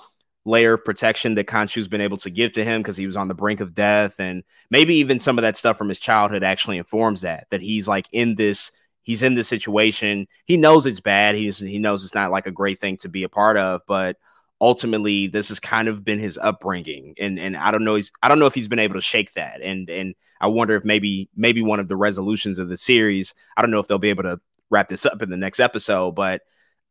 layer 0.43 0.73
of 0.73 0.83
protection 0.83 1.35
that 1.35 1.47
Khonshu's 1.47 1.87
been 1.87 2.01
able 2.01 2.17
to 2.17 2.29
give 2.29 2.51
to 2.53 2.65
him 2.65 2.81
because 2.81 2.97
he 2.97 3.05
was 3.05 3.15
on 3.15 3.29
the 3.29 3.33
brink 3.33 3.61
of 3.61 3.73
death. 3.73 4.19
And 4.19 4.43
maybe 4.69 4.95
even 4.95 5.19
some 5.19 5.37
of 5.37 5.43
that 5.43 5.55
stuff 5.55 5.77
from 5.77 5.87
his 5.87 5.99
childhood 5.99 6.43
actually 6.43 6.77
informs 6.77 7.21
that 7.21 7.47
that 7.51 7.61
he's 7.61 7.87
like 7.87 8.07
in 8.11 8.35
this 8.35 8.71
he's 9.03 9.23
in 9.23 9.35
this 9.35 9.47
situation. 9.47 10.27
He 10.45 10.57
knows 10.57 10.87
it's 10.87 10.99
bad. 10.99 11.35
He's 11.35 11.59
he 11.59 11.77
knows 11.77 12.03
it's 12.03 12.15
not 12.15 12.31
like 12.31 12.47
a 12.47 12.51
great 12.51 12.79
thing 12.79 12.97
to 12.97 13.09
be 13.09 13.23
a 13.23 13.29
part 13.29 13.57
of 13.57 13.81
but 13.87 14.17
ultimately 14.59 15.27
this 15.27 15.49
has 15.49 15.59
kind 15.59 15.87
of 15.87 16.03
been 16.03 16.19
his 16.19 16.39
upbringing. 16.39 17.13
And 17.19 17.37
and 17.37 17.55
I 17.55 17.69
don't 17.69 17.83
know 17.83 17.95
he's 17.95 18.11
I 18.23 18.27
don't 18.27 18.39
know 18.39 18.47
if 18.47 18.55
he's 18.55 18.67
been 18.67 18.79
able 18.79 18.95
to 18.95 19.01
shake 19.01 19.33
that. 19.33 19.61
And 19.61 19.87
and 19.89 20.15
I 20.43 20.47
wonder 20.47 20.75
if 20.75 20.83
maybe 20.83 21.29
maybe 21.35 21.61
one 21.61 21.79
of 21.79 21.87
the 21.87 21.95
resolutions 21.95 22.59
of 22.59 22.69
the 22.69 22.77
series 22.77 23.33
I 23.55 23.61
don't 23.61 23.71
know 23.71 23.79
if 23.79 23.87
they'll 23.87 23.97
be 23.97 24.09
able 24.09 24.23
to 24.23 24.39
wrap 24.69 24.89
this 24.89 25.05
up 25.05 25.21
in 25.21 25.29
the 25.29 25.37
next 25.37 25.59
episode 25.59 26.11
but 26.11 26.41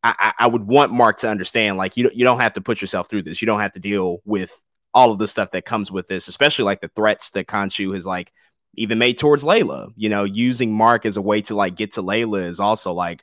I, 0.05 0.33
I 0.37 0.47
would 0.49 0.67
want 0.67 0.91
Mark 0.91 1.19
to 1.19 1.29
understand 1.29 1.77
like 1.77 1.97
you 1.97 2.11
you 2.15 2.25
don't 2.25 2.41
have 2.41 2.55
to 2.55 2.61
put 2.61 2.81
yourself 2.81 3.09
through 3.09 3.25
this 3.25 3.43
you 3.43 3.47
don't 3.47 3.61
have 3.61 3.73
to 3.73 3.81
deal 3.81 4.19
with 4.25 4.53
all 4.95 5.13
of 5.13 5.19
the 5.19 5.29
stuff 5.29 5.51
that 5.53 5.65
comes 5.65 5.93
with 5.93 6.09
this 6.09 6.29
especially 6.29 6.65
like 6.65 6.81
the 6.81 6.91
threats 6.97 7.31
that 7.31 7.47
Khonshu 7.47 7.95
has 7.95 8.07
like 8.07 8.33
even 8.75 8.99
made 8.99 9.19
towards 9.19 9.45
Layla 9.45 9.93
you 9.97 10.09
know 10.09 10.25
using 10.25 10.73
Mark 10.73 11.05
as 11.05 11.19
a 11.19 11.23
way 11.23 11.43
to 11.43 11.55
like 11.55 11.77
get 11.77 11.93
to 11.93 12.03
Layla 12.03 12.43
is 12.45 12.59
also 12.59 12.95
like 12.95 13.23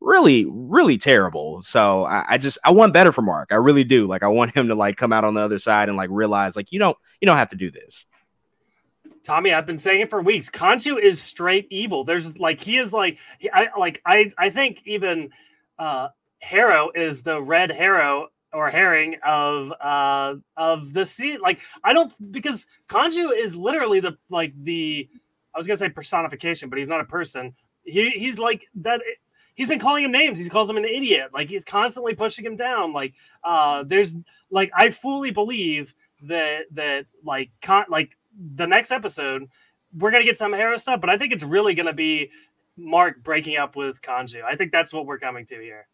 really, 0.00 0.46
really 0.48 0.98
terrible. 0.98 1.62
So 1.62 2.04
I, 2.04 2.24
I, 2.30 2.38
just 2.38 2.58
I 2.64 2.70
want 2.70 2.92
better 2.92 3.12
for 3.12 3.22
Mark. 3.22 3.50
I 3.52 3.56
really 3.56 3.84
do. 3.84 4.06
Like 4.06 4.22
I 4.22 4.28
want 4.28 4.56
him 4.56 4.68
to 4.68 4.74
like 4.74 4.96
come 4.96 5.12
out 5.12 5.24
on 5.24 5.34
the 5.34 5.42
other 5.42 5.58
side 5.58 5.88
and 5.88 5.96
like 5.96 6.10
realize 6.10 6.56
like 6.56 6.72
you 6.72 6.78
don't 6.78 6.96
you 7.20 7.26
don't 7.26 7.36
have 7.36 7.50
to 7.50 7.56
do 7.56 7.70
this. 7.70 8.06
Tommy, 9.22 9.52
I've 9.52 9.66
been 9.66 9.78
saying 9.78 10.00
it 10.00 10.10
for 10.10 10.22
weeks. 10.22 10.48
Khonshu 10.48 11.00
is 11.00 11.20
straight 11.20 11.66
evil. 11.70 12.04
There's 12.04 12.38
like 12.38 12.60
he 12.60 12.78
is 12.78 12.92
like 12.92 13.18
I 13.52 13.68
like 13.78 14.00
I 14.04 14.32
I 14.38 14.50
think 14.50 14.80
even 14.84 15.30
uh 15.78 16.08
Harrow 16.40 16.90
is 16.94 17.22
the 17.22 17.40
red 17.40 17.70
Harrow 17.70 18.28
or 18.52 18.70
herring 18.70 19.16
of 19.24 19.72
uh 19.80 20.34
of 20.56 20.92
the 20.92 21.04
sea. 21.04 21.36
Like 21.38 21.60
I 21.84 21.92
don't 21.92 22.12
because 22.32 22.66
Khonshu 22.88 23.36
is 23.36 23.54
literally 23.56 24.00
the 24.00 24.16
like 24.30 24.52
the 24.62 25.08
I 25.54 25.58
was 25.58 25.66
gonna 25.66 25.76
say 25.76 25.90
personification, 25.90 26.70
but 26.70 26.78
he's 26.78 26.88
not 26.88 27.00
a 27.00 27.04
person. 27.04 27.54
He 27.84 28.10
he's 28.10 28.38
like 28.38 28.66
that 28.76 29.00
he's 29.54 29.68
been 29.68 29.78
calling 29.78 30.04
him 30.04 30.12
names. 30.12 30.38
He 30.38 30.48
calls 30.48 30.70
him 30.70 30.78
an 30.78 30.86
idiot. 30.86 31.30
Like 31.34 31.48
he's 31.50 31.64
constantly 31.64 32.14
pushing 32.14 32.44
him 32.44 32.56
down. 32.56 32.94
Like 32.94 33.12
uh, 33.44 33.84
there's 33.84 34.14
like 34.50 34.70
I 34.74 34.90
fully 34.90 35.30
believe 35.30 35.94
that 36.22 36.62
that 36.72 37.06
like 37.24 37.50
con- 37.60 37.86
like 37.90 38.16
the 38.56 38.66
next 38.66 38.90
episode 38.90 39.48
we're 39.96 40.10
gonna 40.10 40.24
get 40.24 40.38
some 40.38 40.52
Harrow 40.52 40.76
stuff, 40.78 41.00
but 41.00 41.10
I 41.10 41.18
think 41.18 41.32
it's 41.32 41.44
really 41.44 41.74
gonna 41.74 41.92
be 41.92 42.30
Mark 42.76 43.22
breaking 43.22 43.56
up 43.56 43.76
with 43.76 44.00
Khonshu. 44.02 44.42
I 44.42 44.56
think 44.56 44.72
that's 44.72 44.92
what 44.92 45.06
we're 45.06 45.18
coming 45.18 45.46
to 45.46 45.60
here. 45.60 45.86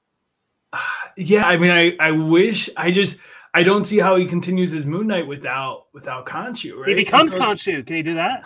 Yeah, 1.18 1.46
I 1.46 1.56
mean, 1.56 1.70
I 1.70 1.96
I 1.98 2.10
wish 2.10 2.68
I 2.76 2.90
just 2.90 3.18
I 3.54 3.62
don't 3.62 3.86
see 3.86 3.98
how 3.98 4.16
he 4.16 4.26
continues 4.26 4.70
his 4.70 4.84
Moon 4.84 5.06
Knight 5.06 5.26
without 5.26 5.86
without 5.94 6.26
Khonshu. 6.26 6.76
Right? 6.76 6.90
He 6.90 6.94
becomes 6.94 7.30
so, 7.30 7.38
Khonshu. 7.38 7.86
Can 7.86 7.96
he 7.96 8.02
do 8.02 8.14
that? 8.16 8.44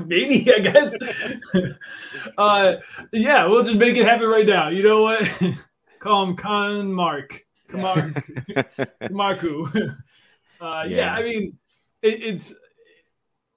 maybe 0.06 0.54
I 0.54 0.58
guess. 0.60 0.94
uh, 2.38 2.74
yeah, 3.12 3.46
we'll 3.48 3.64
just 3.64 3.76
make 3.76 3.96
it 3.96 4.04
happen 4.04 4.28
right 4.28 4.46
now. 4.46 4.68
You 4.68 4.84
know 4.84 5.02
what? 5.02 5.28
Call 5.98 6.28
him 6.28 6.36
Con 6.36 6.92
Mark. 6.92 7.44
Come 7.66 7.84
on, 7.84 8.14
Marku. 9.10 9.96
Uh, 10.60 10.84
yeah. 10.84 10.84
yeah. 10.86 11.14
I 11.14 11.22
mean, 11.24 11.58
it, 12.00 12.22
it's. 12.22 12.54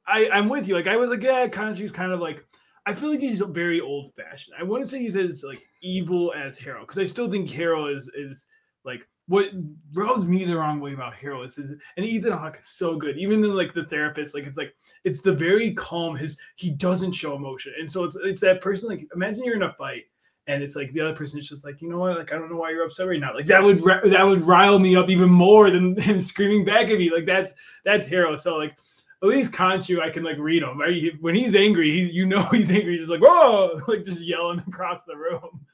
I 0.08 0.30
I'm 0.30 0.50
with 0.50 0.68
you. 0.68 0.76
Like 0.76 0.88
I 0.88 0.96
was 0.96 1.10
like, 1.10 1.24
yeah, 1.24 1.48
Khonshu's 1.48 1.92
kind 1.92 2.12
of 2.12 2.20
like. 2.20 2.44
I 2.86 2.94
feel 2.94 3.12
like 3.12 3.22
he's 3.22 3.40
very 3.40 3.80
old 3.80 4.12
fashioned. 4.14 4.58
I 4.60 4.64
wouldn't 4.64 4.90
say 4.90 5.00
he's 5.00 5.16
as 5.16 5.44
like 5.48 5.66
evil 5.82 6.34
as 6.36 6.58
Harrow 6.58 6.82
because 6.82 7.00
I 7.00 7.06
still 7.06 7.32
think 7.32 7.50
Harrow 7.50 7.88
is 7.88 8.12
is 8.14 8.46
like 8.84 9.08
what 9.28 9.48
rubs 9.94 10.26
me 10.26 10.44
the 10.44 10.58
wrong 10.58 10.82
way 10.82 10.94
about 10.94 11.14
Harrow 11.14 11.44
is, 11.44 11.58
and 11.58 11.80
Ethan 11.98 12.34
Hawke 12.34 12.60
is 12.62 12.68
so 12.68 12.98
good. 12.98 13.18
Even 13.18 13.42
in 13.44 13.56
like 13.56 13.74
the 13.74 13.86
therapist, 13.86 14.36
like 14.36 14.46
it's 14.46 14.58
like 14.58 14.76
it's 15.06 15.22
the 15.22 15.34
very 15.34 15.74
calm. 15.76 16.18
His 16.18 16.38
he 16.56 16.72
doesn't 16.72 17.14
show 17.14 17.36
emotion, 17.36 17.74
and 17.80 17.90
so 17.90 18.04
it's 18.04 18.18
it's 18.24 18.42
that 18.42 18.62
person. 18.62 18.90
Like 18.90 19.08
imagine 19.16 19.46
you're 19.46 19.56
in 19.56 19.64
a 19.64 19.74
fight 19.74 20.04
and 20.48 20.62
it's 20.62 20.76
like 20.76 20.92
the 20.92 21.00
other 21.00 21.16
person 21.16 21.40
is 21.40 21.48
just 21.48 21.64
like, 21.64 21.82
you 21.82 21.90
know 21.90 21.98
what, 21.98 22.18
like 22.18 22.34
I 22.34 22.38
don't 22.38 22.52
know 22.52 22.58
why 22.58 22.72
you're 22.72 22.86
upset 22.86 23.08
right 23.08 23.20
now. 23.20 23.34
Like 23.34 23.46
that 23.46 23.64
would 23.64 23.80
that 24.12 24.24
would 24.24 24.42
rile 24.42 24.80
me 24.80 24.96
up 24.96 25.10
even 25.10 25.30
more 25.30 25.70
than 25.70 25.96
him 26.02 26.20
screaming 26.20 26.66
back 26.66 26.90
at 26.90 26.98
me. 26.98 27.10
Like 27.10 27.26
that's 27.26 27.54
that's 27.86 28.08
Harrow. 28.08 28.36
So 28.36 28.58
like 28.58 28.76
at 29.24 29.30
least 29.30 29.54
Khonshu, 29.54 30.02
I 30.02 30.10
can 30.10 30.24
like 30.24 30.38
read 30.38 30.64
him. 30.64 30.80
Right? 30.80 31.14
When 31.22 31.34
he's 31.34 31.56
angry, 31.56 31.92
he's 31.92 32.14
you 32.14 32.26
know 32.26 32.44
he's 32.52 32.70
angry, 32.70 32.98
he's 32.98 33.08
just 33.08 33.12
like 33.12 33.22
whoa, 33.22 33.82
like 33.88 34.06
just 34.06 34.22
yelling 34.22 34.60
across 34.68 35.06
the 35.06 35.16
room. 35.16 35.66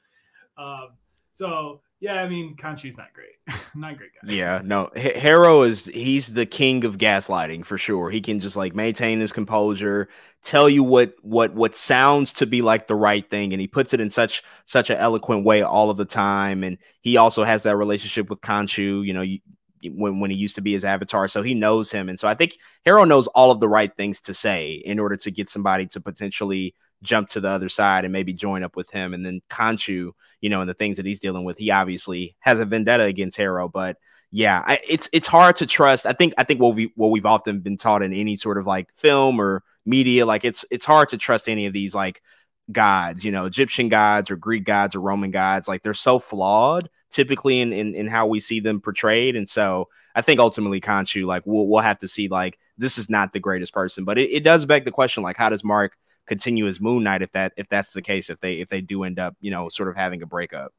Um, 0.58 0.88
so 1.32 1.80
yeah, 2.00 2.14
I 2.14 2.28
mean, 2.28 2.54
Khonshu's 2.54 2.98
not 2.98 3.14
great, 3.14 3.36
not 3.74 3.96
great 3.96 4.10
guy. 4.12 4.30
Yeah, 4.30 4.60
no, 4.62 4.90
H- 4.94 5.16
Harrow 5.16 5.62
is 5.62 5.86
he's 5.86 6.34
the 6.34 6.44
king 6.44 6.84
of 6.84 6.98
gaslighting 6.98 7.64
for 7.64 7.78
sure. 7.78 8.10
He 8.10 8.20
can 8.20 8.40
just 8.40 8.56
like 8.56 8.74
maintain 8.74 9.20
his 9.20 9.32
composure, 9.32 10.10
tell 10.42 10.68
you 10.68 10.82
what 10.82 11.14
what 11.22 11.54
what 11.54 11.74
sounds 11.74 12.34
to 12.34 12.46
be 12.46 12.60
like 12.60 12.88
the 12.88 12.94
right 12.94 13.28
thing, 13.30 13.54
and 13.54 13.60
he 13.60 13.66
puts 13.66 13.94
it 13.94 14.00
in 14.00 14.10
such 14.10 14.42
such 14.66 14.90
an 14.90 14.98
eloquent 14.98 15.44
way 15.44 15.62
all 15.62 15.88
of 15.88 15.96
the 15.96 16.04
time. 16.04 16.62
And 16.62 16.76
he 17.00 17.16
also 17.16 17.42
has 17.42 17.62
that 17.62 17.76
relationship 17.76 18.28
with 18.28 18.42
Khonshu. 18.42 19.06
You 19.06 19.14
know, 19.14 19.22
you, 19.22 19.38
when 19.84 20.20
when 20.20 20.30
he 20.30 20.36
used 20.36 20.56
to 20.56 20.60
be 20.60 20.72
his 20.72 20.84
avatar, 20.84 21.28
so 21.28 21.42
he 21.42 21.54
knows 21.54 21.90
him, 21.90 22.08
and 22.08 22.18
so 22.18 22.28
I 22.28 22.34
think 22.34 22.58
Harrow 22.84 23.04
knows 23.04 23.26
all 23.28 23.50
of 23.50 23.60
the 23.60 23.68
right 23.68 23.94
things 23.96 24.20
to 24.22 24.34
say 24.34 24.72
in 24.72 24.98
order 24.98 25.16
to 25.18 25.30
get 25.30 25.48
somebody 25.48 25.86
to 25.88 26.00
potentially 26.00 26.74
jump 27.02 27.28
to 27.30 27.40
the 27.40 27.48
other 27.48 27.68
side 27.68 28.04
and 28.04 28.12
maybe 28.12 28.32
join 28.32 28.62
up 28.62 28.76
with 28.76 28.90
him. 28.90 29.14
And 29.14 29.24
then 29.24 29.40
Khonshu, 29.48 30.12
you 30.40 30.50
know, 30.50 30.60
and 30.60 30.68
the 30.68 30.74
things 30.74 30.98
that 30.98 31.06
he's 31.06 31.20
dealing 31.20 31.44
with, 31.44 31.58
he 31.58 31.70
obviously 31.70 32.36
has 32.40 32.60
a 32.60 32.66
vendetta 32.66 33.04
against 33.04 33.38
Harrow. 33.38 33.68
But 33.68 33.96
yeah, 34.30 34.62
I, 34.64 34.78
it's 34.88 35.08
it's 35.12 35.28
hard 35.28 35.56
to 35.56 35.66
trust. 35.66 36.06
I 36.06 36.12
think 36.12 36.34
I 36.38 36.44
think 36.44 36.60
what 36.60 36.74
we 36.74 36.92
what 36.96 37.10
we've 37.10 37.26
often 37.26 37.60
been 37.60 37.76
taught 37.76 38.02
in 38.02 38.12
any 38.12 38.36
sort 38.36 38.58
of 38.58 38.66
like 38.66 38.92
film 38.94 39.40
or 39.40 39.62
media, 39.84 40.26
like 40.26 40.44
it's 40.44 40.64
it's 40.70 40.84
hard 40.84 41.08
to 41.10 41.18
trust 41.18 41.48
any 41.48 41.66
of 41.66 41.72
these 41.72 41.94
like 41.94 42.22
gods, 42.70 43.24
you 43.24 43.32
know, 43.32 43.46
Egyptian 43.46 43.88
gods 43.88 44.30
or 44.30 44.36
Greek 44.36 44.64
gods 44.64 44.94
or 44.94 45.00
Roman 45.00 45.30
gods. 45.30 45.66
Like 45.66 45.82
they're 45.82 45.94
so 45.94 46.18
flawed 46.18 46.88
typically 47.10 47.60
in, 47.60 47.72
in, 47.72 47.94
in 47.94 48.06
how 48.06 48.26
we 48.26 48.40
see 48.40 48.60
them 48.60 48.80
portrayed. 48.80 49.36
And 49.36 49.48
so 49.48 49.88
I 50.14 50.22
think 50.22 50.40
ultimately 50.40 50.80
Khonshu, 50.80 51.26
like 51.26 51.42
we'll 51.46 51.66
we'll 51.66 51.82
have 51.82 51.98
to 51.98 52.08
see 52.08 52.28
like 52.28 52.58
this 52.78 52.98
is 52.98 53.10
not 53.10 53.32
the 53.32 53.40
greatest 53.40 53.72
person. 53.72 54.04
But 54.04 54.18
it, 54.18 54.30
it 54.30 54.44
does 54.44 54.66
beg 54.66 54.84
the 54.84 54.90
question, 54.90 55.22
like, 55.22 55.36
how 55.36 55.50
does 55.50 55.64
Mark 55.64 55.96
continue 56.26 56.66
as 56.66 56.80
Moon 56.80 57.02
Knight 57.02 57.22
if 57.22 57.32
that 57.32 57.52
if 57.56 57.68
that's 57.68 57.92
the 57.92 58.02
case, 58.02 58.30
if 58.30 58.40
they 58.40 58.54
if 58.54 58.68
they 58.68 58.80
do 58.80 59.04
end 59.04 59.18
up, 59.18 59.36
you 59.40 59.50
know, 59.50 59.68
sort 59.68 59.88
of 59.88 59.96
having 59.96 60.22
a 60.22 60.26
breakup. 60.26 60.72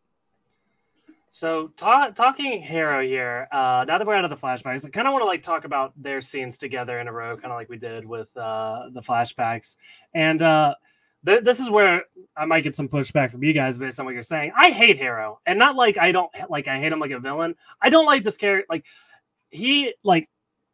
So 1.33 1.69
ta- 1.77 2.09
talking 2.09 2.61
Harrow 2.61 3.01
here, 3.01 3.47
uh, 3.53 3.85
now 3.87 3.97
that 3.97 4.05
we're 4.05 4.15
out 4.15 4.25
of 4.25 4.29
the 4.29 4.35
flashbacks, 4.35 4.85
I 4.85 4.89
kind 4.89 5.07
of 5.07 5.13
want 5.13 5.21
to 5.23 5.27
like 5.27 5.43
talk 5.43 5.63
about 5.63 5.93
their 5.95 6.19
scenes 6.19 6.57
together 6.57 6.99
in 6.99 7.07
a 7.07 7.13
row, 7.13 7.37
kind 7.37 7.53
of 7.53 7.57
like 7.57 7.69
we 7.69 7.77
did 7.77 8.05
with 8.05 8.35
uh, 8.35 8.89
the 8.91 9.01
flashbacks. 9.01 9.77
And 10.13 10.41
uh, 10.41 10.75
th- 11.25 11.43
this 11.43 11.59
is 11.59 11.69
where 11.69 12.03
I 12.35 12.45
might 12.45 12.63
get 12.63 12.75
some 12.75 12.89
pushback 12.89 13.31
from 13.31 13.43
you 13.43 13.53
guys 13.53 13.77
based 13.77 13.99
on 13.99 14.05
what 14.05 14.13
you're 14.13 14.23
saying. 14.23 14.53
I 14.55 14.71
hate 14.71 14.97
Harrow, 14.97 15.39
and 15.45 15.59
not 15.59 15.75
like 15.75 15.97
I 15.97 16.11
don't 16.11 16.31
like 16.49 16.67
I 16.67 16.79
hate 16.79 16.91
him 16.91 16.99
like 16.99 17.11
a 17.11 17.19
villain. 17.19 17.55
I 17.81 17.89
don't 17.89 18.05
like 18.05 18.23
this 18.23 18.37
character. 18.37 18.65
Like 18.69 18.85
he 19.49 19.93
like 20.03 20.29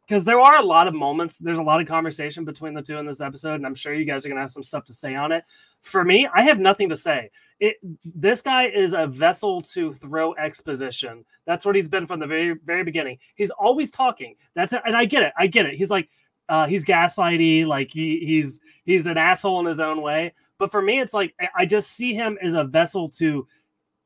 because 0.08 0.24
there 0.24 0.40
are 0.40 0.56
a 0.56 0.64
lot 0.64 0.88
of 0.88 0.94
moments. 0.94 1.38
There's 1.38 1.58
a 1.58 1.62
lot 1.62 1.80
of 1.80 1.86
conversation 1.86 2.44
between 2.44 2.72
the 2.72 2.82
two 2.82 2.96
in 2.96 3.06
this 3.06 3.20
episode, 3.20 3.54
and 3.54 3.66
I'm 3.66 3.74
sure 3.74 3.92
you 3.92 4.06
guys 4.06 4.24
are 4.24 4.28
gonna 4.28 4.40
have 4.40 4.50
some 4.50 4.62
stuff 4.62 4.84
to 4.86 4.92
say 4.92 5.14
on 5.14 5.32
it. 5.32 5.44
For 5.82 6.04
me, 6.04 6.26
I 6.32 6.42
have 6.42 6.58
nothing 6.58 6.88
to 6.88 6.96
say. 6.96 7.30
It 7.60 7.76
this 8.04 8.40
guy 8.40 8.68
is 8.68 8.94
a 8.94 9.06
vessel 9.06 9.62
to 9.62 9.92
throw 9.92 10.34
exposition. 10.36 11.24
That's 11.44 11.66
what 11.66 11.74
he's 11.74 11.88
been 11.88 12.06
from 12.06 12.20
the 12.20 12.26
very 12.26 12.54
very 12.64 12.84
beginning. 12.84 13.18
He's 13.34 13.50
always 13.50 13.90
talking. 13.90 14.36
That's 14.54 14.72
it, 14.72 14.82
and 14.86 14.96
I 14.96 15.04
get 15.04 15.24
it. 15.24 15.32
I 15.36 15.46
get 15.46 15.66
it. 15.66 15.74
He's 15.74 15.90
like 15.90 16.08
uh, 16.48 16.66
he's 16.66 16.84
gaslighty. 16.84 17.66
Like 17.66 17.90
he 17.90 18.20
he's 18.24 18.60
he's 18.84 19.06
an 19.06 19.18
asshole 19.18 19.60
in 19.60 19.66
his 19.66 19.80
own 19.80 20.02
way. 20.02 20.32
But 20.58 20.70
for 20.70 20.82
me, 20.82 21.00
it's 21.00 21.14
like 21.14 21.34
I 21.56 21.66
just 21.66 21.92
see 21.92 22.14
him 22.14 22.38
as 22.42 22.54
a 22.54 22.64
vessel 22.64 23.08
to 23.10 23.46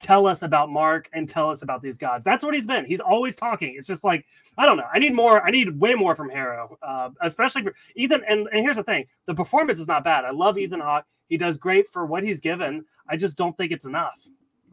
tell 0.01 0.27
us 0.27 0.43
about 0.43 0.69
Mark 0.69 1.09
and 1.13 1.29
tell 1.29 1.49
us 1.49 1.63
about 1.63 1.81
these 1.81 1.97
gods. 1.97 2.25
That's 2.25 2.45
what 2.45 2.55
he's 2.55 2.67
been. 2.67 2.85
He's 2.85 3.01
always 3.01 3.37
talking. 3.37 3.75
It's 3.79 3.87
just 3.87 4.05
like 4.05 4.27
I 4.59 4.67
don't 4.67 4.77
know. 4.77 4.89
I 4.93 4.99
need 4.99 5.15
more. 5.15 5.43
I 5.43 5.51
need 5.51 5.81
way 5.81 5.95
more 5.95 6.15
from 6.15 6.29
Harrow, 6.29 6.77
uh, 6.83 7.11
especially 7.23 7.63
for 7.63 7.75
Ethan. 7.97 8.23
And, 8.29 8.49
and 8.53 8.61
here's 8.61 8.77
the 8.77 8.85
thing: 8.85 9.07
the 9.27 9.35
performance 9.35 9.81
is 9.81 9.89
not 9.89 10.05
bad. 10.05 10.25
I 10.25 10.31
love 10.31 10.59
Ethan 10.59 10.81
Hawke. 10.81 11.07
He 11.29 11.39
does 11.39 11.57
great 11.57 11.89
for 11.89 12.05
what 12.05 12.23
he's 12.23 12.41
given. 12.41 12.85
I 13.09 13.17
just 13.17 13.37
don't 13.39 13.57
think 13.57 13.73
it's 13.73 13.87
enough. 13.87 14.21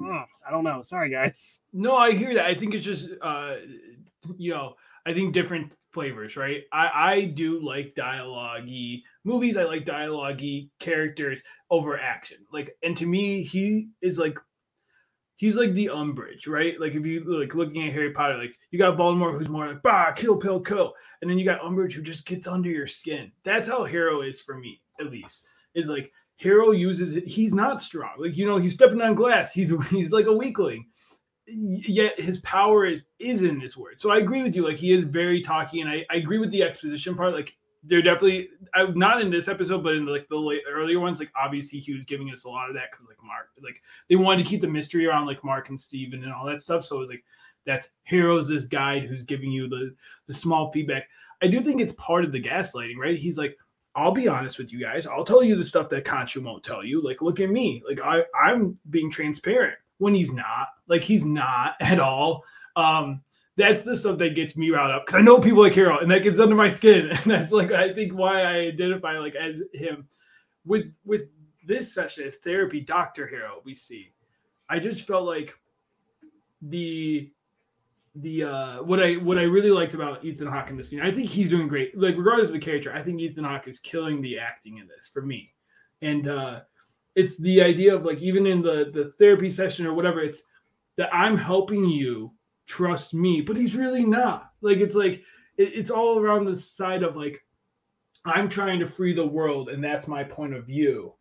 Ugh, 0.01 0.25
I 0.45 0.51
don't 0.51 0.63
know. 0.63 0.81
Sorry, 0.81 1.09
guys. 1.09 1.61
No, 1.73 1.95
I 1.95 2.11
hear 2.11 2.33
that. 2.33 2.45
I 2.45 2.55
think 2.55 2.73
it's 2.73 2.83
just, 2.83 3.07
uh, 3.21 3.55
you 4.37 4.51
know, 4.51 4.75
I 5.05 5.13
think 5.13 5.33
different 5.33 5.71
flavors, 5.91 6.37
right? 6.37 6.63
I, 6.71 6.89
I 6.93 7.25
do 7.25 7.63
like 7.65 7.95
dialogue 7.95 8.67
movies. 9.23 9.57
I 9.57 9.63
like 9.63 9.85
dialogue 9.85 10.41
characters 10.79 11.41
over 11.69 11.99
action. 11.99 12.37
Like, 12.51 12.75
and 12.83 12.95
to 12.97 13.05
me, 13.05 13.43
he 13.43 13.89
is 14.01 14.19
like 14.19 14.37
he's 15.39 15.55
like 15.55 15.73
the 15.73 15.87
Umbridge, 15.87 16.47
right? 16.47 16.79
Like 16.79 16.93
if 16.93 17.05
you 17.05 17.23
like 17.39 17.55
looking 17.55 17.87
at 17.87 17.93
Harry 17.93 18.11
Potter, 18.11 18.37
like 18.37 18.55
you 18.71 18.77
got 18.77 18.97
Voldemort 18.97 19.37
who's 19.37 19.49
more 19.49 19.67
like 19.67 19.81
bah, 19.81 20.11
kill, 20.11 20.37
pill, 20.37 20.59
kill, 20.59 20.93
and 21.21 21.29
then 21.29 21.39
you 21.39 21.45
got 21.45 21.61
Umbridge 21.61 21.93
who 21.93 22.01
just 22.01 22.25
gets 22.25 22.47
under 22.47 22.69
your 22.69 22.87
skin. 22.87 23.31
That's 23.43 23.67
how 23.67 23.85
Harrow 23.85 24.21
is 24.21 24.41
for 24.41 24.57
me, 24.57 24.81
at 24.99 25.09
least. 25.09 25.47
Is 25.73 25.87
like 25.87 26.11
Harrow 26.37 26.71
uses 26.71 27.15
it. 27.15 27.27
He's 27.27 27.53
not 27.53 27.81
strong. 27.81 28.11
Like 28.19 28.37
you 28.37 28.45
know, 28.45 28.57
he's 28.57 28.73
stepping 28.73 29.01
on 29.01 29.15
glass. 29.15 29.53
He's 29.53 29.73
he's 29.89 30.11
like 30.11 30.27
a 30.27 30.33
weakling. 30.33 30.85
Yet 31.51 32.19
his 32.19 32.39
power 32.41 32.85
is 32.85 33.05
is 33.19 33.41
in 33.41 33.59
this 33.59 33.75
word. 33.75 33.99
So 33.99 34.11
I 34.11 34.17
agree 34.17 34.43
with 34.43 34.55
you. 34.55 34.67
Like 34.67 34.77
he 34.77 34.93
is 34.93 35.05
very 35.05 35.41
talky, 35.41 35.81
and 35.81 35.89
I, 35.89 36.05
I 36.11 36.17
agree 36.17 36.37
with 36.37 36.51
the 36.51 36.63
exposition 36.63 37.15
part. 37.15 37.33
Like 37.33 37.55
they're 37.83 38.01
definitely 38.01 38.49
I, 38.73 38.85
not 38.93 39.21
in 39.21 39.31
this 39.31 39.47
episode, 39.47 39.83
but 39.83 39.95
in 39.95 40.05
like 40.05 40.27
the 40.29 40.35
late, 40.35 40.61
earlier 40.69 40.99
ones, 40.99 41.19
like 41.19 41.31
obviously 41.41 41.79
he 41.79 41.93
was 41.93 42.05
giving 42.05 42.29
us 42.31 42.43
a 42.43 42.49
lot 42.49 42.69
of 42.69 42.75
that 42.75 42.91
because 42.91 43.07
like 43.07 43.17
Mark, 43.23 43.49
like 43.63 43.81
they 44.09 44.15
wanted 44.15 44.43
to 44.43 44.49
keep 44.49 44.61
the 44.61 44.67
mystery 44.67 45.05
around 45.05 45.27
like 45.27 45.43
Mark 45.43 45.69
and 45.69 45.79
Steven 45.79 46.23
and 46.23 46.33
all 46.33 46.45
that 46.45 46.61
stuff. 46.61 46.83
So 46.83 46.97
it 46.97 46.99
was 46.99 47.09
like 47.09 47.23
that's 47.65 47.91
Harrow's 48.03 48.47
this 48.47 48.65
guide 48.65 49.03
who's 49.03 49.23
giving 49.23 49.51
you 49.51 49.67
the 49.67 49.95
the 50.27 50.33
small 50.33 50.71
feedback. 50.71 51.07
I 51.41 51.47
do 51.47 51.61
think 51.61 51.81
it's 51.81 51.93
part 51.93 52.25
of 52.25 52.31
the 52.31 52.41
gaslighting, 52.41 52.97
right? 52.97 53.17
He's 53.17 53.37
like, 53.37 53.57
I'll 53.95 54.11
be 54.11 54.27
honest 54.27 54.59
with 54.59 54.73
you 54.73 54.81
guys. 54.81 55.07
I'll 55.07 55.23
tell 55.23 55.41
you 55.41 55.55
the 55.55 55.63
stuff 55.63 55.89
that 55.89 56.03
Khonshu 56.05 56.43
won't 56.43 56.63
tell 56.63 56.83
you. 56.83 57.01
Like, 57.01 57.21
look 57.21 57.39
at 57.39 57.49
me. 57.49 57.81
Like 57.87 58.01
I 58.01 58.23
I'm 58.39 58.77
being 58.89 59.09
transparent 59.09 59.77
when 59.99 60.15
he's 60.15 60.31
not. 60.31 60.69
Like 60.87 61.03
he's 61.03 61.25
not 61.25 61.75
at 61.79 61.99
all. 61.99 62.43
Um, 62.75 63.21
that's 63.55 63.83
the 63.83 63.95
stuff 63.95 64.17
that 64.19 64.35
gets 64.35 64.55
me 64.57 64.69
riled 64.71 64.91
up 64.91 65.05
because 65.05 65.19
I 65.19 65.21
know 65.21 65.39
people 65.39 65.61
like 65.61 65.75
Harrow 65.75 65.99
and 65.99 66.09
that 66.09 66.23
gets 66.23 66.39
under 66.39 66.55
my 66.55 66.69
skin. 66.69 67.11
And 67.23 67.31
that's 67.31 67.51
like 67.51 67.71
I 67.71 67.93
think 67.93 68.13
why 68.13 68.41
I 68.41 68.53
identify 68.67 69.19
like 69.19 69.35
as 69.35 69.61
him. 69.73 70.07
With 70.65 70.95
with 71.05 71.29
this 71.65 71.93
session 71.93 72.27
as 72.27 72.37
therapy, 72.37 72.79
Dr. 72.81 73.27
Harrow, 73.27 73.61
we 73.65 73.75
see. 73.75 74.13
I 74.69 74.79
just 74.79 75.05
felt 75.05 75.25
like 75.25 75.53
the 76.61 77.31
the 78.15 78.43
uh 78.43 78.83
what 78.83 79.01
I 79.01 79.15
what 79.15 79.37
I 79.37 79.43
really 79.43 79.71
liked 79.71 79.93
about 79.93 80.23
Ethan 80.23 80.47
Hawke 80.47 80.69
in 80.69 80.77
this 80.77 80.89
scene, 80.89 81.01
I 81.01 81.11
think 81.11 81.29
he's 81.29 81.49
doing 81.49 81.67
great. 81.67 81.97
Like 81.97 82.15
regardless 82.17 82.49
of 82.49 82.53
the 82.53 82.59
character, 82.59 82.93
I 82.93 83.03
think 83.03 83.19
Ethan 83.19 83.43
Hawke 83.43 83.67
is 83.67 83.79
killing 83.79 84.21
the 84.21 84.39
acting 84.39 84.77
in 84.77 84.87
this 84.87 85.09
for 85.11 85.21
me. 85.21 85.53
And 86.01 86.27
uh 86.27 86.61
it's 87.19 87.37
the 87.37 87.61
idea 87.61 87.93
of 87.93 88.05
like 88.05 88.19
even 88.19 88.45
in 88.47 88.61
the 88.61 88.91
the 88.93 89.13
therapy 89.19 89.49
session 89.49 89.85
or 89.85 89.93
whatever, 89.93 90.21
it's 90.21 90.43
that 90.97 91.13
I'm 91.13 91.37
helping 91.37 91.85
you 91.85 92.31
trust 92.65 93.13
me, 93.13 93.41
but 93.41 93.57
he's 93.57 93.75
really 93.75 94.05
not. 94.05 94.51
Like 94.61 94.77
it's 94.77 94.95
like 94.95 95.21
it, 95.57 95.73
it's 95.73 95.91
all 95.91 96.19
around 96.19 96.45
the 96.45 96.55
side 96.55 97.03
of 97.03 97.15
like 97.15 97.43
I'm 98.25 98.47
trying 98.49 98.79
to 98.79 98.87
free 98.87 99.13
the 99.13 99.25
world, 99.25 99.69
and 99.69 99.83
that's 99.83 100.07
my 100.07 100.23
point 100.23 100.53
of 100.53 100.65
view. 100.65 101.13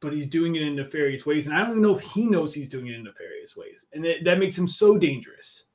But 0.00 0.12
he's 0.12 0.28
doing 0.28 0.56
it 0.56 0.62
in 0.62 0.76
nefarious 0.76 1.26
ways, 1.26 1.46
and 1.46 1.56
I 1.56 1.60
don't 1.60 1.70
even 1.70 1.82
know 1.82 1.96
if 1.96 2.02
he 2.02 2.26
knows 2.26 2.54
he's 2.54 2.68
doing 2.68 2.86
it 2.86 2.94
in 2.94 3.04
nefarious 3.04 3.56
ways, 3.56 3.86
and 3.92 4.04
it, 4.04 4.24
that 4.24 4.38
makes 4.38 4.56
him 4.56 4.68
so 4.68 4.96
dangerous 4.96 5.66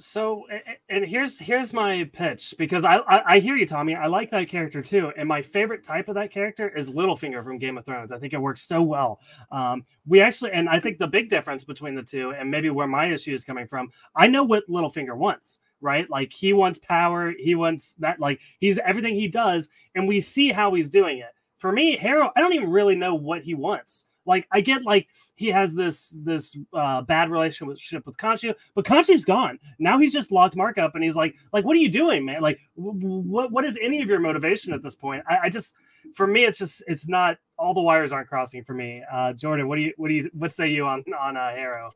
so 0.00 0.44
and 0.88 1.04
here's 1.04 1.38
here's 1.38 1.72
my 1.72 2.08
pitch 2.12 2.54
because 2.58 2.84
I, 2.84 2.96
I, 2.96 3.34
I 3.34 3.38
hear 3.38 3.56
you 3.56 3.66
tommy. 3.66 3.94
I 3.94 4.06
like 4.06 4.30
that 4.30 4.48
character 4.48 4.82
too. 4.82 5.12
And 5.16 5.28
my 5.28 5.42
favorite 5.42 5.84
type 5.84 6.08
of 6.08 6.14
that 6.16 6.32
character 6.32 6.68
is 6.68 6.88
littlefinger 6.88 7.44
from 7.44 7.58
game 7.58 7.78
of 7.78 7.84
thrones. 7.84 8.12
I 8.12 8.18
think 8.18 8.32
it 8.32 8.40
works 8.40 8.62
so 8.62 8.82
well. 8.82 9.20
Um, 9.52 9.84
we 10.06 10.20
actually 10.20 10.52
and 10.52 10.68
i 10.68 10.80
think 10.80 10.98
the 10.98 11.06
big 11.06 11.28
difference 11.28 11.64
between 11.64 11.94
the 11.94 12.02
two 12.02 12.32
and 12.32 12.50
maybe 12.50 12.70
where 12.70 12.86
my 12.86 13.12
issue 13.12 13.34
is 13.34 13.44
coming 13.44 13.66
from 13.66 13.90
i 14.16 14.26
know 14.26 14.42
what 14.42 14.66
littlefinger 14.68 15.16
wants 15.16 15.60
right? 15.82 16.08
Like 16.10 16.32
he 16.32 16.52
wants 16.52 16.78
power. 16.78 17.32
He 17.38 17.54
wants 17.54 17.94
that 18.00 18.20
like 18.20 18.40
he's 18.58 18.78
everything 18.78 19.14
he 19.14 19.28
does 19.28 19.68
and 19.94 20.06
we 20.06 20.20
see 20.20 20.52
how 20.52 20.74
he's 20.74 20.90
doing 20.90 21.18
it. 21.18 21.30
For 21.58 21.72
me 21.72 21.98
harrow 21.98 22.30
i 22.34 22.40
don't 22.40 22.54
even 22.54 22.70
really 22.70 22.96
know 22.96 23.14
what 23.14 23.42
he 23.42 23.54
wants 23.54 24.06
like 24.26 24.46
I 24.50 24.60
get 24.60 24.82
like 24.82 25.08
he 25.34 25.48
has 25.48 25.74
this 25.74 26.16
this 26.20 26.56
uh, 26.72 27.02
bad 27.02 27.30
relationship 27.30 28.06
with 28.06 28.16
Khonshu, 28.16 28.54
but 28.74 28.84
Khonshu's 28.84 29.24
gone. 29.24 29.58
Now 29.78 29.98
he's 29.98 30.12
just 30.12 30.30
locked 30.32 30.56
Mark 30.56 30.78
up, 30.78 30.94
and 30.94 31.04
he's 31.04 31.16
like, 31.16 31.34
like, 31.52 31.64
what 31.64 31.76
are 31.76 31.80
you 31.80 31.88
doing, 31.88 32.24
man? 32.24 32.42
Like, 32.42 32.58
what 32.74 33.50
what 33.50 33.64
is 33.64 33.78
any 33.82 34.02
of 34.02 34.08
your 34.08 34.20
motivation 34.20 34.72
at 34.72 34.82
this 34.82 34.94
point? 34.94 35.24
I, 35.28 35.38
I 35.44 35.48
just, 35.48 35.74
for 36.14 36.26
me, 36.26 36.44
it's 36.44 36.58
just 36.58 36.82
it's 36.86 37.08
not 37.08 37.38
all 37.58 37.74
the 37.74 37.80
wires 37.80 38.12
aren't 38.12 38.28
crossing 38.28 38.64
for 38.64 38.74
me. 38.74 39.02
Uh, 39.10 39.32
Jordan, 39.32 39.68
what 39.68 39.76
do 39.76 39.82
you 39.82 39.92
what 39.96 40.08
do 40.08 40.14
you 40.14 40.30
what 40.32 40.52
say 40.52 40.68
you 40.68 40.86
on 40.86 41.04
on 41.18 41.36
uh, 41.36 41.50
Harrow? 41.50 41.92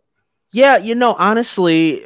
Yeah, 0.52 0.76
you 0.76 0.94
know, 0.94 1.14
honestly, 1.14 2.04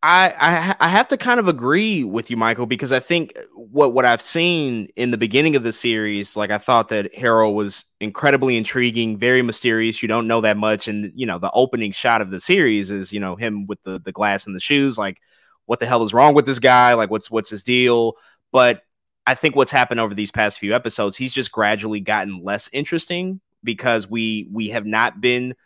I, 0.00 0.76
I 0.78 0.88
have 0.88 1.08
to 1.08 1.16
kind 1.16 1.40
of 1.40 1.48
agree 1.48 2.04
with 2.04 2.30
you, 2.30 2.36
Michael, 2.36 2.66
because 2.66 2.92
I 2.92 3.00
think 3.00 3.32
uh, 3.36 3.42
what 3.56 3.92
what 3.92 4.04
I've 4.04 4.22
seen 4.22 4.86
in 4.94 5.10
the 5.10 5.16
beginning 5.16 5.56
of 5.56 5.64
the 5.64 5.72
series, 5.72 6.36
like 6.36 6.52
I 6.52 6.58
thought 6.58 6.88
that 6.90 7.12
Harrow 7.16 7.50
was 7.50 7.84
incredibly 8.00 8.56
intriguing, 8.56 9.18
very 9.18 9.42
mysterious. 9.42 10.00
You 10.00 10.06
don't 10.06 10.28
know 10.28 10.40
that 10.42 10.56
much, 10.56 10.86
and 10.86 11.10
you 11.16 11.26
know 11.26 11.38
the 11.38 11.50
opening 11.50 11.90
shot 11.90 12.20
of 12.22 12.30
the 12.30 12.38
series 12.38 12.92
is 12.92 13.12
you 13.12 13.18
know 13.18 13.34
him 13.34 13.66
with 13.66 13.82
the 13.82 13.98
the 13.98 14.12
glass 14.12 14.46
and 14.46 14.54
the 14.54 14.60
shoes. 14.60 14.98
Like, 14.98 15.20
what 15.66 15.80
the 15.80 15.86
hell 15.86 16.04
is 16.04 16.14
wrong 16.14 16.32
with 16.32 16.46
this 16.46 16.60
guy? 16.60 16.94
Like, 16.94 17.10
what's 17.10 17.28
what's 17.28 17.50
his 17.50 17.64
deal? 17.64 18.14
But 18.52 18.82
I 19.26 19.34
think 19.34 19.56
what's 19.56 19.72
happened 19.72 19.98
over 19.98 20.14
these 20.14 20.30
past 20.30 20.60
few 20.60 20.76
episodes, 20.76 21.16
he's 21.16 21.34
just 21.34 21.50
gradually 21.50 22.00
gotten 22.00 22.44
less 22.44 22.70
interesting 22.72 23.40
because 23.64 24.08
we 24.08 24.48
we 24.52 24.68
have 24.68 24.86
not 24.86 25.20
been 25.20 25.56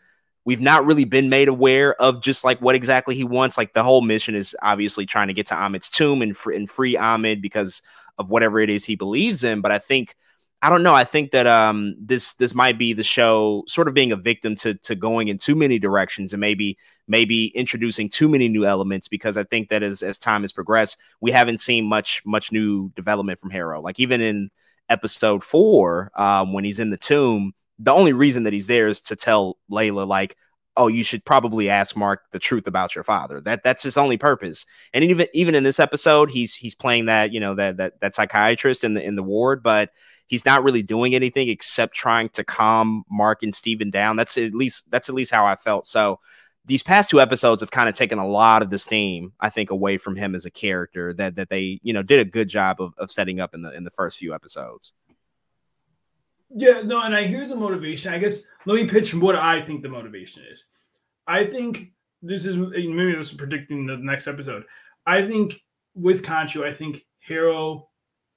We've 0.44 0.60
not 0.60 0.84
really 0.84 1.04
been 1.04 1.28
made 1.28 1.48
aware 1.48 1.94
of 2.00 2.20
just 2.20 2.44
like 2.44 2.60
what 2.60 2.74
exactly 2.74 3.14
he 3.14 3.24
wants. 3.24 3.56
Like 3.56 3.74
the 3.74 3.82
whole 3.82 4.00
mission 4.00 4.34
is 4.34 4.56
obviously 4.62 5.06
trying 5.06 5.28
to 5.28 5.34
get 5.34 5.46
to 5.48 5.60
Ammit's 5.60 5.88
tomb 5.88 6.20
and, 6.22 6.36
fr- 6.36 6.52
and 6.52 6.68
free 6.68 6.96
Ahmed 6.96 7.40
because 7.40 7.80
of 8.18 8.30
whatever 8.30 8.60
it 8.60 8.70
is 8.70 8.84
he 8.84 8.96
believes 8.96 9.44
in. 9.44 9.60
But 9.60 9.72
I 9.72 9.78
think 9.78 10.16
I 10.64 10.70
don't 10.70 10.84
know. 10.84 10.94
I 10.94 11.02
think 11.02 11.32
that 11.32 11.48
um 11.48 11.96
this 11.98 12.34
this 12.34 12.54
might 12.54 12.78
be 12.78 12.92
the 12.92 13.02
show 13.02 13.64
sort 13.66 13.88
of 13.88 13.94
being 13.94 14.12
a 14.12 14.16
victim 14.16 14.54
to 14.56 14.74
to 14.74 14.94
going 14.94 15.26
in 15.28 15.36
too 15.36 15.56
many 15.56 15.80
directions 15.80 16.32
and 16.32 16.40
maybe 16.40 16.78
maybe 17.08 17.46
introducing 17.48 18.08
too 18.08 18.28
many 18.28 18.48
new 18.48 18.64
elements 18.64 19.08
because 19.08 19.36
I 19.36 19.42
think 19.42 19.70
that 19.70 19.82
as 19.82 20.04
as 20.04 20.18
time 20.18 20.42
has 20.42 20.52
progressed, 20.52 20.98
we 21.20 21.32
haven't 21.32 21.60
seen 21.60 21.84
much 21.84 22.22
much 22.24 22.52
new 22.52 22.90
development 22.90 23.40
from 23.40 23.50
Harrow. 23.50 23.80
Like 23.80 23.98
even 23.98 24.20
in 24.20 24.50
episode 24.88 25.42
four, 25.42 26.12
um, 26.14 26.52
when 26.52 26.64
he's 26.64 26.78
in 26.78 26.90
the 26.90 26.96
tomb, 26.96 27.54
the 27.82 27.92
only 27.92 28.12
reason 28.12 28.44
that 28.44 28.52
he's 28.52 28.66
there 28.66 28.88
is 28.88 29.00
to 29.00 29.16
tell 29.16 29.58
Layla 29.70 30.06
like, 30.06 30.36
oh, 30.76 30.88
you 30.88 31.04
should 31.04 31.24
probably 31.24 31.68
ask 31.68 31.96
Mark 31.96 32.22
the 32.30 32.38
truth 32.38 32.66
about 32.66 32.94
your 32.94 33.04
father. 33.04 33.40
That 33.40 33.62
that's 33.62 33.82
his 33.82 33.96
only 33.96 34.16
purpose. 34.16 34.64
And 34.94 35.04
even 35.04 35.26
even 35.34 35.54
in 35.54 35.64
this 35.64 35.80
episode, 35.80 36.30
he's 36.30 36.54
he's 36.54 36.74
playing 36.74 37.06
that 37.06 37.32
you 37.32 37.40
know 37.40 37.54
that 37.54 37.76
that 37.78 38.00
that 38.00 38.14
psychiatrist 38.14 38.84
in 38.84 38.94
the 38.94 39.02
in 39.02 39.16
the 39.16 39.22
ward, 39.22 39.62
but 39.62 39.90
he's 40.26 40.44
not 40.44 40.62
really 40.62 40.82
doing 40.82 41.14
anything 41.14 41.48
except 41.48 41.94
trying 41.94 42.28
to 42.30 42.44
calm 42.44 43.04
Mark 43.10 43.42
and 43.42 43.54
Steven 43.54 43.90
down. 43.90 44.16
That's 44.16 44.38
at 44.38 44.54
least 44.54 44.90
that's 44.90 45.08
at 45.08 45.14
least 45.14 45.32
how 45.32 45.44
I 45.44 45.56
felt. 45.56 45.86
So 45.86 46.20
these 46.64 46.82
past 46.82 47.10
two 47.10 47.20
episodes 47.20 47.60
have 47.60 47.72
kind 47.72 47.88
of 47.88 47.94
taken 47.96 48.18
a 48.18 48.26
lot 48.26 48.62
of 48.62 48.70
this 48.70 48.84
theme, 48.84 49.32
I 49.40 49.50
think, 49.50 49.70
away 49.70 49.98
from 49.98 50.14
him 50.14 50.34
as 50.34 50.46
a 50.46 50.50
character 50.50 51.12
that 51.14 51.34
that 51.36 51.48
they 51.50 51.80
you 51.82 51.92
know 51.92 52.02
did 52.02 52.20
a 52.20 52.24
good 52.24 52.48
job 52.48 52.80
of, 52.80 52.94
of 52.98 53.10
setting 53.10 53.40
up 53.40 53.54
in 53.54 53.62
the 53.62 53.72
in 53.72 53.84
the 53.84 53.90
first 53.90 54.18
few 54.18 54.34
episodes. 54.34 54.92
Yeah, 56.54 56.82
no, 56.82 57.02
and 57.02 57.14
I 57.14 57.24
hear 57.24 57.48
the 57.48 57.56
motivation. 57.56 58.12
I 58.12 58.18
guess 58.18 58.40
let 58.66 58.74
me 58.74 58.86
pitch 58.86 59.14
what 59.14 59.36
I 59.36 59.62
think 59.62 59.82
the 59.82 59.88
motivation 59.88 60.42
is. 60.50 60.64
I 61.26 61.44
think 61.44 61.92
this 62.22 62.44
is 62.44 62.56
maybe 62.56 63.14
this 63.14 63.30
is 63.30 63.36
predicting 63.36 63.86
the 63.86 63.96
next 63.96 64.26
episode. 64.26 64.64
I 65.06 65.26
think 65.26 65.62
with 65.94 66.22
Khonshu, 66.22 66.64
I 66.64 66.72
think 66.72 67.04
Harrow 67.20 67.88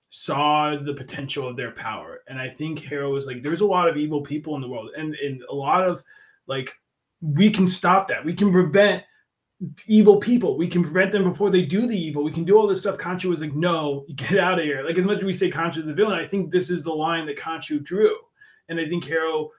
saw 0.09 0.77
the 0.77 0.93
potential 0.93 1.47
of 1.47 1.57
their 1.57 1.71
power, 1.71 2.21
and 2.27 2.39
I 2.39 2.49
think 2.49 2.79
Harrow 2.79 3.11
was 3.11 3.27
like, 3.27 3.43
"There's 3.43 3.61
a 3.61 3.65
lot 3.65 3.89
of 3.89 3.97
evil 3.97 4.21
people 4.21 4.55
in 4.55 4.61
the 4.61 4.69
world, 4.69 4.91
and 4.97 5.15
and 5.15 5.41
a 5.49 5.55
lot 5.55 5.87
of 5.87 6.03
like 6.47 6.73
we 7.21 7.49
can 7.51 7.67
stop 7.67 8.07
that. 8.07 8.23
We 8.23 8.33
can 8.33 8.51
prevent 8.51 9.03
evil 9.87 10.17
people. 10.17 10.57
We 10.57 10.67
can 10.67 10.83
prevent 10.83 11.11
them 11.11 11.23
before 11.23 11.49
they 11.49 11.63
do 11.63 11.87
the 11.87 11.97
evil. 11.97 12.23
We 12.23 12.31
can 12.31 12.43
do 12.43 12.57
all 12.57 12.67
this 12.67 12.79
stuff. 12.79 12.97
Khonshu 12.97 13.25
was 13.25 13.41
like, 13.41 13.55
no, 13.55 14.05
get 14.15 14.37
out 14.37 14.59
of 14.59 14.65
here. 14.65 14.83
Like 14.83 14.97
as 14.97 15.05
much 15.05 15.19
as 15.19 15.23
we 15.23 15.33
say 15.33 15.49
Khonshu 15.49 15.77
is 15.77 15.85
the 15.85 15.93
villain, 15.93 16.19
I 16.19 16.27
think 16.27 16.51
this 16.51 16.69
is 16.69 16.83
the 16.83 16.93
line 16.93 17.25
that 17.27 17.37
Khonshu 17.37 17.83
drew. 17.83 18.15
And 18.67 18.79
I 18.79 18.87
think 18.87 19.05
Harrow 19.05 19.51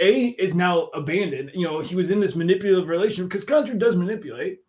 A 0.00 0.28
is 0.30 0.54
now 0.54 0.86
abandoned. 0.94 1.50
You 1.54 1.66
know, 1.66 1.80
he 1.80 1.94
was 1.94 2.10
in 2.10 2.20
this 2.20 2.34
manipulative 2.34 2.88
relationship 2.88 3.30
because 3.30 3.44
Khonshu 3.44 3.78
does 3.78 3.96
manipulate, 3.96 4.60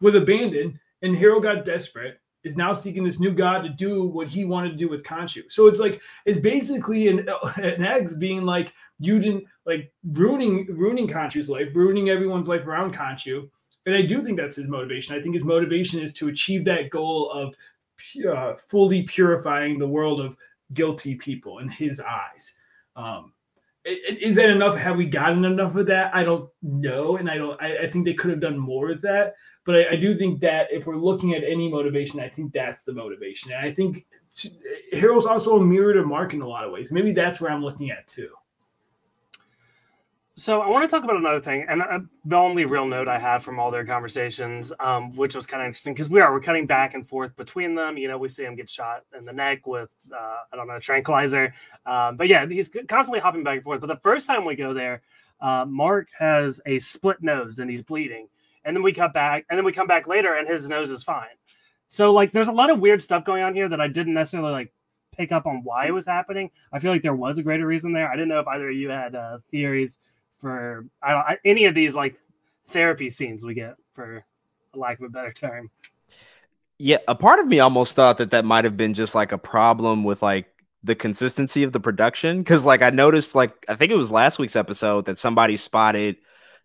was 0.00 0.14
abandoned, 0.14 0.78
and 1.02 1.16
Harrow 1.16 1.40
got 1.40 1.64
desperate, 1.64 2.18
is 2.42 2.56
now 2.56 2.74
seeking 2.74 3.04
this 3.04 3.20
new 3.20 3.32
god 3.32 3.62
to 3.62 3.68
do 3.68 4.04
what 4.04 4.28
he 4.28 4.44
wanted 4.44 4.70
to 4.70 4.76
do 4.76 4.88
with 4.88 5.04
Khonshu. 5.04 5.42
So 5.48 5.68
it's 5.68 5.78
like 5.78 6.00
it's 6.26 6.40
basically 6.40 7.06
an, 7.06 7.28
an 7.56 7.84
eggs 7.84 8.16
being 8.16 8.42
like 8.42 8.72
you 8.98 9.20
didn't 9.20 9.44
like 9.64 9.92
ruining 10.10 10.66
ruining 10.70 11.06
Khonshu's 11.06 11.48
life, 11.48 11.68
ruining 11.72 12.08
everyone's 12.08 12.48
life 12.48 12.66
around 12.66 12.96
Khonshu 12.96 13.48
and 13.86 13.94
I 13.94 14.02
do 14.02 14.22
think 14.22 14.38
that's 14.38 14.56
his 14.56 14.68
motivation. 14.68 15.16
I 15.16 15.22
think 15.22 15.34
his 15.34 15.44
motivation 15.44 16.00
is 16.00 16.12
to 16.14 16.28
achieve 16.28 16.64
that 16.66 16.90
goal 16.90 17.30
of 17.30 17.54
uh, 18.28 18.54
fully 18.68 19.02
purifying 19.02 19.78
the 19.78 19.88
world 19.88 20.20
of 20.20 20.36
guilty 20.72 21.14
people 21.14 21.58
in 21.58 21.68
his 21.68 22.00
eyes. 22.00 22.56
Um, 22.96 23.32
is 23.84 24.36
that 24.36 24.50
enough? 24.50 24.76
Have 24.76 24.96
we 24.96 25.06
gotten 25.06 25.44
enough 25.44 25.74
of 25.74 25.86
that? 25.86 26.14
I 26.14 26.22
don't 26.22 26.48
know, 26.62 27.16
and 27.16 27.28
I 27.28 27.36
don't. 27.36 27.60
I, 27.60 27.78
I 27.84 27.90
think 27.90 28.04
they 28.04 28.14
could 28.14 28.30
have 28.30 28.40
done 28.40 28.56
more 28.56 28.86
with 28.86 29.02
that. 29.02 29.34
But 29.64 29.76
I, 29.76 29.90
I, 29.90 29.96
do 29.96 30.16
think 30.16 30.40
that 30.40 30.68
if 30.72 30.86
we're 30.86 30.96
looking 30.96 31.34
at 31.34 31.44
any 31.44 31.68
motivation, 31.68 32.20
I 32.20 32.28
think 32.28 32.52
that's 32.52 32.82
the 32.82 32.92
motivation. 32.92 33.52
And 33.52 33.64
I 33.64 33.72
think 33.72 34.06
Harrow's 34.92 35.26
also 35.26 35.56
a 35.56 35.64
mirror 35.64 35.94
to 35.94 36.04
Mark 36.04 36.34
in 36.34 36.42
a 36.42 36.48
lot 36.48 36.64
of 36.64 36.72
ways. 36.72 36.90
Maybe 36.90 37.12
that's 37.12 37.40
where 37.40 37.50
I'm 37.50 37.62
looking 37.62 37.90
at 37.90 38.06
too. 38.06 38.30
So 40.34 40.62
I 40.62 40.68
want 40.68 40.82
to 40.82 40.88
talk 40.88 41.04
about 41.04 41.16
another 41.16 41.40
thing, 41.40 41.66
and 41.68 41.82
uh, 41.82 41.98
the 42.24 42.36
only 42.36 42.64
real 42.64 42.86
note 42.86 43.06
I 43.06 43.18
have 43.18 43.44
from 43.44 43.60
all 43.60 43.70
their 43.70 43.84
conversations, 43.84 44.72
um, 44.80 45.14
which 45.14 45.34
was 45.34 45.46
kind 45.46 45.62
of 45.62 45.66
interesting 45.66 45.92
because 45.92 46.08
we 46.08 46.22
are 46.22 46.32
we're 46.32 46.40
cutting 46.40 46.66
back 46.66 46.94
and 46.94 47.06
forth 47.06 47.36
between 47.36 47.74
them. 47.74 47.98
You 47.98 48.08
know, 48.08 48.16
we 48.16 48.30
see 48.30 48.44
him 48.44 48.56
get 48.56 48.70
shot 48.70 49.02
in 49.16 49.26
the 49.26 49.32
neck 49.32 49.66
with 49.66 49.90
uh, 50.10 50.36
I 50.50 50.56
don't 50.56 50.66
know 50.66 50.76
a 50.76 50.80
tranquilizer, 50.80 51.52
um, 51.84 52.16
but 52.16 52.28
yeah, 52.28 52.46
he's 52.46 52.70
constantly 52.88 53.20
hopping 53.20 53.44
back 53.44 53.56
and 53.56 53.64
forth. 53.64 53.82
But 53.82 53.88
the 53.88 54.00
first 54.02 54.26
time 54.26 54.46
we 54.46 54.56
go 54.56 54.72
there, 54.72 55.02
uh, 55.42 55.66
Mark 55.68 56.08
has 56.18 56.62
a 56.64 56.78
split 56.78 57.22
nose 57.22 57.58
and 57.58 57.68
he's 57.68 57.82
bleeding, 57.82 58.28
and 58.64 58.74
then 58.74 58.82
we 58.82 58.94
cut 58.94 59.12
back, 59.12 59.44
and 59.50 59.58
then 59.58 59.66
we 59.66 59.72
come 59.72 59.86
back 59.86 60.06
later, 60.06 60.34
and 60.34 60.48
his 60.48 60.66
nose 60.66 60.88
is 60.88 61.02
fine. 61.02 61.36
So 61.88 62.10
like, 62.10 62.32
there's 62.32 62.48
a 62.48 62.52
lot 62.52 62.70
of 62.70 62.80
weird 62.80 63.02
stuff 63.02 63.26
going 63.26 63.42
on 63.42 63.54
here 63.54 63.68
that 63.68 63.82
I 63.82 63.88
didn't 63.88 64.14
necessarily 64.14 64.52
like 64.52 64.72
pick 65.14 65.30
up 65.30 65.44
on 65.44 65.60
why 65.62 65.88
it 65.88 65.92
was 65.92 66.06
happening. 66.06 66.50
I 66.72 66.78
feel 66.78 66.90
like 66.90 67.02
there 67.02 67.14
was 67.14 67.36
a 67.36 67.42
greater 67.42 67.66
reason 67.66 67.92
there. 67.92 68.08
I 68.08 68.14
didn't 68.14 68.30
know 68.30 68.40
if 68.40 68.46
either 68.46 68.70
of 68.70 68.76
you 68.76 68.88
had 68.88 69.14
uh, 69.14 69.38
theories 69.50 69.98
for 70.42 70.84
I 71.02 71.12
don't, 71.12 71.38
any 71.44 71.64
of 71.64 71.74
these 71.74 71.94
like 71.94 72.16
therapy 72.68 73.08
scenes 73.08 73.46
we 73.46 73.54
get 73.54 73.76
for 73.94 74.24
lack 74.74 74.98
of 74.98 75.06
a 75.06 75.08
better 75.08 75.32
term. 75.32 75.70
Yeah, 76.78 76.98
a 77.06 77.14
part 77.14 77.38
of 77.38 77.46
me 77.46 77.60
almost 77.60 77.94
thought 77.94 78.18
that 78.18 78.32
that 78.32 78.44
might 78.44 78.64
have 78.64 78.76
been 78.76 78.92
just 78.92 79.14
like 79.14 79.32
a 79.32 79.38
problem 79.38 80.04
with 80.04 80.20
like 80.20 80.48
the 80.82 80.96
consistency 80.96 81.62
of 81.62 81.70
the 81.70 81.78
production 81.78 82.40
because 82.40 82.66
like 82.66 82.82
I 82.82 82.90
noticed 82.90 83.36
like 83.36 83.52
I 83.68 83.76
think 83.76 83.92
it 83.92 83.96
was 83.96 84.10
last 84.10 84.40
week's 84.40 84.56
episode 84.56 85.04
that 85.04 85.18
somebody 85.18 85.56
spotted 85.56 86.16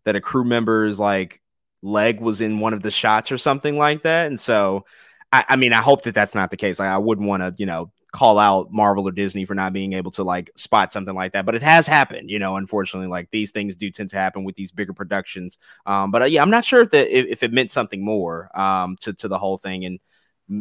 that 0.06 0.16
a 0.16 0.22
crew 0.22 0.44
member's 0.44 1.00
like 1.00 1.40
leg 1.84 2.20
was 2.20 2.42
in 2.42 2.60
one 2.60 2.74
of 2.74 2.82
the 2.82 2.90
shots 2.90 3.32
or 3.32 3.38
something 3.38 3.78
like 3.78 4.02
that, 4.04 4.26
and 4.28 4.40
so 4.40 4.86
I, 5.32 5.46
I 5.50 5.56
mean 5.56 5.72
I 5.72 5.82
hope 5.82 6.02
that 6.04 6.16
that's 6.16 6.34
not 6.34 6.50
the 6.50 6.58
case. 6.58 6.80
Like 6.80 6.90
I 6.90 6.98
wouldn't 6.98 7.28
want 7.28 7.44
to 7.44 7.54
you 7.58 7.68
know 7.68 7.92
call 8.18 8.40
out 8.40 8.72
Marvel 8.72 9.08
or 9.08 9.12
Disney 9.12 9.46
for 9.46 9.54
not 9.54 9.74
being 9.74 9.94
able 9.94 10.10
to 10.10 10.24
like 10.24 10.50
spot 10.56 10.92
something 10.92 11.14
like 11.14 11.34
that, 11.34 11.46
but 11.46 11.54
it 11.54 11.62
has 11.62 11.86
happened, 11.86 12.32
you 12.32 12.40
know, 12.40 12.56
unfortunately, 12.56 13.08
like 13.08 13.30
these 13.30 13.52
things 13.52 13.76
do 13.76 13.92
tend 13.92 14.10
to 14.10 14.18
happen 14.18 14.44
with 14.44 14.56
these 14.56 14.72
bigger 14.72 14.92
productions. 14.92 15.60
Um, 15.86 16.10
but 16.10 16.24
uh, 16.24 16.26
yeah, 16.26 16.42
I'm 16.42 16.50
not 16.50 16.66
sure 16.66 16.82
if 16.82 16.90
that 16.90 17.16
if, 17.16 17.28
if, 17.28 17.44
it 17.44 17.54
meant 17.54 17.72
something 17.72 18.04
more 18.04 18.50
um, 18.60 18.98
to, 19.02 19.14
to 19.14 19.28
the 19.28 19.38
whole 19.38 19.60
thing. 19.60 19.86
And 19.86 20.00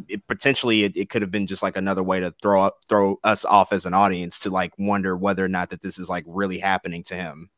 it, 0.06 0.26
potentially 0.26 0.84
it, 0.84 0.98
it 0.98 1.08
could 1.08 1.22
have 1.22 1.30
been 1.30 1.46
just 1.46 1.62
like 1.62 1.78
another 1.78 2.02
way 2.02 2.20
to 2.20 2.34
throw 2.42 2.60
up, 2.62 2.80
throw 2.90 3.18
us 3.24 3.46
off 3.46 3.72
as 3.72 3.86
an 3.86 3.94
audience 3.94 4.40
to 4.40 4.50
like 4.50 4.74
wonder 4.76 5.16
whether 5.16 5.42
or 5.42 5.48
not 5.48 5.70
that 5.70 5.80
this 5.80 5.98
is 5.98 6.10
like 6.10 6.24
really 6.26 6.58
happening 6.58 7.04
to 7.04 7.14
him. 7.14 7.48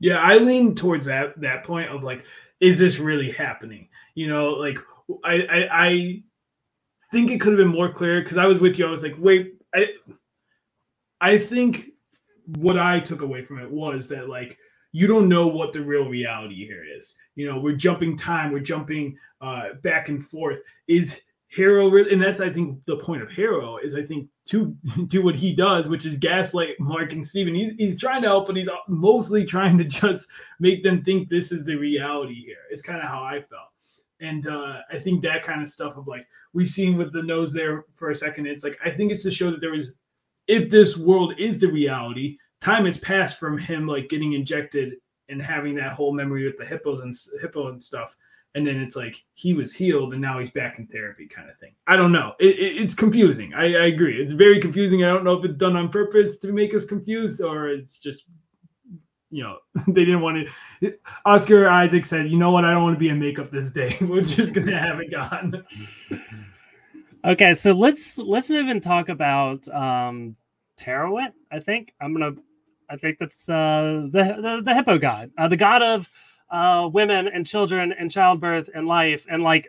Yeah, 0.00 0.18
I 0.18 0.38
lean 0.38 0.74
towards 0.74 1.06
that 1.06 1.40
that 1.40 1.62
point 1.62 1.88
of 1.88 2.02
like, 2.02 2.24
is 2.58 2.80
this 2.80 2.98
really 2.98 3.30
happening? 3.30 3.90
You 4.16 4.26
know, 4.26 4.54
like 4.54 4.78
I 5.22 5.34
I, 5.34 5.68
I 5.70 6.22
think 7.14 7.30
it 7.30 7.40
could 7.40 7.52
have 7.52 7.58
been 7.58 7.68
more 7.68 7.92
clear 7.92 8.20
because 8.20 8.38
I 8.38 8.46
was 8.46 8.58
with 8.58 8.76
you. 8.76 8.86
I 8.86 8.90
was 8.90 9.04
like, 9.04 9.14
wait, 9.18 9.54
I 9.72 9.86
I 11.20 11.38
think 11.38 11.90
what 12.58 12.76
I 12.76 13.00
took 13.00 13.22
away 13.22 13.44
from 13.44 13.60
it 13.60 13.70
was 13.70 14.08
that 14.08 14.28
like 14.28 14.58
you 14.90 15.06
don't 15.06 15.28
know 15.28 15.46
what 15.46 15.72
the 15.72 15.80
real 15.80 16.08
reality 16.08 16.66
here 16.66 16.84
is. 16.98 17.14
You 17.36 17.48
know, 17.48 17.58
we're 17.58 17.76
jumping 17.76 18.16
time, 18.18 18.52
we're 18.52 18.60
jumping 18.60 19.16
uh, 19.40 19.74
back 19.82 20.08
and 20.08 20.24
forth. 20.24 20.60
Is 20.88 21.20
really, 21.56 22.12
and 22.12 22.20
that's 22.20 22.40
I 22.40 22.50
think 22.50 22.84
the 22.86 22.96
point 22.96 23.22
of 23.22 23.30
Harrow 23.30 23.78
is 23.78 23.94
I 23.94 24.02
think 24.02 24.28
to 24.46 24.76
do 25.06 25.22
what 25.22 25.36
he 25.36 25.54
does, 25.54 25.88
which 25.88 26.04
is 26.04 26.16
gaslight 26.16 26.80
Mark 26.80 27.12
and 27.12 27.26
Steven. 27.26 27.54
He's, 27.54 27.72
he's 27.78 28.00
trying 28.00 28.22
to 28.22 28.28
help, 28.28 28.46
but 28.48 28.56
he's 28.56 28.68
mostly 28.88 29.44
trying 29.44 29.78
to 29.78 29.84
just 29.84 30.26
make 30.58 30.82
them 30.82 31.04
think 31.04 31.28
this 31.28 31.52
is 31.52 31.64
the 31.64 31.76
reality 31.76 32.44
here. 32.44 32.64
It's 32.70 32.82
kind 32.82 33.00
of 33.00 33.08
how 33.08 33.22
I 33.22 33.36
felt. 33.38 33.70
And 34.24 34.46
uh, 34.46 34.78
I 34.90 34.98
think 34.98 35.22
that 35.22 35.42
kind 35.42 35.62
of 35.62 35.68
stuff 35.68 35.96
of 35.96 36.06
like 36.06 36.26
we've 36.52 36.68
seen 36.68 36.96
with 36.96 37.12
the 37.12 37.22
nose 37.22 37.52
there 37.52 37.84
for 37.94 38.10
a 38.10 38.16
second. 38.16 38.46
It's 38.46 38.64
like 38.64 38.78
I 38.84 38.90
think 38.90 39.12
it's 39.12 39.22
to 39.24 39.30
show 39.30 39.50
that 39.50 39.60
there 39.60 39.74
is, 39.74 39.90
if 40.46 40.70
this 40.70 40.96
world 40.96 41.34
is 41.38 41.58
the 41.58 41.68
reality, 41.68 42.38
time 42.60 42.86
has 42.86 42.98
passed 42.98 43.38
from 43.38 43.58
him 43.58 43.86
like 43.86 44.08
getting 44.08 44.32
injected 44.32 44.94
and 45.28 45.40
having 45.40 45.74
that 45.74 45.92
whole 45.92 46.12
memory 46.12 46.44
with 46.44 46.58
the 46.58 46.64
hippos 46.64 47.00
and 47.00 47.14
hippo 47.40 47.68
and 47.68 47.82
stuff. 47.82 48.16
And 48.56 48.66
then 48.66 48.76
it's 48.76 48.94
like 48.94 49.16
he 49.34 49.52
was 49.52 49.74
healed 49.74 50.12
and 50.12 50.22
now 50.22 50.38
he's 50.38 50.50
back 50.50 50.78
in 50.78 50.86
therapy, 50.86 51.26
kind 51.26 51.50
of 51.50 51.58
thing. 51.58 51.74
I 51.88 51.96
don't 51.96 52.12
know. 52.12 52.34
It, 52.38 52.56
it, 52.58 52.76
it's 52.82 52.94
confusing. 52.94 53.52
I, 53.52 53.64
I 53.74 53.86
agree. 53.86 54.22
It's 54.22 54.32
very 54.32 54.60
confusing. 54.60 55.02
I 55.02 55.08
don't 55.08 55.24
know 55.24 55.34
if 55.34 55.44
it's 55.44 55.58
done 55.58 55.76
on 55.76 55.88
purpose 55.88 56.38
to 56.38 56.52
make 56.52 56.72
us 56.72 56.84
confused 56.84 57.40
or 57.40 57.68
it's 57.68 57.98
just 57.98 58.26
you 59.34 59.42
know 59.42 59.58
they 59.88 60.04
didn't 60.04 60.20
want 60.20 60.46
to. 60.80 60.94
Oscar 61.26 61.68
Isaac 61.68 62.06
said, 62.06 62.28
"You 62.28 62.38
know 62.38 62.52
what? 62.52 62.64
I 62.64 62.70
don't 62.70 62.82
want 62.82 62.94
to 62.94 63.00
be 63.00 63.08
in 63.08 63.18
makeup 63.18 63.50
this 63.50 63.70
day. 63.70 63.96
We're 64.00 64.22
just 64.22 64.54
gonna 64.54 64.78
have 64.78 65.00
it 65.00 65.10
gone." 65.10 65.64
okay, 67.24 67.54
so 67.54 67.72
let's 67.72 68.16
let's 68.16 68.48
move 68.48 68.68
and 68.68 68.82
talk 68.82 69.08
about 69.08 69.66
um 69.68 70.36
Taweret. 70.78 71.32
I 71.50 71.58
think 71.58 71.92
I'm 72.00 72.12
gonna. 72.12 72.36
I 72.88 72.96
think 72.96 73.18
that's 73.18 73.48
uh, 73.48 74.06
the, 74.10 74.38
the 74.40 74.62
the 74.62 74.74
hippo 74.74 74.98
god, 74.98 75.32
uh, 75.36 75.48
the 75.48 75.56
god 75.56 75.82
of 75.82 76.10
uh, 76.50 76.88
women 76.92 77.26
and 77.26 77.44
children 77.44 77.92
and 77.92 78.10
childbirth 78.10 78.70
and 78.72 78.86
life 78.86 79.26
and 79.28 79.42
like 79.42 79.68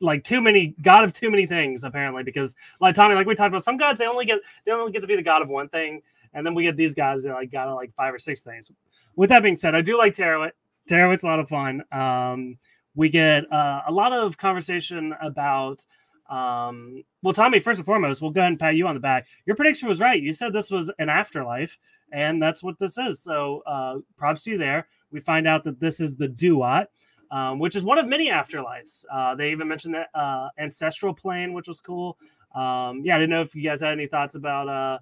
like 0.00 0.24
too 0.24 0.40
many 0.40 0.74
god 0.80 1.04
of 1.04 1.12
too 1.12 1.30
many 1.30 1.46
things 1.46 1.84
apparently 1.84 2.22
because 2.22 2.56
like 2.80 2.94
Tommy 2.94 3.14
like 3.14 3.26
we 3.26 3.34
talked 3.34 3.48
about 3.48 3.62
some 3.62 3.76
gods 3.76 3.98
they 3.98 4.06
only 4.06 4.24
get 4.24 4.38
they 4.64 4.72
only 4.72 4.90
get 4.90 5.02
to 5.02 5.06
be 5.06 5.14
the 5.14 5.22
god 5.22 5.42
of 5.42 5.48
one 5.48 5.68
thing 5.68 6.00
and 6.34 6.44
then 6.44 6.54
we 6.54 6.64
get 6.64 6.76
these 6.76 6.94
guys 6.94 7.22
that 7.22 7.32
like 7.32 7.50
got 7.50 7.72
like 7.74 7.94
five 7.94 8.12
or 8.12 8.18
six 8.18 8.42
things. 8.42 8.70
With 9.16 9.30
that 9.30 9.42
being 9.42 9.56
said, 9.56 9.74
I 9.74 9.80
do 9.80 9.98
like 9.98 10.14
Taweret. 10.14 10.52
Taweret's 10.88 11.24
a 11.24 11.26
lot 11.26 11.40
of 11.40 11.48
fun. 11.48 11.82
Um, 11.92 12.58
we 12.94 13.08
get 13.08 13.50
uh, 13.52 13.82
a 13.86 13.92
lot 13.92 14.12
of 14.12 14.36
conversation 14.36 15.14
about 15.20 15.84
um, 16.28 17.04
well, 17.22 17.34
Tommy, 17.34 17.60
first 17.60 17.78
and 17.78 17.86
foremost, 17.86 18.22
we'll 18.22 18.30
go 18.30 18.40
ahead 18.40 18.52
and 18.52 18.58
pat 18.58 18.76
you 18.76 18.86
on 18.86 18.94
the 18.94 19.00
back. 19.00 19.26
Your 19.46 19.56
prediction 19.56 19.88
was 19.88 20.00
right. 20.00 20.20
You 20.20 20.32
said 20.32 20.52
this 20.52 20.70
was 20.70 20.90
an 20.98 21.08
afterlife, 21.08 21.78
and 22.12 22.40
that's 22.40 22.62
what 22.62 22.78
this 22.78 22.96
is. 22.96 23.20
So 23.20 23.62
uh, 23.66 23.98
props 24.16 24.44
to 24.44 24.52
you 24.52 24.58
there. 24.58 24.88
We 25.10 25.20
find 25.20 25.46
out 25.46 25.64
that 25.64 25.80
this 25.80 26.00
is 26.00 26.16
the 26.16 26.28
Duat, 26.28 26.86
um, 27.30 27.58
which 27.58 27.76
is 27.76 27.84
one 27.84 27.98
of 27.98 28.06
many 28.06 28.30
afterlives. 28.30 29.04
Uh, 29.12 29.34
they 29.34 29.50
even 29.52 29.68
mentioned 29.68 29.94
that 29.94 30.08
uh, 30.14 30.48
ancestral 30.58 31.14
plane, 31.14 31.52
which 31.52 31.68
was 31.68 31.80
cool. 31.80 32.16
Um, 32.54 33.02
yeah, 33.04 33.16
I 33.16 33.18
didn't 33.18 33.30
know 33.30 33.42
if 33.42 33.54
you 33.54 33.62
guys 33.62 33.80
had 33.80 33.92
any 33.92 34.06
thoughts 34.06 34.34
about 34.34 34.68
uh, 34.68 34.98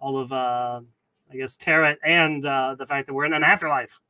all 0.00 0.18
of, 0.18 0.32
uh, 0.32 0.80
I 1.30 1.36
guess, 1.36 1.56
Taweret 1.56 1.96
and 2.04 2.44
uh, 2.44 2.76
the 2.78 2.86
fact 2.86 3.06
that 3.06 3.14
we're 3.14 3.24
in 3.24 3.32
an 3.32 3.44
afterlife. 3.44 4.00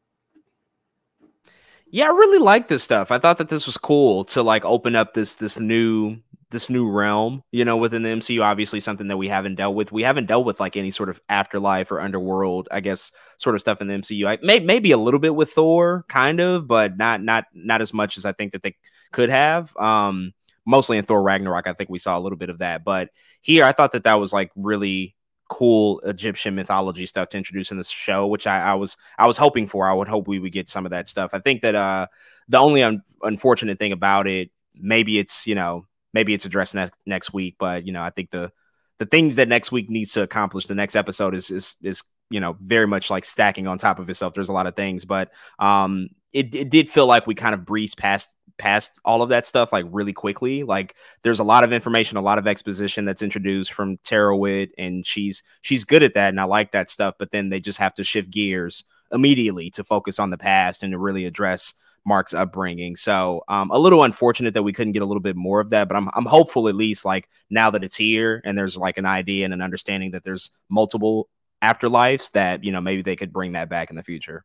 Yeah, 1.88 2.06
I 2.06 2.08
really 2.08 2.38
like 2.38 2.68
this 2.68 2.82
stuff. 2.82 3.10
I 3.10 3.18
thought 3.18 3.38
that 3.38 3.48
this 3.48 3.66
was 3.66 3.76
cool 3.76 4.24
to 4.26 4.42
like 4.42 4.64
open 4.64 4.96
up 4.96 5.14
this 5.14 5.34
this 5.34 5.58
new 5.58 6.18
this 6.50 6.70
new 6.70 6.88
realm, 6.88 7.42
you 7.50 7.64
know, 7.64 7.76
within 7.76 8.02
the 8.02 8.10
MCU. 8.10 8.42
Obviously, 8.42 8.80
something 8.80 9.08
that 9.08 9.16
we 9.16 9.28
haven't 9.28 9.56
dealt 9.56 9.74
with. 9.74 9.92
We 9.92 10.02
haven't 10.02 10.26
dealt 10.26 10.44
with 10.44 10.60
like 10.60 10.76
any 10.76 10.90
sort 10.90 11.08
of 11.08 11.20
afterlife 11.28 11.90
or 11.90 12.00
underworld, 12.00 12.68
I 12.70 12.80
guess, 12.80 13.12
sort 13.38 13.54
of 13.54 13.60
stuff 13.60 13.80
in 13.80 13.88
the 13.88 13.94
MCU. 13.94 14.26
I 14.26 14.38
may 14.44 14.60
maybe 14.60 14.90
a 14.92 14.98
little 14.98 15.20
bit 15.20 15.34
with 15.34 15.50
Thor, 15.50 16.04
kind 16.08 16.40
of, 16.40 16.66
but 16.66 16.96
not 16.96 17.22
not 17.22 17.46
not 17.54 17.80
as 17.80 17.92
much 17.94 18.16
as 18.18 18.24
I 18.24 18.32
think 18.32 18.52
that 18.52 18.62
they 18.62 18.76
could 19.12 19.30
have. 19.30 19.76
Um, 19.76 20.34
mostly 20.64 20.98
in 20.98 21.04
Thor 21.04 21.22
Ragnarok, 21.22 21.66
I 21.66 21.72
think 21.72 21.90
we 21.90 21.98
saw 21.98 22.18
a 22.18 22.20
little 22.20 22.38
bit 22.38 22.50
of 22.50 22.58
that, 22.58 22.84
but 22.84 23.10
here 23.40 23.64
I 23.64 23.72
thought 23.72 23.92
that 23.92 24.04
that 24.04 24.14
was 24.14 24.32
like 24.32 24.50
really 24.56 25.15
cool 25.48 26.00
Egyptian 26.00 26.54
mythology 26.54 27.06
stuff 27.06 27.28
to 27.30 27.36
introduce 27.36 27.70
in 27.70 27.76
this 27.76 27.90
show, 27.90 28.26
which 28.26 28.46
I, 28.46 28.60
I, 28.60 28.74
was 28.74 28.96
I 29.18 29.26
was 29.26 29.36
hoping 29.36 29.66
for. 29.66 29.88
I 29.88 29.94
would 29.94 30.08
hope 30.08 30.26
we 30.26 30.38
would 30.38 30.52
get 30.52 30.68
some 30.68 30.84
of 30.84 30.90
that 30.90 31.08
stuff. 31.08 31.34
I 31.34 31.38
think 31.38 31.62
that 31.62 31.74
uh 31.74 32.06
the 32.48 32.58
only 32.58 32.82
un- 32.82 33.02
unfortunate 33.22 33.78
thing 33.78 33.92
about 33.92 34.26
it, 34.26 34.50
maybe 34.74 35.18
it's 35.18 35.46
you 35.46 35.54
know 35.54 35.86
maybe 36.12 36.34
it's 36.34 36.44
addressed 36.44 36.74
next 36.74 36.94
next 37.06 37.32
week. 37.32 37.56
But 37.58 37.86
you 37.86 37.92
know, 37.92 38.02
I 38.02 38.10
think 38.10 38.30
the 38.30 38.52
the 38.98 39.06
things 39.06 39.36
that 39.36 39.48
next 39.48 39.72
week 39.72 39.90
needs 39.90 40.12
to 40.12 40.22
accomplish 40.22 40.66
the 40.66 40.74
next 40.74 40.96
episode 40.96 41.34
is 41.34 41.50
is 41.50 41.76
is 41.82 42.02
you 42.30 42.40
know 42.40 42.56
very 42.60 42.86
much 42.86 43.10
like 43.10 43.24
stacking 43.24 43.66
on 43.66 43.78
top 43.78 43.98
of 43.98 44.08
itself. 44.10 44.34
There's 44.34 44.48
a 44.48 44.54
lot 44.54 44.66
of 44.66 44.74
things, 44.74 45.04
but 45.04 45.30
um, 45.58 46.08
it 46.32 46.54
it 46.54 46.70
did 46.70 46.90
feel 46.90 47.06
like 47.06 47.26
we 47.26 47.34
kind 47.34 47.54
of 47.54 47.64
breezed 47.64 47.98
past 47.98 48.28
past 48.58 48.98
all 49.04 49.22
of 49.22 49.28
that 49.28 49.46
stuff 49.46 49.72
like 49.72 49.84
really 49.90 50.12
quickly. 50.12 50.62
Like 50.62 50.94
there's 51.22 51.40
a 51.40 51.44
lot 51.44 51.64
of 51.64 51.72
information, 51.72 52.16
a 52.16 52.22
lot 52.22 52.38
of 52.38 52.46
exposition 52.46 53.04
that's 53.04 53.22
introduced 53.22 53.72
from 53.72 53.98
Taweret, 53.98 54.70
and 54.78 55.06
she's 55.06 55.42
she's 55.62 55.84
good 55.84 56.02
at 56.02 56.14
that, 56.14 56.30
and 56.30 56.40
I 56.40 56.44
like 56.44 56.72
that 56.72 56.90
stuff. 56.90 57.14
But 57.18 57.30
then 57.30 57.48
they 57.48 57.60
just 57.60 57.78
have 57.78 57.94
to 57.94 58.04
shift 58.04 58.30
gears 58.30 58.84
immediately 59.12 59.70
to 59.70 59.84
focus 59.84 60.18
on 60.18 60.30
the 60.30 60.38
past 60.38 60.82
and 60.82 60.92
to 60.92 60.98
really 60.98 61.26
address 61.26 61.74
Mark's 62.04 62.34
upbringing. 62.34 62.96
So 62.96 63.42
um, 63.48 63.70
a 63.70 63.78
little 63.78 64.04
unfortunate 64.04 64.54
that 64.54 64.62
we 64.62 64.72
couldn't 64.72 64.92
get 64.92 65.02
a 65.02 65.06
little 65.06 65.20
bit 65.20 65.36
more 65.36 65.60
of 65.60 65.70
that, 65.70 65.88
but 65.88 65.96
I'm 65.96 66.08
I'm 66.14 66.26
hopeful 66.26 66.68
at 66.68 66.76
least 66.76 67.04
like 67.04 67.28
now 67.50 67.70
that 67.70 67.84
it's 67.84 67.96
here 67.96 68.40
and 68.44 68.56
there's 68.56 68.76
like 68.76 68.96
an 68.96 69.06
idea 69.06 69.44
and 69.44 69.52
an 69.52 69.62
understanding 69.62 70.12
that 70.12 70.24
there's 70.24 70.50
multiple 70.68 71.28
afterlives 71.62 72.30
that 72.32 72.62
you 72.64 72.70
know 72.70 72.80
maybe 72.80 73.02
they 73.02 73.16
could 73.16 73.32
bring 73.32 73.52
that 73.52 73.68
back 73.68 73.90
in 73.90 73.96
the 73.96 74.02
future. 74.02 74.44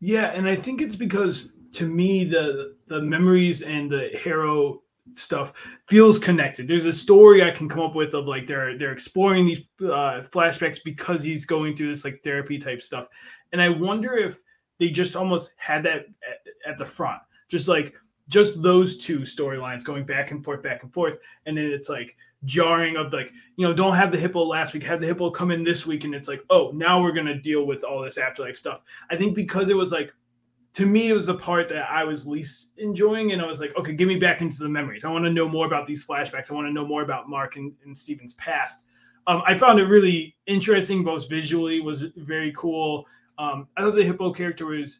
Yeah, 0.00 0.26
and 0.26 0.48
I 0.48 0.56
think 0.56 0.82
it's 0.82 0.96
because 0.96 1.48
to 1.72 1.88
me 1.88 2.24
the 2.24 2.76
the 2.86 3.00
memories 3.00 3.62
and 3.62 3.90
the 3.90 4.10
Harrow 4.22 4.82
stuff 5.14 5.52
feels 5.88 6.18
connected. 6.18 6.68
There's 6.68 6.84
a 6.84 6.92
story 6.92 7.42
I 7.42 7.50
can 7.50 7.68
come 7.68 7.80
up 7.80 7.94
with 7.94 8.14
of 8.14 8.26
like 8.26 8.46
they're 8.46 8.78
they're 8.78 8.92
exploring 8.92 9.46
these 9.46 9.60
uh, 9.80 10.22
flashbacks 10.30 10.78
because 10.84 11.22
he's 11.22 11.44
going 11.44 11.76
through 11.76 11.88
this 11.88 12.04
like 12.04 12.22
therapy 12.22 12.58
type 12.58 12.82
stuff, 12.82 13.08
and 13.52 13.60
I 13.60 13.68
wonder 13.68 14.16
if 14.16 14.40
they 14.78 14.88
just 14.88 15.16
almost 15.16 15.52
had 15.56 15.82
that 15.84 16.06
at, 16.28 16.72
at 16.72 16.78
the 16.78 16.86
front, 16.86 17.20
just 17.48 17.68
like 17.68 17.94
just 18.28 18.62
those 18.62 18.96
two 18.96 19.20
storylines 19.20 19.84
going 19.84 20.04
back 20.04 20.30
and 20.30 20.44
forth, 20.44 20.62
back 20.62 20.82
and 20.82 20.92
forth, 20.92 21.18
and 21.46 21.56
then 21.56 21.66
it's 21.66 21.88
like 21.88 22.16
jarring 22.44 22.96
of 22.96 23.12
like 23.12 23.32
you 23.56 23.66
know 23.66 23.72
don't 23.72 23.94
have 23.94 24.12
the 24.12 24.18
hippo 24.18 24.44
last 24.44 24.74
week, 24.74 24.82
have 24.82 25.00
the 25.00 25.06
hippo 25.06 25.30
come 25.30 25.50
in 25.50 25.64
this 25.64 25.86
week, 25.86 26.04
and 26.04 26.14
it's 26.14 26.28
like 26.28 26.42
oh 26.50 26.70
now 26.74 27.00
we're 27.00 27.12
gonna 27.12 27.40
deal 27.40 27.66
with 27.66 27.84
all 27.84 28.02
this 28.02 28.18
afterlife 28.18 28.56
stuff. 28.56 28.80
I 29.10 29.16
think 29.16 29.34
because 29.34 29.68
it 29.68 29.76
was 29.76 29.92
like 29.92 30.14
to 30.74 30.86
me 30.86 31.10
it 31.10 31.12
was 31.12 31.26
the 31.26 31.34
part 31.34 31.68
that 31.68 31.90
I 31.90 32.04
was 32.04 32.26
least 32.26 32.68
enjoying, 32.78 33.32
and 33.32 33.42
I 33.42 33.46
was 33.46 33.60
like 33.60 33.76
okay, 33.76 33.92
give 33.92 34.08
me 34.08 34.16
back 34.16 34.40
into 34.40 34.58
the 34.58 34.68
memories. 34.68 35.04
I 35.04 35.10
want 35.10 35.24
to 35.24 35.32
know 35.32 35.48
more 35.48 35.66
about 35.66 35.86
these 35.86 36.06
flashbacks. 36.06 36.50
I 36.50 36.54
want 36.54 36.66
to 36.66 36.72
know 36.72 36.86
more 36.86 37.02
about 37.02 37.28
Mark 37.28 37.56
and, 37.56 37.72
and 37.84 37.96
Steven's 37.96 38.34
past. 38.34 38.84
Um, 39.26 39.42
I 39.46 39.54
found 39.54 39.78
it 39.78 39.84
really 39.84 40.34
interesting, 40.46 41.04
both 41.04 41.28
visually 41.28 41.80
was 41.80 42.02
very 42.16 42.52
cool. 42.56 43.06
Um, 43.38 43.68
I 43.76 43.82
thought 43.82 43.94
the 43.94 44.04
hippo 44.04 44.32
character 44.32 44.66
was 44.66 44.98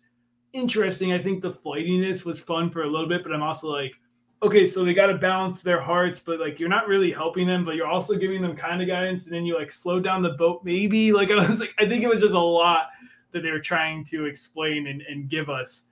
interesting. 0.52 1.12
I 1.12 1.20
think 1.20 1.42
the 1.42 1.52
flightiness 1.52 2.24
was 2.24 2.40
fun 2.40 2.70
for 2.70 2.82
a 2.82 2.86
little 2.86 3.08
bit, 3.08 3.22
but 3.22 3.32
I'm 3.32 3.42
also 3.42 3.70
like, 3.70 3.94
okay, 4.42 4.66
so 4.66 4.84
they 4.84 4.94
got 4.94 5.06
to 5.06 5.18
balance 5.18 5.62
their 5.62 5.80
hearts, 5.80 6.20
but 6.20 6.40
like 6.40 6.60
you're 6.60 6.68
not 6.68 6.86
really 6.86 7.12
helping 7.12 7.46
them, 7.46 7.64
but 7.64 7.74
you're 7.74 7.86
also 7.86 8.16
giving 8.16 8.42
them 8.42 8.54
kind 8.54 8.80
of 8.80 8.88
guidance, 8.88 9.26
and 9.26 9.34
then 9.34 9.44
you 9.44 9.56
like 9.56 9.72
slow 9.72 10.00
down 10.00 10.22
the 10.22 10.30
boat, 10.30 10.62
maybe. 10.64 11.12
Like 11.12 11.30
I 11.32 11.46
was 11.48 11.60
like, 11.60 11.74
I 11.78 11.88
think 11.88 12.04
it 12.04 12.08
was 12.08 12.20
just 12.20 12.34
a 12.34 12.38
lot 12.38 12.88
that 13.32 13.42
they 13.42 13.50
were 13.50 13.60
trying 13.60 14.04
to 14.04 14.26
explain 14.26 14.86
and, 14.86 15.02
and 15.02 15.28
give 15.28 15.50
us, 15.50 15.84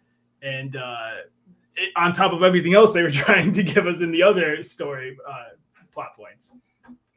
and 0.43 0.77
uh, 0.77 1.11
it, 1.77 1.91
on 1.97 2.13
top 2.13 2.33
of 2.33 2.43
everything 2.43 2.75
else 2.75 2.93
they 2.93 3.03
were 3.03 3.11
trying 3.27 3.53
to 3.53 3.63
give 3.63 3.87
us 3.87 4.01
in 4.01 4.11
the 4.11 4.23
other 4.23 4.63
story 4.63 5.17
uh, 5.29 5.57
plot 5.93 6.17
points. 6.17 6.55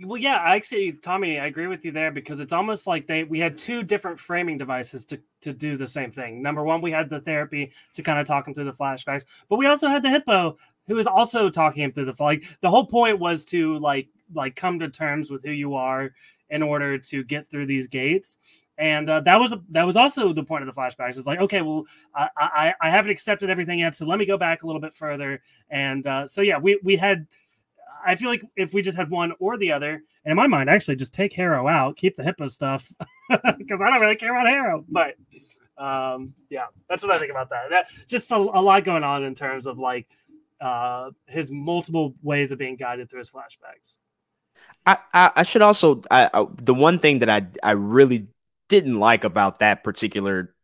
Well, 0.01 0.17
yeah, 0.17 0.41
actually, 0.43 0.93
Tommy, 0.93 1.39
I 1.39 1.45
agree 1.45 1.67
with 1.67 1.85
you 1.85 1.91
there 1.91 2.11
because 2.11 2.39
it's 2.39 2.51
almost 2.51 2.87
like 2.87 3.07
they 3.07 3.23
we 3.23 3.39
had 3.39 3.57
two 3.57 3.83
different 3.83 4.19
framing 4.19 4.57
devices 4.57 5.05
to 5.05 5.19
to 5.41 5.53
do 5.53 5.77
the 5.77 5.87
same 5.87 6.11
thing. 6.11 6.41
Number 6.41 6.63
one, 6.63 6.81
we 6.81 6.91
had 6.91 7.09
the 7.09 7.21
therapy 7.21 7.71
to 7.93 8.03
kind 8.03 8.19
of 8.19 8.25
talk 8.25 8.47
him 8.47 8.53
through 8.53 8.65
the 8.65 8.73
flashbacks, 8.73 9.25
but 9.49 9.57
we 9.57 9.67
also 9.67 9.87
had 9.87 10.03
the 10.03 10.09
hippo 10.09 10.57
who 10.87 10.95
was 10.95 11.07
also 11.07 11.49
talking 11.49 11.83
him 11.83 11.91
through 11.91 12.05
the 12.05 12.15
like 12.19 12.43
the 12.61 12.69
whole 12.69 12.85
point 12.85 13.19
was 13.19 13.45
to 13.45 13.77
like 13.79 14.07
like 14.33 14.55
come 14.55 14.79
to 14.79 14.89
terms 14.89 15.29
with 15.29 15.43
who 15.43 15.51
you 15.51 15.75
are 15.75 16.11
in 16.49 16.61
order 16.61 16.97
to 16.97 17.23
get 17.23 17.49
through 17.49 17.65
these 17.65 17.87
gates 17.87 18.39
and 18.77 19.09
uh, 19.09 19.19
that 19.21 19.39
was 19.39 19.53
that 19.69 19.85
was 19.85 19.95
also 19.95 20.33
the 20.33 20.43
point 20.43 20.67
of 20.67 20.73
the 20.73 20.79
flashbacks. 20.79 21.17
It's 21.17 21.27
like, 21.27 21.39
okay, 21.39 21.61
well, 21.61 21.85
I, 22.15 22.29
I, 22.37 22.73
I 22.81 22.89
haven't 22.89 23.11
accepted 23.11 23.49
everything 23.49 23.79
yet, 23.79 23.95
so 23.95 24.05
let 24.05 24.17
me 24.17 24.25
go 24.25 24.37
back 24.37 24.63
a 24.63 24.65
little 24.65 24.81
bit 24.81 24.95
further. 24.95 25.41
And 25.69 26.05
uh, 26.07 26.27
so 26.27 26.41
yeah, 26.41 26.57
we 26.57 26.79
we 26.83 26.95
had 26.95 27.27
I 28.05 28.15
feel 28.15 28.29
like 28.29 28.43
if 28.55 28.73
we 28.73 28.81
just 28.81 28.97
had 28.97 29.09
one 29.09 29.33
or 29.39 29.57
the 29.57 29.71
other, 29.71 30.03
and 30.25 30.31
in 30.31 30.35
my 30.35 30.47
mind, 30.47 30.69
actually, 30.69 30.95
just 30.95 31.13
take 31.13 31.33
Harrow 31.33 31.67
out, 31.67 31.97
keep 31.97 32.17
the 32.17 32.23
Hippo 32.23 32.47
stuff 32.47 32.91
because 33.29 33.81
I 33.81 33.89
don't 33.89 34.01
really 34.01 34.15
care 34.15 34.35
about 34.35 34.47
Harrow. 34.47 34.83
But 34.89 35.15
um, 35.77 36.33
yeah, 36.49 36.65
that's 36.89 37.03
what 37.03 37.13
I 37.13 37.19
think 37.19 37.31
about 37.31 37.49
that. 37.51 37.69
That 37.69 37.87
just 38.07 38.31
a, 38.31 38.35
a 38.35 38.61
lot 38.61 38.83
going 38.83 39.03
on 39.03 39.23
in 39.23 39.35
terms 39.35 39.67
of 39.67 39.77
like 39.77 40.07
uh, 40.59 41.11
his 41.27 41.51
multiple 41.51 42.15
ways 42.21 42.51
of 42.51 42.59
being 42.59 42.75
guided 42.75 43.09
through 43.09 43.19
his 43.19 43.31
flashbacks. 43.31 43.97
I, 44.85 44.97
I, 45.13 45.31
I 45.37 45.43
should 45.43 45.61
also 45.61 46.01
I, 46.11 46.29
I, 46.33 46.45
the 46.61 46.73
one 46.73 46.99
thing 46.99 47.19
that 47.19 47.29
I 47.29 47.45
I 47.63 47.71
really 47.71 48.27
didn't 48.73 48.99
like 48.99 49.23
about 49.23 49.59
that 49.59 49.83
particular 49.83 50.55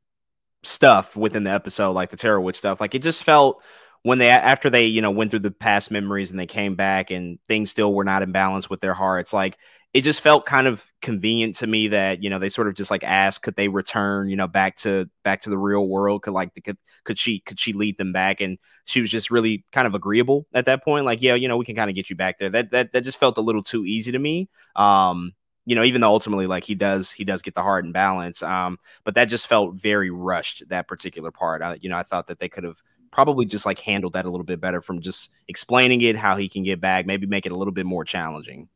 stuff 0.63 1.15
within 1.15 1.43
the 1.43 1.51
episode, 1.51 1.91
like 1.91 2.09
the 2.09 2.17
Taweret 2.17 2.55
stuff, 2.55 2.81
like 2.81 2.95
it 2.95 3.03
just 3.03 3.23
felt 3.23 3.61
when 4.03 4.17
they 4.17 4.29
after 4.29 4.69
they 4.69 4.85
you 4.85 5.01
know 5.01 5.11
went 5.11 5.29
through 5.29 5.39
the 5.39 5.51
past 5.51 5.91
memories 5.91 6.31
and 6.31 6.39
they 6.39 6.47
came 6.47 6.75
back 6.75 7.11
and 7.11 7.37
things 7.47 7.69
still 7.69 7.93
were 7.93 8.03
not 8.05 8.23
in 8.23 8.31
balance 8.31 8.69
with 8.69 8.79
their 8.79 8.93
hearts 8.93 9.33
like 9.33 9.57
it 9.93 10.01
just 10.01 10.21
felt 10.21 10.45
kind 10.45 10.67
of 10.67 10.85
convenient 11.01 11.55
to 11.55 11.65
me 11.67 11.87
that 11.87 12.21
you 12.21 12.29
know 12.29 12.37
they 12.37 12.49
sort 12.49 12.67
of 12.67 12.75
just 12.75 12.91
like 12.91 13.03
asked 13.03 13.41
could 13.41 13.55
they 13.55 13.67
return 13.67 14.29
you 14.29 14.35
know 14.35 14.47
back 14.47 14.75
to 14.75 15.09
back 15.23 15.41
to 15.41 15.49
the 15.49 15.57
real 15.57 15.87
world? 15.87 16.21
Could 16.21 16.33
like 16.33 16.53
could 16.63 16.77
could 17.03 17.17
she 17.17 17.39
could 17.39 17.59
she 17.59 17.73
lead 17.73 17.97
them 17.97 18.13
back? 18.13 18.39
And 18.39 18.59
she 18.85 19.01
was 19.01 19.09
just 19.09 19.31
really 19.31 19.65
kind 19.71 19.87
of 19.87 19.95
agreeable 19.95 20.45
at 20.53 20.65
that 20.65 20.83
point 20.83 21.05
like 21.05 21.21
yeah 21.21 21.33
you 21.33 21.47
know 21.47 21.57
we 21.57 21.65
can 21.65 21.75
kind 21.75 21.89
of 21.89 21.95
get 21.95 22.09
you 22.09 22.15
back 22.15 22.37
there. 22.37 22.49
That 22.49 22.71
that 22.71 22.93
that 22.93 23.03
just 23.03 23.19
felt 23.19 23.37
a 23.37 23.41
little 23.41 23.63
too 23.63 23.83
easy 23.85 24.11
to 24.11 24.19
me. 24.19 24.49
Um 24.75 25.33
you 25.65 25.75
know 25.75 25.83
even 25.83 26.01
though 26.01 26.09
ultimately 26.09 26.47
like 26.47 26.63
he 26.63 26.75
does 26.75 27.11
he 27.11 27.23
does 27.23 27.41
get 27.41 27.55
the 27.55 27.61
heart 27.61 27.85
and 27.85 27.93
balance 27.93 28.41
um 28.43 28.77
but 29.03 29.15
that 29.15 29.25
just 29.25 29.47
felt 29.47 29.75
very 29.75 30.09
rushed 30.09 30.63
that 30.69 30.87
particular 30.87 31.31
part 31.31 31.61
I, 31.61 31.77
you 31.81 31.89
know 31.89 31.97
i 31.97 32.03
thought 32.03 32.27
that 32.27 32.39
they 32.39 32.49
could 32.49 32.63
have 32.63 32.81
probably 33.11 33.45
just 33.45 33.65
like 33.65 33.79
handled 33.79 34.13
that 34.13 34.25
a 34.25 34.29
little 34.29 34.45
bit 34.45 34.61
better 34.61 34.81
from 34.81 35.01
just 35.01 35.31
explaining 35.47 36.01
it, 36.01 36.15
how 36.15 36.35
he 36.35 36.47
can 36.47 36.63
get 36.63 36.79
back, 36.79 37.05
maybe 37.05 37.27
make 37.27 37.45
it 37.45 37.51
a 37.51 37.55
little 37.55 37.73
bit 37.73 37.85
more 37.85 38.03
challenging. 38.03 38.67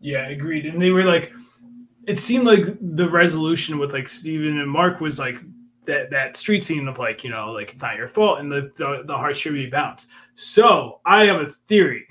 Yeah, 0.00 0.28
agreed. 0.28 0.66
And 0.66 0.80
they 0.80 0.90
were 0.90 1.04
like, 1.04 1.32
it 2.06 2.18
seemed 2.18 2.46
like 2.46 2.64
the 2.80 3.08
resolution 3.08 3.78
with 3.78 3.92
like 3.92 4.08
Steven 4.08 4.58
and 4.58 4.70
Mark 4.70 5.00
was 5.00 5.18
like 5.18 5.38
that 5.86 6.10
that 6.10 6.36
street 6.36 6.64
scene 6.64 6.88
of 6.88 6.98
like 6.98 7.24
you 7.24 7.30
know 7.30 7.50
like 7.50 7.72
it's 7.72 7.82
not 7.82 7.96
your 7.96 8.08
fault 8.08 8.38
and 8.38 8.50
the 8.50 8.70
the, 8.76 9.02
the 9.06 9.16
heart 9.16 9.36
should 9.36 9.52
be 9.52 9.66
bounced. 9.66 10.08
So 10.34 11.00
I 11.04 11.26
have 11.26 11.40
a 11.40 11.50
theory. 11.68 12.06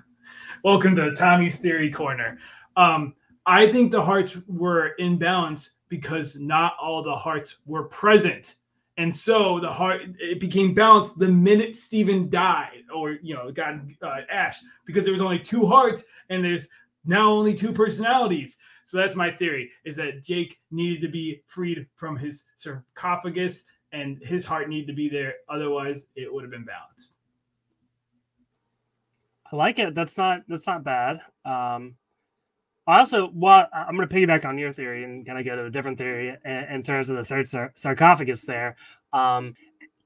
Welcome 0.64 0.96
to 0.96 1.14
Tommy's 1.14 1.56
theory 1.56 1.90
corner. 1.90 2.38
Um, 2.76 3.14
I 3.46 3.70
think 3.70 3.92
the 3.92 4.02
hearts 4.02 4.38
were 4.46 4.88
in 4.98 5.18
balance 5.18 5.72
because 5.88 6.36
not 6.36 6.74
all 6.80 7.02
the 7.02 7.14
hearts 7.14 7.56
were 7.66 7.84
present. 7.84 8.56
And 8.96 9.14
so 9.14 9.58
the 9.60 9.72
heart 9.72 10.02
it 10.18 10.40
became 10.40 10.72
balanced 10.72 11.18
the 11.18 11.28
minute 11.28 11.76
Steven 11.76 12.30
died 12.30 12.84
or 12.94 13.12
you 13.22 13.34
know 13.34 13.50
got 13.50 13.74
uh, 14.02 14.20
ash 14.30 14.60
because 14.86 15.04
there 15.04 15.12
was 15.12 15.22
only 15.22 15.38
two 15.38 15.66
hearts 15.66 16.04
and 16.30 16.44
there's 16.44 16.68
now 17.04 17.30
only 17.30 17.54
two 17.54 17.72
personalities. 17.72 18.56
So 18.84 18.96
that's 18.96 19.16
my 19.16 19.30
theory 19.30 19.70
is 19.84 19.96
that 19.96 20.22
Jake 20.22 20.60
needed 20.70 21.00
to 21.02 21.08
be 21.08 21.42
freed 21.46 21.86
from 21.96 22.16
his 22.16 22.44
sarcophagus 22.56 23.64
and 23.92 24.22
his 24.22 24.44
heart 24.44 24.68
needed 24.68 24.86
to 24.88 24.92
be 24.94 25.08
there 25.08 25.34
otherwise 25.48 26.06
it 26.14 26.32
would 26.32 26.44
have 26.44 26.50
been 26.50 26.64
balanced. 26.64 27.16
I 29.50 29.56
like 29.56 29.78
it. 29.78 29.94
That's 29.94 30.16
not 30.16 30.42
that's 30.48 30.66
not 30.66 30.84
bad. 30.84 31.20
Um 31.44 31.96
also, 32.86 33.30
well, 33.32 33.66
I'm 33.72 33.96
going 33.96 34.08
to 34.08 34.14
piggyback 34.14 34.44
on 34.44 34.58
your 34.58 34.72
theory 34.72 35.04
and 35.04 35.24
kind 35.26 35.38
of 35.38 35.44
go 35.44 35.56
to 35.56 35.64
a 35.66 35.70
different 35.70 35.98
theory 35.98 36.36
in, 36.44 36.82
terms 36.82 37.10
of 37.10 37.16
the 37.16 37.24
third 37.24 37.48
sar- 37.48 37.72
sarcophagus. 37.74 38.42
There, 38.42 38.76
um, 39.12 39.54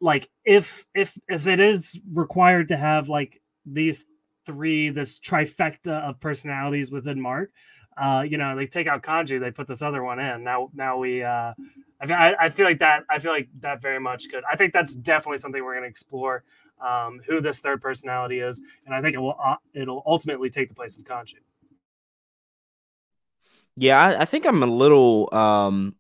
like 0.01 0.29
if 0.45 0.87
if 0.95 1.19
if 1.29 1.47
it 1.47 1.61
is 1.61 2.01
required 2.13 2.69
to 2.69 2.77
have 2.77 3.09
like 3.09 3.41
these 3.67 4.05
three, 4.47 4.91
this 4.91 5.19
trifecta 5.19 6.09
of 6.09 6.21
personalities 6.21 6.91
within 6.91 7.21
Mark, 7.21 7.51
uh, 7.99 8.25
you 8.29 8.39
know, 8.39 8.55
they 8.55 8.67
take 8.67 8.87
out 8.87 9.03
Khonshu, 9.03 9.41
they 9.41 9.51
put 9.51 9.67
this 9.67 9.83
other 9.83 10.03
one 10.03 10.21
in. 10.21 10.45
Now, 10.45 10.71
now 10.73 10.99
we, 10.99 11.23
uh, 11.23 11.53
I, 12.01 12.35
I 12.39 12.51
feel 12.51 12.65
like 12.65 12.79
that. 12.79 13.03
I 13.11 13.19
feel 13.19 13.33
like 13.33 13.49
that 13.61 13.83
very 13.83 13.99
much 13.99 14.29
could. 14.31 14.45
I 14.51 14.55
think 14.55 14.73
that's 14.73 14.95
definitely 14.95 15.39
something 15.39 15.63
we're 15.65 15.75
going 15.75 15.85
to 15.85 15.91
explore. 15.91 16.45
Um, 16.81 17.21
who 17.27 17.41
this 17.41 17.59
third 17.59 17.83
personality 17.83 18.39
is, 18.39 18.63
and 18.87 18.95
I 18.95 19.03
think 19.03 19.17
it 19.17 19.19
will. 19.19 19.37
Uh, 19.43 19.57
it'll 19.75 20.05
ultimately 20.07 20.49
take 20.49 20.69
the 20.69 20.77
place 20.77 20.97
of 20.97 21.03
Khonshu. 21.03 21.35
Yeah, 23.81 24.01
I, 24.01 24.23
I, 24.23 24.25
think 24.25 24.45
I'm 24.45 24.63
a 24.63 24.67
little 24.67 25.33
um 25.33 25.95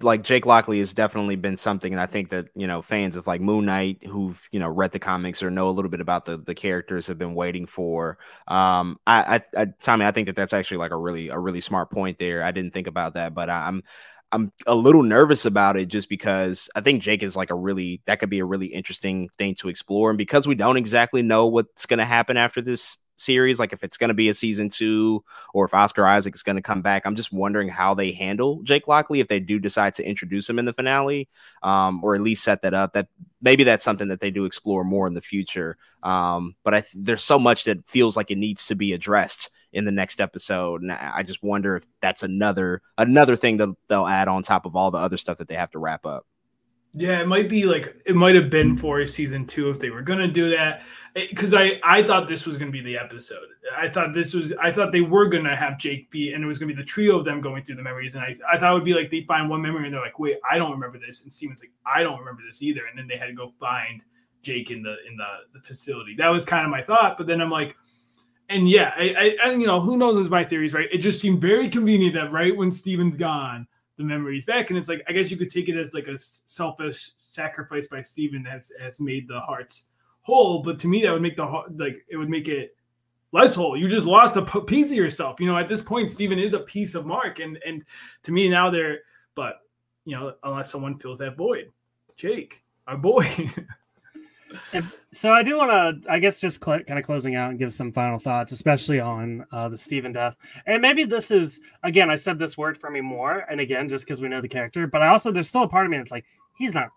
like 0.00 0.22
Jake 0.22 0.46
Lockley 0.46 0.78
has 0.78 0.92
definitely 0.94 1.36
been 1.36 1.56
something, 1.56 1.92
and 1.92 2.00
I 2.00 2.06
think 2.06 2.30
that 2.30 2.48
you 2.56 2.66
know 2.66 2.80
fans 2.82 3.16
of 3.16 3.26
like 3.26 3.40
Moon 3.40 3.66
Knight 3.66 4.04
who've 4.06 4.40
you 4.50 4.58
know 4.58 4.68
read 4.68 4.92
the 4.92 4.98
comics 4.98 5.42
or 5.42 5.50
know 5.50 5.68
a 5.68 5.72
little 5.72 5.90
bit 5.90 6.00
about 6.00 6.24
the 6.24 6.38
the 6.38 6.54
characters 6.54 7.06
have 7.08 7.18
been 7.18 7.34
waiting 7.34 7.66
for. 7.66 8.18
Um, 8.48 8.98
I, 9.06 9.42
I, 9.54 9.62
I 9.62 9.66
Tommy, 9.80 10.06
I 10.06 10.10
think 10.12 10.26
that 10.26 10.36
that's 10.36 10.54
actually 10.54 10.78
like 10.78 10.90
a 10.90 10.96
really 10.96 11.28
a 11.28 11.38
really 11.38 11.60
smart 11.60 11.90
point 11.90 12.18
there. 12.18 12.42
I 12.42 12.50
didn't 12.50 12.72
think 12.72 12.86
about 12.86 13.14
that, 13.14 13.34
but 13.34 13.50
I'm 13.50 13.82
I'm 14.32 14.50
a 14.66 14.74
little 14.74 15.02
nervous 15.02 15.44
about 15.44 15.76
it 15.76 15.88
just 15.88 16.08
because 16.08 16.70
I 16.74 16.80
think 16.80 17.02
Jake 17.02 17.22
is 17.22 17.36
like 17.36 17.50
a 17.50 17.54
really 17.54 18.00
that 18.06 18.18
could 18.20 18.30
be 18.30 18.38
a 18.40 18.44
really 18.46 18.68
interesting 18.68 19.28
thing 19.36 19.54
to 19.56 19.68
explore, 19.68 20.10
and 20.10 20.18
because 20.18 20.46
we 20.46 20.54
don't 20.54 20.78
exactly 20.78 21.20
know 21.22 21.46
what's 21.46 21.84
going 21.84 21.98
to 21.98 22.06
happen 22.06 22.38
after 22.38 22.62
this 22.62 22.96
series, 23.22 23.58
like 23.58 23.72
if 23.72 23.84
it's 23.84 23.96
going 23.96 24.08
to 24.08 24.14
be 24.14 24.28
a 24.28 24.34
season 24.34 24.68
two 24.68 25.24
or 25.54 25.64
if 25.64 25.74
Oscar 25.74 26.06
Isaac 26.06 26.34
is 26.34 26.42
going 26.42 26.56
to 26.56 26.62
come 26.62 26.82
back. 26.82 27.06
I'm 27.06 27.16
just 27.16 27.32
wondering 27.32 27.68
how 27.68 27.94
they 27.94 28.12
handle 28.12 28.62
Jake 28.62 28.88
Lockley 28.88 29.20
if 29.20 29.28
they 29.28 29.40
do 29.40 29.58
decide 29.58 29.94
to 29.94 30.06
introduce 30.06 30.48
him 30.48 30.58
in 30.58 30.64
the 30.64 30.72
finale, 30.72 31.28
um, 31.62 32.02
or 32.02 32.14
at 32.14 32.20
least 32.20 32.44
set 32.44 32.62
that 32.62 32.74
up. 32.74 32.92
That 32.92 33.08
maybe 33.40 33.64
that's 33.64 33.84
something 33.84 34.08
that 34.08 34.20
they 34.20 34.30
do 34.30 34.44
explore 34.44 34.84
more 34.84 35.06
in 35.06 35.14
the 35.14 35.20
future. 35.20 35.76
Um, 36.02 36.56
but 36.64 36.74
I 36.74 36.80
th- 36.80 36.94
there's 36.96 37.24
so 37.24 37.38
much 37.38 37.64
that 37.64 37.86
feels 37.88 38.16
like 38.16 38.30
it 38.30 38.38
needs 38.38 38.66
to 38.66 38.74
be 38.74 38.92
addressed 38.92 39.50
in 39.72 39.84
the 39.84 39.92
next 39.92 40.20
episode, 40.20 40.82
and 40.82 40.92
I 40.92 41.22
just 41.22 41.42
wonder 41.42 41.76
if 41.76 41.86
that's 42.00 42.22
another 42.22 42.82
another 42.98 43.36
thing 43.36 43.56
that 43.56 43.70
they'll 43.88 44.06
add 44.06 44.28
on 44.28 44.42
top 44.42 44.66
of 44.66 44.76
all 44.76 44.90
the 44.90 44.98
other 44.98 45.16
stuff 45.16 45.38
that 45.38 45.48
they 45.48 45.54
have 45.54 45.70
to 45.70 45.78
wrap 45.78 46.04
up. 46.04 46.26
Yeah, 46.94 47.20
it 47.20 47.26
might 47.26 47.48
be 47.48 47.64
like 47.64 48.02
it 48.04 48.14
might 48.14 48.34
have 48.34 48.50
been 48.50 48.76
for 48.76 49.04
season 49.06 49.46
two 49.46 49.70
if 49.70 49.78
they 49.78 49.90
were 49.90 50.02
gonna 50.02 50.28
do 50.28 50.50
that. 50.50 50.82
Eh, 51.16 51.26
because 51.30 51.54
I 51.54 51.80
I 51.82 52.02
thought 52.02 52.28
this 52.28 52.44
was 52.46 52.58
gonna 52.58 52.70
be 52.70 52.82
the 52.82 52.98
episode. 52.98 53.46
I 53.74 53.88
thought 53.88 54.12
this 54.12 54.34
was 54.34 54.52
I 54.60 54.70
thought 54.70 54.92
they 54.92 55.00
were 55.00 55.26
gonna 55.28 55.56
have 55.56 55.78
Jake 55.78 56.10
be 56.10 56.34
and 56.34 56.44
it 56.44 56.46
was 56.46 56.58
gonna 56.58 56.72
be 56.72 56.76
the 56.76 56.84
trio 56.84 57.16
of 57.16 57.24
them 57.24 57.40
going 57.40 57.64
through 57.64 57.76
the 57.76 57.82
memories. 57.82 58.14
And 58.14 58.22
I 58.22 58.36
I 58.50 58.58
thought 58.58 58.72
it 58.72 58.74
would 58.74 58.84
be 58.84 58.92
like 58.92 59.10
they 59.10 59.22
find 59.22 59.48
one 59.48 59.62
memory 59.62 59.86
and 59.86 59.94
they're 59.94 60.02
like, 60.02 60.18
wait, 60.18 60.36
I 60.50 60.58
don't 60.58 60.70
remember 60.70 60.98
this. 60.98 61.22
And 61.22 61.32
Steven's 61.32 61.62
like, 61.62 61.72
I 61.86 62.02
don't 62.02 62.18
remember 62.18 62.42
this 62.46 62.60
either. 62.62 62.82
And 62.86 62.98
then 62.98 63.08
they 63.08 63.16
had 63.16 63.26
to 63.26 63.34
go 63.34 63.52
find 63.58 64.02
Jake 64.42 64.70
in 64.70 64.82
the 64.82 64.96
in 65.08 65.16
the, 65.16 65.28
the 65.54 65.60
facility. 65.60 66.14
That 66.18 66.28
was 66.28 66.44
kind 66.44 66.66
of 66.66 66.70
my 66.70 66.82
thought. 66.82 67.16
But 67.16 67.26
then 67.26 67.40
I'm 67.40 67.50
like, 67.50 67.74
and 68.50 68.68
yeah, 68.68 68.92
I, 68.98 69.36
I 69.42 69.48
and 69.48 69.62
you 69.62 69.66
know 69.66 69.80
who 69.80 69.96
knows 69.96 70.18
is 70.18 70.28
my 70.28 70.44
theories, 70.44 70.74
right? 70.74 70.88
It 70.92 70.98
just 70.98 71.22
seemed 71.22 71.40
very 71.40 71.70
convenient 71.70 72.14
that 72.16 72.32
right 72.32 72.54
when 72.54 72.70
Steven's 72.70 73.16
gone 73.16 73.66
the 73.96 74.04
memories 74.04 74.44
back. 74.44 74.70
And 74.70 74.78
it's 74.78 74.88
like 74.88 75.02
I 75.08 75.12
guess 75.12 75.30
you 75.30 75.36
could 75.36 75.50
take 75.50 75.68
it 75.68 75.78
as 75.78 75.94
like 75.94 76.06
a 76.06 76.18
selfish 76.18 77.10
sacrifice 77.16 77.86
by 77.88 78.02
Steven 78.02 78.44
has 78.44 78.72
has 78.80 79.00
made 79.00 79.28
the 79.28 79.40
hearts 79.40 79.86
whole. 80.22 80.62
But 80.62 80.78
to 80.80 80.88
me, 80.88 81.02
that 81.02 81.12
would 81.12 81.22
make 81.22 81.36
the 81.36 81.44
like 81.76 82.04
it 82.08 82.16
would 82.16 82.30
make 82.30 82.48
it 82.48 82.76
less 83.32 83.54
whole. 83.54 83.76
You 83.76 83.88
just 83.88 84.06
lost 84.06 84.36
a 84.36 84.42
piece 84.42 84.90
of 84.90 84.96
yourself. 84.96 85.40
You 85.40 85.46
know, 85.46 85.56
at 85.56 85.68
this 85.68 85.82
point, 85.82 86.10
Steven 86.10 86.38
is 86.38 86.54
a 86.54 86.60
piece 86.60 86.94
of 86.94 87.06
Mark, 87.06 87.40
and 87.40 87.58
and 87.66 87.84
to 88.24 88.32
me 88.32 88.48
now 88.48 88.70
they're 88.70 89.00
but 89.34 89.60
you 90.04 90.16
know 90.16 90.34
unless 90.44 90.70
someone 90.70 90.98
fills 90.98 91.18
that 91.20 91.36
void, 91.36 91.70
Jake, 92.16 92.62
our 92.86 92.96
boy. 92.96 93.26
so 95.12 95.32
I 95.32 95.42
do 95.42 95.56
want 95.56 95.70
to, 96.04 96.10
I 96.10 96.18
guess, 96.18 96.40
just 96.40 96.64
cl- 96.64 96.82
kind 96.84 96.98
of 96.98 97.04
closing 97.04 97.34
out 97.34 97.50
and 97.50 97.58
give 97.58 97.72
some 97.72 97.92
final 97.92 98.18
thoughts, 98.18 98.52
especially 98.52 99.00
on 99.00 99.44
uh, 99.52 99.68
the 99.68 99.78
Steven 99.78 100.12
death. 100.12 100.36
And 100.66 100.82
maybe 100.82 101.04
this 101.04 101.30
is 101.30 101.60
again, 101.82 102.10
I 102.10 102.16
said 102.16 102.38
this 102.38 102.56
word 102.56 102.78
for 102.78 102.90
me 102.90 103.00
more, 103.00 103.38
and 103.50 103.60
again, 103.60 103.88
just 103.88 104.04
because 104.04 104.20
we 104.20 104.28
know 104.28 104.40
the 104.40 104.48
character, 104.48 104.86
but 104.86 105.02
I 105.02 105.08
also 105.08 105.32
there's 105.32 105.48
still 105.48 105.64
a 105.64 105.68
part 105.68 105.86
of 105.86 105.90
me 105.90 105.98
that's 105.98 106.10
like, 106.10 106.24
he's 106.56 106.74
not 106.74 106.90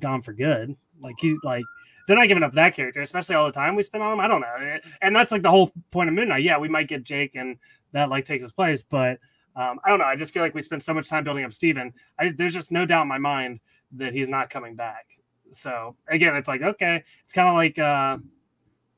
gone 0.00 0.22
for 0.22 0.32
good. 0.32 0.76
Like 1.00 1.16
he, 1.18 1.36
like 1.42 1.64
they're 2.06 2.16
not 2.16 2.28
giving 2.28 2.42
up 2.42 2.54
that 2.54 2.74
character, 2.74 3.00
especially 3.02 3.34
all 3.34 3.46
the 3.46 3.52
time 3.52 3.74
we 3.74 3.82
spend 3.82 4.02
on 4.02 4.14
him. 4.14 4.20
I 4.20 4.28
don't 4.28 4.40
know, 4.40 4.78
and 5.02 5.14
that's 5.14 5.32
like 5.32 5.42
the 5.42 5.50
whole 5.50 5.72
point 5.90 6.08
of 6.08 6.14
Moon 6.14 6.28
Knight. 6.28 6.42
Yeah, 6.42 6.58
we 6.58 6.68
might 6.68 6.88
get 6.88 7.04
Jake, 7.04 7.34
and 7.34 7.58
that 7.92 8.10
like 8.10 8.24
takes 8.24 8.42
his 8.42 8.52
place, 8.52 8.82
but 8.82 9.18
um, 9.56 9.80
I 9.84 9.90
don't 9.90 9.98
know. 9.98 10.04
I 10.04 10.16
just 10.16 10.32
feel 10.32 10.42
like 10.42 10.54
we 10.54 10.62
spent 10.62 10.82
so 10.82 10.94
much 10.94 11.08
time 11.08 11.24
building 11.24 11.44
up 11.44 11.52
Steven. 11.52 11.92
I, 12.18 12.30
there's 12.30 12.54
just 12.54 12.70
no 12.70 12.86
doubt 12.86 13.02
in 13.02 13.08
my 13.08 13.18
mind 13.18 13.60
that 13.96 14.12
he's 14.12 14.28
not 14.28 14.50
coming 14.50 14.74
back. 14.74 15.06
So 15.52 15.96
again, 16.08 16.36
it's 16.36 16.48
like 16.48 16.62
okay, 16.62 17.02
it's 17.24 17.32
kind 17.32 17.48
of 17.48 17.54
like 17.54 17.78
uh, 17.78 18.18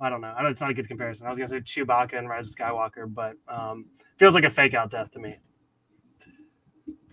I 0.00 0.08
don't 0.08 0.20
know. 0.20 0.32
I 0.36 0.42
don't 0.42 0.50
it's 0.50 0.60
not 0.60 0.70
a 0.70 0.74
good 0.74 0.88
comparison. 0.88 1.26
I 1.26 1.30
was 1.30 1.38
gonna 1.38 1.48
say 1.48 1.60
Chewbacca 1.60 2.18
and 2.18 2.28
Rise 2.28 2.48
of 2.48 2.56
Skywalker, 2.56 3.12
but 3.12 3.34
um, 3.48 3.86
feels 4.16 4.34
like 4.34 4.44
a 4.44 4.50
fake 4.50 4.74
out 4.74 4.90
death 4.90 5.10
to 5.12 5.18
me. 5.18 5.38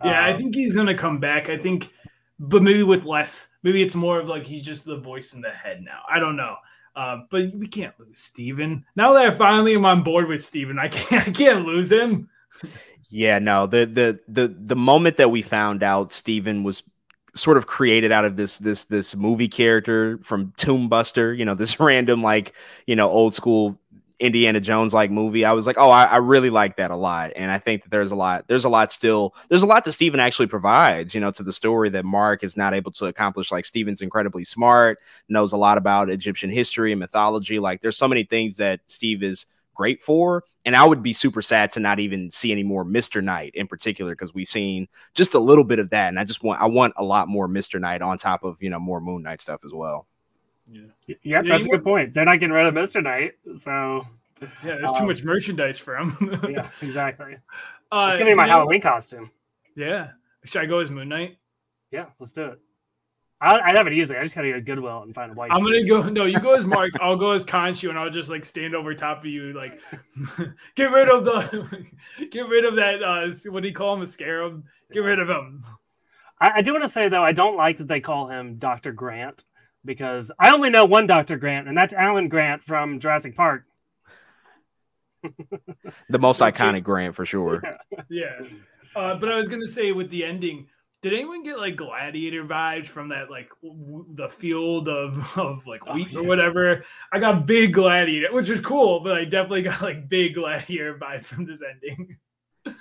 Yeah, 0.04 0.22
I 0.22 0.32
um, 0.32 0.38
think 0.38 0.56
he's 0.56 0.76
gonna 0.76 0.98
come 0.98 1.20
back. 1.20 1.50
I 1.50 1.58
think, 1.58 1.92
but 2.40 2.64
maybe 2.64 2.84
with 2.84 3.06
less. 3.06 3.50
Maybe 3.64 3.82
it's 3.82 3.96
more 3.96 4.20
of 4.20 4.28
like 4.28 4.46
he's 4.46 4.66
just 4.66 4.86
the 4.86 4.98
voice 4.98 5.34
in 5.34 5.42
the 5.42 5.50
head 5.50 5.82
now. 5.82 6.02
I 6.10 6.20
don't 6.20 6.36
know. 6.36 6.56
Uh, 6.96 7.20
but 7.30 7.54
we 7.54 7.68
can't 7.68 7.94
lose 8.00 8.20
Steven. 8.20 8.84
Now 8.96 9.14
that 9.14 9.28
I 9.28 9.30
finally 9.30 9.76
am 9.76 9.86
on 9.86 10.02
board 10.02 10.28
with 10.28 10.44
Steven, 10.44 10.80
I 10.80 10.88
can't 10.88 11.28
I 11.28 11.32
can't 11.32 11.66
lose 11.66 11.92
him. 11.92 12.30
Yeah, 13.10 13.40
no. 13.40 13.68
The 13.68 13.86
the 13.86 14.20
the 14.28 14.48
the 14.48 14.76
moment 14.76 15.18
that 15.18 15.30
we 15.30 15.42
found 15.42 15.84
out 15.84 16.12
Steven 16.12 16.64
was 16.64 16.84
sort 17.38 17.58
of 17.58 17.68
created 17.68 18.12
out 18.12 18.26
of 18.26 18.36
this 18.36 18.58
this 18.60 18.86
this 18.86 19.16
movie 19.16 19.48
character 19.48 20.20
from 20.24 20.54
Tomb 20.58 20.90
Buster, 20.90 21.34
you 21.34 21.46
know, 21.46 21.56
this 21.56 21.80
random 21.80 22.22
like, 22.22 22.54
you 22.86 22.96
know, 22.96 23.10
old 23.10 23.36
school 23.36 23.80
Indiana 24.20 24.60
Jones 24.60 24.94
like 24.94 25.12
movie. 25.12 25.46
I 25.46 25.52
was 25.52 25.68
like, 25.68 25.78
oh, 25.78 25.92
I, 25.92 26.06
I, 26.06 26.18
really 26.18 26.50
like 26.50 26.78
that 26.78 26.90
a 26.90 26.96
lot. 26.96 27.32
And 27.36 27.52
I 27.52 27.60
think 27.60 27.84
that 27.84 27.92
there's 27.92 28.10
a 28.10 28.16
lot, 28.16 28.48
there's 28.48 28.66
a 28.66 28.70
lot 28.70 28.92
still, 28.92 29.36
there's 29.50 29.62
a 29.62 29.68
lot 29.68 29.84
that 29.86 29.92
Steven 29.92 30.20
actually 30.20 30.48
provides, 30.48 31.14
you 31.14 31.22
know, 31.22 31.30
to 31.32 31.44
the 31.44 31.54
story 31.54 31.90
that 31.90 32.04
Mark 32.04 32.44
is 32.44 32.58
not 32.58 32.74
able 32.74 32.92
to 32.94 33.06
accomplish. 33.06 33.52
Like 33.52 33.66
Steven's 33.66 34.02
incredibly 34.02 34.44
smart, 34.44 35.00
knows 35.30 35.54
a 35.54 35.58
lot 35.58 35.78
about 35.78 36.10
Egyptian 36.10 36.50
history 36.50 36.92
and 36.92 37.00
mythology. 37.00 37.60
Like 37.60 37.82
there's 37.82 37.98
so 37.98 38.08
many 38.08 38.24
things 38.24 38.58
that 38.58 38.80
Steve 38.88 39.22
is 39.22 39.46
great 39.76 40.02
for. 40.02 40.44
And 40.68 40.76
I 40.76 40.84
would 40.84 41.02
be 41.02 41.14
super 41.14 41.42
sad 41.42 41.72
to 41.72 41.80
not 41.80 42.00
even 42.00 42.30
see 42.30 42.52
any 42.52 42.62
more 42.62 42.84
Mr. 42.84 43.24
Knight 43.24 43.56
in 43.56 43.68
particular 43.68 44.12
because 44.12 44.34
we've 44.34 44.50
seen 44.50 44.90
just 45.14 45.34
a 45.34 45.40
little 45.40 45.64
bit 45.64 45.80
of 45.80 45.92
that, 45.92 46.10
and 46.10 46.20
I 46.20 46.26
just 46.26 46.44
want 46.44 46.60
I 46.60 46.66
want 46.66 46.94
a 46.98 47.06
lot 47.06 47.30
more 47.30 47.48
Mr. 47.48 47.80
Knight 47.80 48.02
on 48.02 48.18
top 48.18 48.44
of 48.44 48.62
you 48.62 48.70
know 48.70 48.78
more 48.78 49.00
Moon 49.00 49.24
Knight 49.24 49.40
stuff 49.40 49.62
as 49.64 49.72
well. 49.72 50.08
Yeah, 50.70 51.16
yeah, 51.24 51.42
that's 51.42 51.68
a 51.68 51.70
good 51.70 51.86
point. 51.86 52.14
They're 52.14 52.26
not 52.26 52.42
getting 52.42 52.52
rid 52.52 52.66
of 52.66 52.74
Mr. 52.74 53.02
Knight, 53.02 53.36
so 53.56 54.06
yeah, 54.42 54.76
there's 54.76 54.92
um, 54.92 54.98
too 54.98 55.06
much 55.06 55.24
merchandise 55.24 55.80
for 55.80 55.96
him. 55.96 56.38
yeah, 56.50 56.70
exactly. 56.82 57.38
Uh, 57.90 58.08
it's 58.10 58.18
gonna 58.18 58.32
be 58.32 58.36
my 58.36 58.46
Halloween 58.46 58.82
costume. 58.82 59.32
Yeah, 59.78 60.10
should 60.44 60.64
I 60.64 60.66
go 60.66 60.80
as 60.80 60.92
Moon 60.92 61.08
Knight? 61.08 61.38
Yeah, 61.92 62.08
let's 62.20 62.34
do 62.34 62.44
it. 62.44 62.60
I, 63.40 63.60
I 63.60 63.76
have 63.76 63.86
it 63.86 63.94
easy. 63.94 64.16
I 64.16 64.24
just 64.24 64.36
gotta 64.36 64.50
go 64.50 64.56
to 64.56 64.62
Goodwill 64.62 65.04
and 65.04 65.14
find 65.14 65.32
a 65.32 65.36
white. 65.36 65.52
I'm 65.52 65.64
gonna 65.64 65.84
go. 65.84 66.10
No, 66.10 66.26
you 66.26 66.40
go 66.40 66.56
as 66.56 66.66
Mark. 66.66 66.92
I'll 67.00 67.16
go 67.16 67.32
as 67.32 67.46
Khonshu, 67.46 67.90
and 67.90 67.98
I'll 67.98 68.10
just 68.10 68.30
like 68.30 68.44
stand 68.44 68.76
over 68.76 68.94
top 68.96 69.20
of 69.20 69.26
you, 69.26 69.54
like 69.54 69.80
get 70.76 70.92
rid 70.92 71.08
of 71.08 71.24
the, 71.24 71.86
get 72.32 72.48
rid 72.48 72.66
of 72.66 72.76
that. 72.78 73.04
Uh, 73.04 73.52
what 73.52 73.62
do 73.62 73.70
you 73.70 73.76
call 73.76 73.94
him? 73.94 74.02
A 74.02 74.08
scarab. 74.08 74.64
Get 74.92 75.00
rid 75.00 75.20
of 75.20 75.30
him. 75.30 75.64
I, 76.40 76.52
I 76.56 76.62
do 76.62 76.72
want 76.74 76.84
to 76.84 76.90
say 76.90 77.10
though, 77.10 77.24
I 77.24 77.32
don't 77.32 77.56
like 77.56 77.78
that 77.78 77.88
they 77.88 78.00
call 78.00 78.28
him 78.28 78.58
Doctor 78.58 78.92
Grant 78.92 79.44
because 79.86 80.32
I 80.40 80.52
only 80.52 80.70
know 80.70 80.86
one 80.86 81.06
Doctor 81.06 81.38
Grant, 81.38 81.68
and 81.68 81.78
that's 81.78 81.94
Alan 81.94 82.30
Grant 82.30 82.64
from 82.64 83.00
Jurassic 83.00 83.36
Park. 83.36 83.66
the 86.10 86.20
most 86.20 86.42
iconic 86.42 86.84
Grant 86.84 87.16
for 87.16 87.26
sure. 87.26 87.62
Yeah. 88.10 88.40
yeah. 88.42 88.48
Uh, 88.96 89.16
but 89.16 89.30
I 89.30 89.36
was 89.36 89.48
gonna 89.48 89.68
say 89.68 89.92
with 89.92 90.10
the 90.10 90.24
ending, 90.24 90.68
did 91.02 91.14
anyone 91.14 91.44
get 91.44 91.60
like 91.60 91.76
gladiator 91.76 92.44
vibes 92.44 92.88
from 92.88 93.10
that 93.10 93.30
like 93.30 93.50
w- 93.64 94.06
the 94.16 94.30
field 94.30 94.90
of 94.90 95.38
of 95.38 95.66
like 95.68 95.82
Oh, 95.88 95.96
wheat 95.96 96.16
or 96.16 96.24
whatever? 96.24 96.84
I 97.12 97.20
got 97.20 97.46
big 97.46 97.74
gladiator, 97.74 98.34
which 98.34 98.50
is 98.50 98.62
cool, 98.62 99.00
but 99.02 99.16
I 99.18 99.26
definitely 99.26 99.64
got 99.64 99.82
like 99.82 100.10
big 100.10 100.36
gladiator 100.36 100.98
vibes 101.02 101.26
from 101.26 101.46
this 101.46 101.62
ending. 101.62 102.18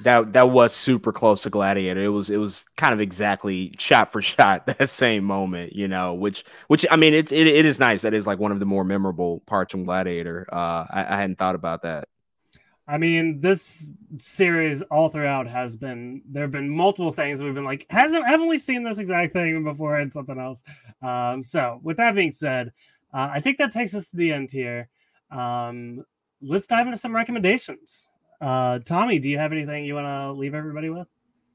that 0.00 0.32
that 0.34 0.50
was 0.50 0.74
super 0.74 1.12
close 1.12 1.42
to 1.42 1.50
Gladiator. 1.50 2.04
It 2.04 2.08
was 2.08 2.28
it 2.30 2.36
was 2.38 2.64
kind 2.76 2.92
of 2.92 3.00
exactly 3.00 3.74
shot 3.78 4.12
for 4.12 4.20
shot 4.22 4.66
that 4.66 4.88
same 4.88 5.24
moment, 5.24 5.72
you 5.74 5.88
know. 5.88 6.14
Which 6.14 6.44
which 6.68 6.84
I 6.90 6.96
mean, 6.96 7.14
it's 7.14 7.32
it, 7.32 7.46
it 7.46 7.64
is 7.64 7.80
nice. 7.80 8.02
That 8.02 8.14
is 8.14 8.26
like 8.26 8.38
one 8.38 8.52
of 8.52 8.60
the 8.60 8.66
more 8.66 8.84
memorable 8.84 9.40
parts 9.46 9.72
from 9.72 9.84
Gladiator. 9.84 10.46
Uh, 10.52 10.86
I, 10.90 11.06
I 11.14 11.16
hadn't 11.16 11.36
thought 11.38 11.54
about 11.54 11.82
that. 11.82 12.08
I 12.88 12.98
mean, 12.98 13.40
this 13.40 13.90
series 14.18 14.80
all 14.82 15.08
throughout 15.08 15.48
has 15.48 15.76
been 15.76 16.22
there 16.30 16.42
have 16.42 16.52
been 16.52 16.70
multiple 16.70 17.12
things 17.12 17.42
we've 17.42 17.54
been 17.54 17.64
like, 17.64 17.84
hasn't 17.90 18.26
haven't 18.26 18.46
we 18.46 18.56
seen 18.56 18.84
this 18.84 18.98
exact 18.98 19.32
thing 19.32 19.64
before 19.64 19.96
and 19.96 20.12
something 20.12 20.38
else? 20.38 20.62
Um, 21.02 21.42
so 21.42 21.80
with 21.82 21.96
that 21.96 22.14
being 22.14 22.30
said, 22.30 22.72
uh, 23.12 23.28
I 23.32 23.40
think 23.40 23.58
that 23.58 23.72
takes 23.72 23.94
us 23.94 24.10
to 24.10 24.16
the 24.16 24.32
end 24.32 24.52
here. 24.52 24.88
Um, 25.30 26.04
let's 26.40 26.66
dive 26.66 26.86
into 26.86 26.98
some 26.98 27.14
recommendations. 27.14 28.08
Uh, 28.40 28.78
Tommy, 28.80 29.18
do 29.18 29.28
you 29.28 29.38
have 29.38 29.52
anything 29.52 29.84
you 29.84 29.94
want 29.94 30.06
to 30.06 30.32
leave 30.32 30.54
everybody 30.54 30.90
with? 30.90 31.08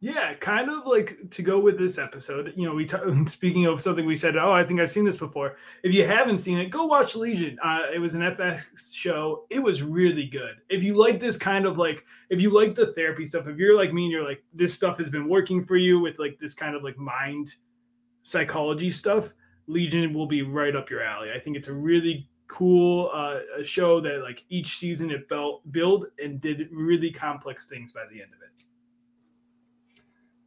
Yeah, 0.03 0.33
kind 0.33 0.71
of 0.71 0.87
like 0.87 1.29
to 1.29 1.43
go 1.43 1.59
with 1.59 1.77
this 1.77 1.99
episode. 1.99 2.53
You 2.55 2.65
know, 2.65 2.73
we 2.73 2.87
t- 2.87 2.97
speaking 3.27 3.67
of 3.67 3.79
something 3.79 4.03
we 4.03 4.15
said. 4.15 4.35
Oh, 4.35 4.51
I 4.51 4.63
think 4.63 4.79
I've 4.79 4.89
seen 4.89 5.05
this 5.05 5.19
before. 5.19 5.57
If 5.83 5.93
you 5.93 6.07
haven't 6.07 6.39
seen 6.39 6.57
it, 6.57 6.71
go 6.71 6.85
watch 6.85 7.15
Legion. 7.15 7.55
Uh, 7.63 7.81
it 7.93 7.99
was 7.99 8.15
an 8.15 8.21
FX 8.21 8.63
show. 8.91 9.45
It 9.51 9.59
was 9.59 9.83
really 9.83 10.25
good. 10.25 10.55
If 10.69 10.81
you 10.81 10.95
like 10.95 11.19
this 11.19 11.37
kind 11.37 11.67
of 11.67 11.77
like, 11.77 12.03
if 12.31 12.41
you 12.41 12.49
like 12.49 12.73
the 12.73 12.87
therapy 12.87 13.27
stuff, 13.27 13.47
if 13.47 13.57
you're 13.57 13.77
like 13.77 13.93
me 13.93 14.05
and 14.05 14.11
you're 14.11 14.27
like 14.27 14.43
this 14.55 14.73
stuff 14.73 14.97
has 14.97 15.11
been 15.11 15.29
working 15.29 15.63
for 15.63 15.77
you 15.77 15.99
with 15.99 16.17
like 16.17 16.39
this 16.39 16.55
kind 16.55 16.75
of 16.75 16.83
like 16.83 16.97
mind 16.97 17.53
psychology 18.23 18.89
stuff, 18.89 19.31
Legion 19.67 20.15
will 20.15 20.27
be 20.27 20.41
right 20.41 20.75
up 20.75 20.89
your 20.89 21.03
alley. 21.03 21.29
I 21.31 21.39
think 21.39 21.55
it's 21.55 21.67
a 21.67 21.73
really 21.73 22.27
cool 22.47 23.11
uh, 23.13 23.41
show 23.61 24.01
that 24.01 24.23
like 24.23 24.43
each 24.49 24.79
season 24.79 25.11
it 25.11 25.29
felt 25.29 25.71
build 25.71 26.07
and 26.17 26.41
did 26.41 26.69
really 26.71 27.11
complex 27.11 27.67
things 27.67 27.91
by 27.91 28.01
the 28.11 28.19
end 28.19 28.29
of 28.29 28.41
it. 28.41 28.65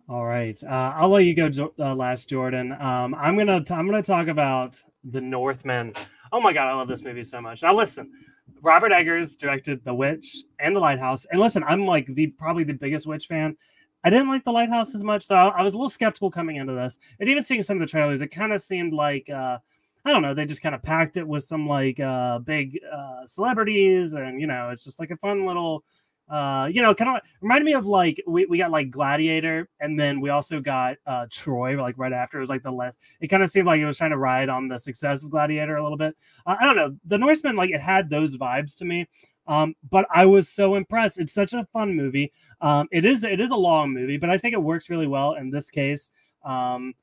All 0.06 0.26
right, 0.26 0.62
uh, 0.62 0.92
I'll 0.96 1.08
let 1.08 1.24
you 1.24 1.34
go 1.34 1.72
uh, 1.78 1.94
last, 1.94 2.28
Jordan. 2.28 2.72
Um, 2.72 3.14
I'm 3.14 3.38
gonna 3.38 3.64
t- 3.64 3.72
I'm 3.72 3.86
gonna 3.86 4.02
talk 4.02 4.28
about 4.28 4.78
the 5.02 5.22
Northman. 5.22 5.94
Oh 6.30 6.42
my 6.42 6.52
god, 6.52 6.68
I 6.68 6.74
love 6.74 6.88
this 6.88 7.02
movie 7.02 7.22
so 7.22 7.40
much. 7.40 7.62
Now 7.62 7.74
listen, 7.74 8.12
Robert 8.60 8.92
Eggers 8.92 9.34
directed 9.34 9.82
The 9.82 9.94
Witch 9.94 10.44
and 10.58 10.76
The 10.76 10.80
Lighthouse, 10.80 11.24
and 11.30 11.40
listen, 11.40 11.64
I'm 11.64 11.86
like 11.86 12.04
the 12.06 12.26
probably 12.26 12.64
the 12.64 12.74
biggest 12.74 13.06
Witch 13.06 13.26
fan. 13.26 13.56
I 14.04 14.10
didn't 14.10 14.28
like 14.28 14.44
The 14.44 14.52
Lighthouse 14.52 14.94
as 14.94 15.02
much, 15.02 15.24
so 15.24 15.36
I, 15.36 15.48
I 15.48 15.62
was 15.62 15.72
a 15.72 15.78
little 15.78 15.88
skeptical 15.88 16.30
coming 16.30 16.56
into 16.56 16.74
this. 16.74 16.98
And 17.18 17.30
even 17.30 17.42
seeing 17.42 17.62
some 17.62 17.78
of 17.78 17.80
the 17.80 17.86
trailers, 17.86 18.20
it 18.20 18.28
kind 18.28 18.52
of 18.52 18.60
seemed 18.60 18.92
like 18.92 19.30
uh, 19.30 19.56
I 20.04 20.10
don't 20.12 20.20
know, 20.20 20.34
they 20.34 20.44
just 20.44 20.60
kind 20.60 20.74
of 20.74 20.82
packed 20.82 21.16
it 21.16 21.26
with 21.26 21.44
some 21.44 21.66
like 21.66 21.98
uh, 21.98 22.40
big 22.40 22.78
uh, 22.94 23.24
celebrities, 23.24 24.12
and 24.12 24.38
you 24.38 24.46
know, 24.46 24.68
it's 24.68 24.84
just 24.84 25.00
like 25.00 25.12
a 25.12 25.16
fun 25.16 25.46
little 25.46 25.82
uh 26.28 26.68
you 26.72 26.80
know 26.80 26.94
kind 26.94 27.16
of 27.16 27.22
reminded 27.42 27.64
me 27.66 27.74
of 27.74 27.86
like 27.86 28.22
we, 28.26 28.46
we 28.46 28.56
got 28.56 28.70
like 28.70 28.90
gladiator 28.90 29.68
and 29.80 30.00
then 30.00 30.20
we 30.20 30.30
also 30.30 30.60
got 30.60 30.96
uh 31.06 31.26
troy 31.30 31.80
like 31.80 31.98
right 31.98 32.12
after. 32.12 32.38
It 32.38 32.40
was 32.40 32.50
like 32.50 32.62
the 32.62 32.70
less 32.72 32.96
it 33.20 33.28
kind 33.28 33.42
of 33.42 33.50
seemed 33.50 33.66
like 33.66 33.80
it 33.80 33.86
was 33.86 33.98
trying 33.98 34.10
to 34.10 34.18
ride 34.18 34.48
on 34.48 34.68
the 34.68 34.78
success 34.78 35.22
of 35.22 35.30
gladiator 35.30 35.76
a 35.76 35.82
little 35.82 35.98
bit. 35.98 36.16
Uh, 36.46 36.56
i 36.60 36.64
don't 36.64 36.76
know. 36.76 36.96
The 37.04 37.18
norseman 37.18 37.56
like 37.56 37.70
it 37.70 37.80
had 37.80 38.08
those 38.08 38.36
vibes 38.36 38.76
to 38.78 38.84
me. 38.84 39.06
Um 39.46 39.74
but 39.90 40.06
i 40.14 40.24
was 40.24 40.48
so 40.48 40.76
impressed. 40.76 41.18
It's 41.18 41.34
such 41.34 41.52
a 41.52 41.66
fun 41.72 41.94
movie. 41.94 42.32
Um 42.60 42.88
it 42.90 43.04
is 43.04 43.22
it 43.24 43.40
is 43.40 43.50
a 43.50 43.56
long 43.56 43.92
movie 43.92 44.16
but 44.16 44.30
i 44.30 44.38
think 44.38 44.54
it 44.54 44.62
works 44.62 44.88
really 44.88 45.06
well 45.06 45.34
in 45.34 45.50
this 45.50 45.68
case. 45.70 46.10
Um 46.44 46.94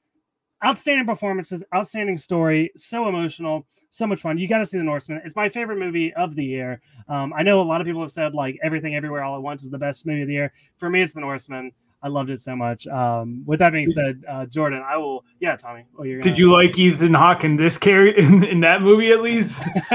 outstanding 0.64 1.06
performances 1.06 1.64
outstanding 1.74 2.18
story 2.18 2.72
so 2.78 3.08
emotional 3.08 3.66
so 3.92 4.08
much 4.08 4.22
fun. 4.22 4.38
You 4.38 4.48
got 4.48 4.60
to 4.60 4.66
see 4.66 4.78
The 4.78 4.84
Norseman. 4.84 5.22
It's 5.24 5.36
my 5.36 5.50
favorite 5.50 5.78
movie 5.78 6.14
of 6.14 6.34
the 6.34 6.44
year. 6.44 6.82
Um, 7.08 7.34
I 7.36 7.44
know 7.44 7.62
a 7.62 7.64
lot 7.64 7.82
of 7.82 7.88
people 7.88 8.02
have 8.02 8.12
said 8.12 8.34
like 8.34 8.58
Everything 8.64 8.96
Everywhere 8.96 9.24
All 9.24 9.36
at 9.36 9.42
Once 9.42 9.64
is 9.64 9.70
the 9.70 9.78
best 9.78 10.06
movie 10.06 10.22
of 10.22 10.28
the 10.28 10.34
year. 10.34 10.54
For 10.78 10.90
me, 10.90 11.02
it's 11.02 11.14
The 11.14 11.20
Norseman. 11.20 11.72
I 12.04 12.08
loved 12.08 12.32
it 12.32 12.42
so 12.42 12.56
much. 12.56 12.88
Um, 12.88 13.44
with 13.46 13.60
that 13.60 13.74
being 13.74 13.86
said, 13.92 14.24
uh, 14.28 14.48
Jordan, 14.48 14.84
I 14.84 14.98
will. 14.98 15.24
Yeah, 15.40 15.56
Tommy. 15.56 15.86
Oh, 16.00 16.04
you're 16.04 16.20
Did 16.20 16.40
you 16.40 16.52
like 16.52 16.80
Ethan 16.80 17.14
Hawke 17.14 17.44
in 17.44 17.58
this 17.58 17.78
carry 17.78 18.18
in, 18.24 18.44
in 18.44 18.62
that 18.62 18.82
movie 18.82 19.12
at 19.12 19.22
least? 19.22 19.62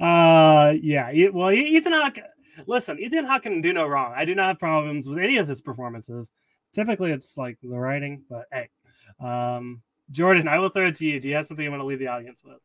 uh, 0.00 0.74
yeah. 0.80 1.28
Well, 1.32 1.50
Ethan 1.50 1.92
Hawke. 1.92 2.18
Listen, 2.66 2.98
Ethan 3.00 3.24
Hawke 3.24 3.42
can 3.42 3.60
do 3.62 3.72
no 3.72 3.86
wrong. 3.86 4.14
I 4.16 4.24
do 4.24 4.34
not 4.34 4.46
have 4.46 4.58
problems 4.58 5.08
with 5.08 5.18
any 5.18 5.38
of 5.38 5.48
his 5.48 5.60
performances. 5.60 6.30
Typically, 6.72 7.10
it's 7.10 7.36
like 7.36 7.58
the 7.62 7.76
writing, 7.76 8.22
but 8.30 8.44
hey, 8.52 8.68
um, 9.20 9.82
Jordan, 10.10 10.48
I 10.48 10.58
will 10.58 10.68
throw 10.68 10.88
it 10.88 10.96
to 10.96 11.06
you. 11.06 11.20
Do 11.20 11.28
you 11.28 11.34
have 11.34 11.46
something 11.46 11.64
you 11.64 11.70
want 11.70 11.80
to 11.80 11.86
leave 11.86 11.98
the 11.98 12.08
audience 12.08 12.42
with? 12.44 12.58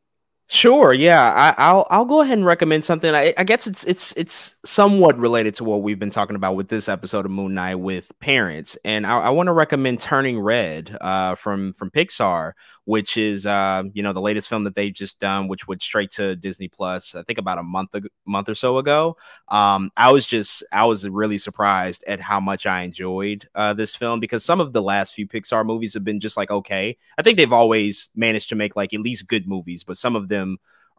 Sure, 0.54 0.92
yeah, 0.92 1.32
I, 1.58 1.64
I'll 1.64 1.88
I'll 1.90 2.04
go 2.04 2.20
ahead 2.20 2.38
and 2.38 2.46
recommend 2.46 2.84
something. 2.84 3.16
I, 3.16 3.34
I 3.38 3.46
guess 3.46 3.68
it's 3.68 3.86
it's 3.86 4.12
it's 4.18 4.54
somewhat 4.66 5.18
related 5.18 5.56
to 5.56 5.64
what 5.64 5.82
we've 5.82 5.98
been 5.98 6.10
talking 6.10 6.36
about 6.36 6.58
with 6.58 6.68
this 6.68 6.90
episode 6.90 7.24
of 7.24 7.32
Moon 7.32 7.54
Knight 7.54 7.76
with 7.76 8.12
parents, 8.20 8.78
and 8.84 9.08
I, 9.08 9.18
I 9.20 9.30
want 9.30 9.48
to 9.48 9.54
recommend 9.54 10.02
Turning 10.02 10.38
Red 10.38 10.98
uh, 11.00 11.36
from 11.36 11.72
from 11.72 11.90
Pixar, 11.90 12.52
which 12.84 13.16
is 13.16 13.46
uh, 13.46 13.84
you 13.94 14.04
know 14.04 14.12
the 14.12 14.20
latest 14.20 14.50
film 14.50 14.66
that 14.66 14.76
they've 14.76 14.94
just 14.94 15.20
done, 15.20 15.48
which 15.48 15.70
went 15.70 15.82
straight 15.82 16.12
to 16.12 16.36
Disney 16.36 16.68
Plus. 16.68 17.16
I 17.16 17.24
think 17.24 17.40
about 17.40 17.58
a 17.58 17.64
month 17.64 17.96
ag- 17.96 18.10
month 18.26 18.50
or 18.50 18.56
so 18.56 18.78
ago. 18.78 19.16
Um, 19.48 19.90
I 19.96 20.12
was 20.12 20.26
just 20.26 20.64
I 20.74 20.84
was 20.84 21.08
really 21.08 21.38
surprised 21.38 22.04
at 22.08 22.20
how 22.20 22.42
much 22.42 22.66
I 22.66 22.82
enjoyed 22.82 23.48
uh, 23.56 23.74
this 23.74 23.96
film 23.96 24.20
because 24.20 24.44
some 24.44 24.60
of 24.60 24.74
the 24.74 24.82
last 24.82 25.14
few 25.14 25.30
Pixar 25.30 25.66
movies 25.66 25.94
have 25.94 26.04
been 26.04 26.20
just 26.20 26.36
like 26.36 26.52
okay. 26.52 26.98
I 27.18 27.22
think 27.22 27.38
they've 27.38 27.54
always 27.54 28.10
managed 28.16 28.50
to 28.50 28.56
make 28.56 28.76
like 28.76 28.94
at 28.94 29.00
least 29.00 29.30
good 29.30 29.48
movies, 29.48 29.86
but 29.86 29.96
some 29.96 30.18
of 30.18 30.28
them 30.28 30.41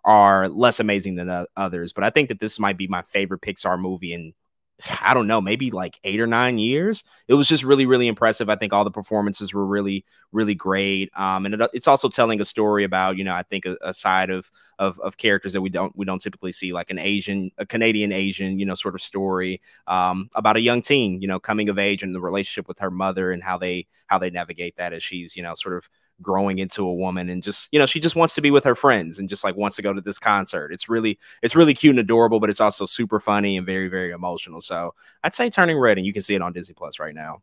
are 0.04 0.48
less 0.48 0.80
amazing 0.80 1.14
than 1.16 1.28
the 1.28 1.46
others. 1.56 1.92
But 1.92 2.04
I 2.04 2.10
think 2.10 2.28
that 2.28 2.40
this 2.40 2.58
might 2.58 2.76
be 2.76 2.88
my 2.88 3.02
favorite 3.02 3.40
Pixar 3.40 3.78
movie 3.78 4.12
in 4.12 4.34
I 5.00 5.14
don't 5.14 5.28
know, 5.28 5.40
maybe 5.40 5.70
like 5.70 6.00
eight 6.02 6.20
or 6.20 6.26
nine 6.26 6.58
years. 6.58 7.04
It 7.28 7.34
was 7.34 7.46
just 7.46 7.62
really, 7.62 7.86
really 7.86 8.08
impressive. 8.08 8.48
I 8.48 8.56
think 8.56 8.72
all 8.72 8.84
the 8.84 8.90
performances 8.90 9.54
were 9.54 9.64
really, 9.64 10.04
really 10.32 10.54
great. 10.54 11.10
Um, 11.16 11.46
and 11.46 11.54
it, 11.54 11.70
it's 11.72 11.86
also 11.86 12.08
telling 12.08 12.40
a 12.40 12.44
story 12.44 12.82
about, 12.84 13.16
you 13.16 13.22
know, 13.22 13.34
I 13.34 13.42
think 13.42 13.64
a, 13.64 13.76
a 13.80 13.94
side 13.94 14.30
of, 14.30 14.50
of 14.78 14.98
of 15.00 15.16
characters 15.16 15.52
that 15.52 15.60
we 15.60 15.70
don't 15.70 15.96
we 15.96 16.04
don't 16.04 16.20
typically 16.20 16.50
see, 16.50 16.72
like 16.72 16.90
an 16.90 16.98
Asian, 16.98 17.52
a 17.58 17.66
Canadian 17.66 18.10
Asian, 18.10 18.58
you 18.58 18.66
know, 18.66 18.74
sort 18.74 18.94
of 18.96 19.02
story 19.02 19.60
um, 19.86 20.30
about 20.34 20.56
a 20.56 20.60
young 20.60 20.82
teen, 20.82 21.20
you 21.20 21.28
know, 21.28 21.38
coming 21.38 21.68
of 21.68 21.78
age 21.78 22.02
and 22.02 22.14
the 22.14 22.20
relationship 22.20 22.66
with 22.66 22.80
her 22.80 22.90
mother 22.90 23.30
and 23.30 23.42
how 23.42 23.58
they 23.58 23.86
how 24.06 24.18
they 24.18 24.30
navigate 24.30 24.76
that 24.76 24.92
as 24.92 25.02
she's, 25.02 25.36
you 25.36 25.42
know, 25.42 25.54
sort 25.54 25.76
of 25.76 25.88
growing 26.20 26.58
into 26.58 26.84
a 26.86 26.94
woman 26.94 27.28
and 27.28 27.42
just 27.42 27.68
you 27.72 27.78
know 27.78 27.86
she 27.86 27.98
just 27.98 28.16
wants 28.16 28.34
to 28.34 28.40
be 28.40 28.50
with 28.50 28.64
her 28.64 28.74
friends 28.74 29.18
and 29.18 29.28
just 29.28 29.42
like 29.44 29.56
wants 29.56 29.76
to 29.76 29.82
go 29.82 29.92
to 29.92 30.00
this 30.00 30.18
concert 30.18 30.72
it's 30.72 30.88
really 30.88 31.18
it's 31.42 31.56
really 31.56 31.74
cute 31.74 31.90
and 31.90 31.98
adorable 31.98 32.38
but 32.38 32.50
it's 32.50 32.60
also 32.60 32.84
super 32.86 33.18
funny 33.18 33.56
and 33.56 33.66
very 33.66 33.88
very 33.88 34.10
emotional 34.10 34.60
so 34.60 34.94
i'd 35.24 35.34
say 35.34 35.48
turning 35.50 35.78
red 35.78 35.98
and 35.98 36.06
you 36.06 36.12
can 36.12 36.22
see 36.22 36.34
it 36.34 36.42
on 36.42 36.52
disney 36.52 36.74
plus 36.74 36.98
right 36.98 37.14
now 37.14 37.42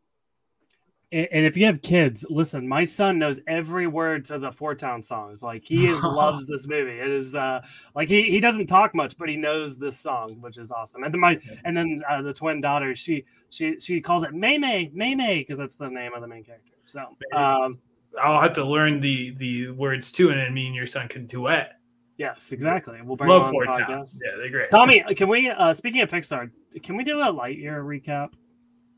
And 1.12 1.44
if 1.44 1.58
you 1.58 1.66
have 1.66 1.82
kids, 1.82 2.24
listen, 2.30 2.68
my 2.68 2.84
son 2.84 3.18
knows 3.18 3.40
every 3.48 3.88
word 3.88 4.26
to 4.26 4.38
the 4.38 4.52
Four 4.52 4.76
Town 4.76 5.02
songs. 5.02 5.42
Like 5.42 5.64
he 5.66 5.88
is, 5.88 6.00
loves 6.04 6.46
this 6.46 6.68
movie. 6.68 7.00
It 7.00 7.10
is 7.10 7.36
uh 7.36 7.62
like 7.96 8.10
he, 8.10 8.30
he 8.30 8.40
doesn't 8.40 8.68
talk 8.68 8.94
much, 8.94 9.18
but 9.18 9.28
he 9.28 9.36
knows 9.36 9.76
this 9.76 9.98
song, 9.98 10.40
which 10.40 10.60
is 10.60 10.72
awesome. 10.72 11.04
And 11.04 11.12
then 11.12 11.20
my 11.20 11.40
and 11.66 11.76
then 11.76 12.04
uh, 12.08 12.22
the 12.22 12.32
twin 12.32 12.62
daughter, 12.62 12.96
she 12.96 13.26
she 13.50 13.80
she 13.80 14.02
calls 14.02 14.24
it 14.24 14.36
May 14.36 14.60
May 14.60 14.92
May 14.94 15.16
May 15.16 15.40
because 15.40 15.58
that's 15.58 15.74
the 15.76 15.90
name 15.90 16.14
of 16.14 16.22
the 16.22 16.28
main 16.28 16.44
character. 16.44 16.74
So 16.86 17.04
um 17.36 17.80
I'll 18.22 18.42
have 18.42 18.54
to 18.54 18.66
learn 18.66 19.00
the 19.00 19.32
the 19.38 19.70
words 19.72 20.12
too, 20.12 20.30
and 20.30 20.40
then 20.40 20.54
me 20.54 20.68
and 20.68 20.76
your 20.76 20.88
son 20.88 21.08
can 21.08 21.26
duet. 21.26 21.80
yes, 22.18 22.52
exactly. 22.52 23.00
We'll 23.02 23.16
bring 23.16 23.30
Love 23.30 23.48
him 23.48 23.52
Four 23.52 23.68
on 23.68 23.72
the 23.72 23.86
podcast. 23.86 24.20
Yeah, 24.24 24.38
they're 24.38 24.50
great. 24.50 24.70
Tommy, 24.70 25.04
can 25.16 25.28
we 25.28 25.50
uh 25.50 25.74
speaking 25.74 26.02
of 26.02 26.10
Pixar, 26.10 26.52
can 26.84 26.98
we 26.98 27.04
do 27.04 27.20
a 27.22 27.26
Lightyear 27.26 27.84
recap? 27.84 28.34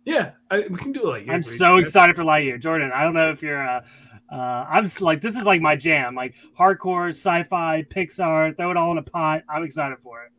Yeah, 0.04 0.32
I, 0.50 0.66
we 0.70 0.78
can 0.78 0.92
do 0.92 1.04
it 1.04 1.08
like 1.08 1.30
I'm 1.30 1.44
so 1.44 1.78
excited 1.78 2.16
for 2.16 2.24
Lightyear, 2.24 2.60
Jordan. 2.60 2.92
I 2.94 3.04
don't 3.04 3.14
know 3.14 3.30
if 3.32 3.42
you're. 3.42 3.62
Uh, 3.68 3.82
uh, 4.32 4.66
I'm 4.70 4.86
just 4.86 5.02
like 5.02 5.22
this 5.22 5.36
is 5.36 5.44
like 5.44 5.62
my 5.62 5.76
jam, 5.76 6.16
like 6.16 6.34
hardcore 6.58 7.10
sci-fi, 7.10 7.84
Pixar. 7.84 8.58
Throw 8.58 8.72
it 8.72 8.78
all 8.78 8.92
in 8.92 8.98
a 8.98 9.04
pot. 9.04 9.44
I'm 9.48 9.64
excited 9.64 9.98
for 10.02 10.24
it. 10.24 10.32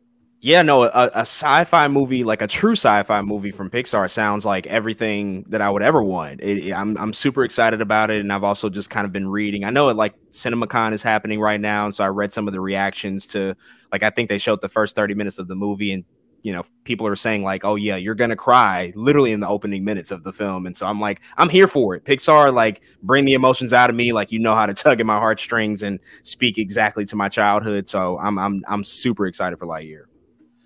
Yeah 0.43 0.61
no 0.61 0.83
a, 0.83 0.89
a 0.89 1.21
sci-fi 1.21 1.87
movie 1.87 2.25
like 2.25 2.41
a 2.41 2.47
true 2.47 2.73
sci-fi 2.73 3.21
movie 3.21 3.49
from 3.49 3.69
pixar 3.69 4.09
sounds 4.11 4.45
like 4.45 4.67
everything 4.67 5.45
that 5.47 5.61
i 5.61 5.69
would 5.69 5.81
ever 5.81 6.03
want. 6.03 6.41
It, 6.41 6.73
I'm, 6.73 6.97
I'm 6.97 7.13
super 7.13 7.45
excited 7.45 7.79
about 7.81 8.11
it 8.11 8.19
and 8.19 8.31
i've 8.31 8.43
also 8.43 8.69
just 8.69 8.89
kind 8.89 9.05
of 9.05 9.13
been 9.13 9.27
reading. 9.27 9.63
I 9.63 9.69
know 9.69 9.87
it 9.87 9.95
like 9.95 10.13
cinemacon 10.33 10.91
is 10.91 11.01
happening 11.01 11.39
right 11.39 11.61
now 11.61 11.85
and 11.85 11.95
so 11.95 12.03
i 12.03 12.07
read 12.07 12.33
some 12.33 12.47
of 12.47 12.53
the 12.53 12.59
reactions 12.59 13.25
to 13.27 13.55
like 13.91 14.03
i 14.03 14.09
think 14.09 14.27
they 14.27 14.37
showed 14.37 14.59
the 14.59 14.67
first 14.67 14.97
30 14.97 15.13
minutes 15.13 15.39
of 15.39 15.47
the 15.47 15.55
movie 15.55 15.93
and 15.93 16.03
you 16.41 16.51
know 16.51 16.63
people 16.83 17.07
are 17.07 17.15
saying 17.15 17.43
like 17.43 17.63
oh 17.63 17.75
yeah 17.75 17.95
you're 17.95 18.13
gonna 18.13 18.35
cry 18.35 18.91
literally 18.97 19.31
in 19.31 19.39
the 19.39 19.47
opening 19.47 19.85
minutes 19.85 20.11
of 20.11 20.25
the 20.25 20.33
film 20.33 20.65
and 20.65 20.75
so 20.75 20.85
i'm 20.85 20.99
like 20.99 21.21
i'm 21.37 21.47
here 21.47 21.69
for 21.69 21.95
it. 21.95 22.03
Pixar 22.03 22.53
like 22.53 22.81
bring 23.01 23.23
the 23.23 23.33
emotions 23.33 23.71
out 23.71 23.89
of 23.89 23.95
me 23.95 24.11
like 24.11 24.29
you 24.33 24.39
know 24.39 24.55
how 24.55 24.65
to 24.65 24.73
tug 24.83 24.99
at 24.99 25.05
my 25.05 25.17
heartstrings 25.17 25.83
and 25.83 26.01
speak 26.23 26.57
exactly 26.57 27.05
to 27.05 27.15
my 27.15 27.29
childhood 27.29 27.87
so 27.87 28.19
i'm 28.19 28.37
i'm, 28.37 28.61
I'm 28.67 28.83
super 28.83 29.25
excited 29.25 29.57
for 29.57 29.65
lightyear 29.65 30.03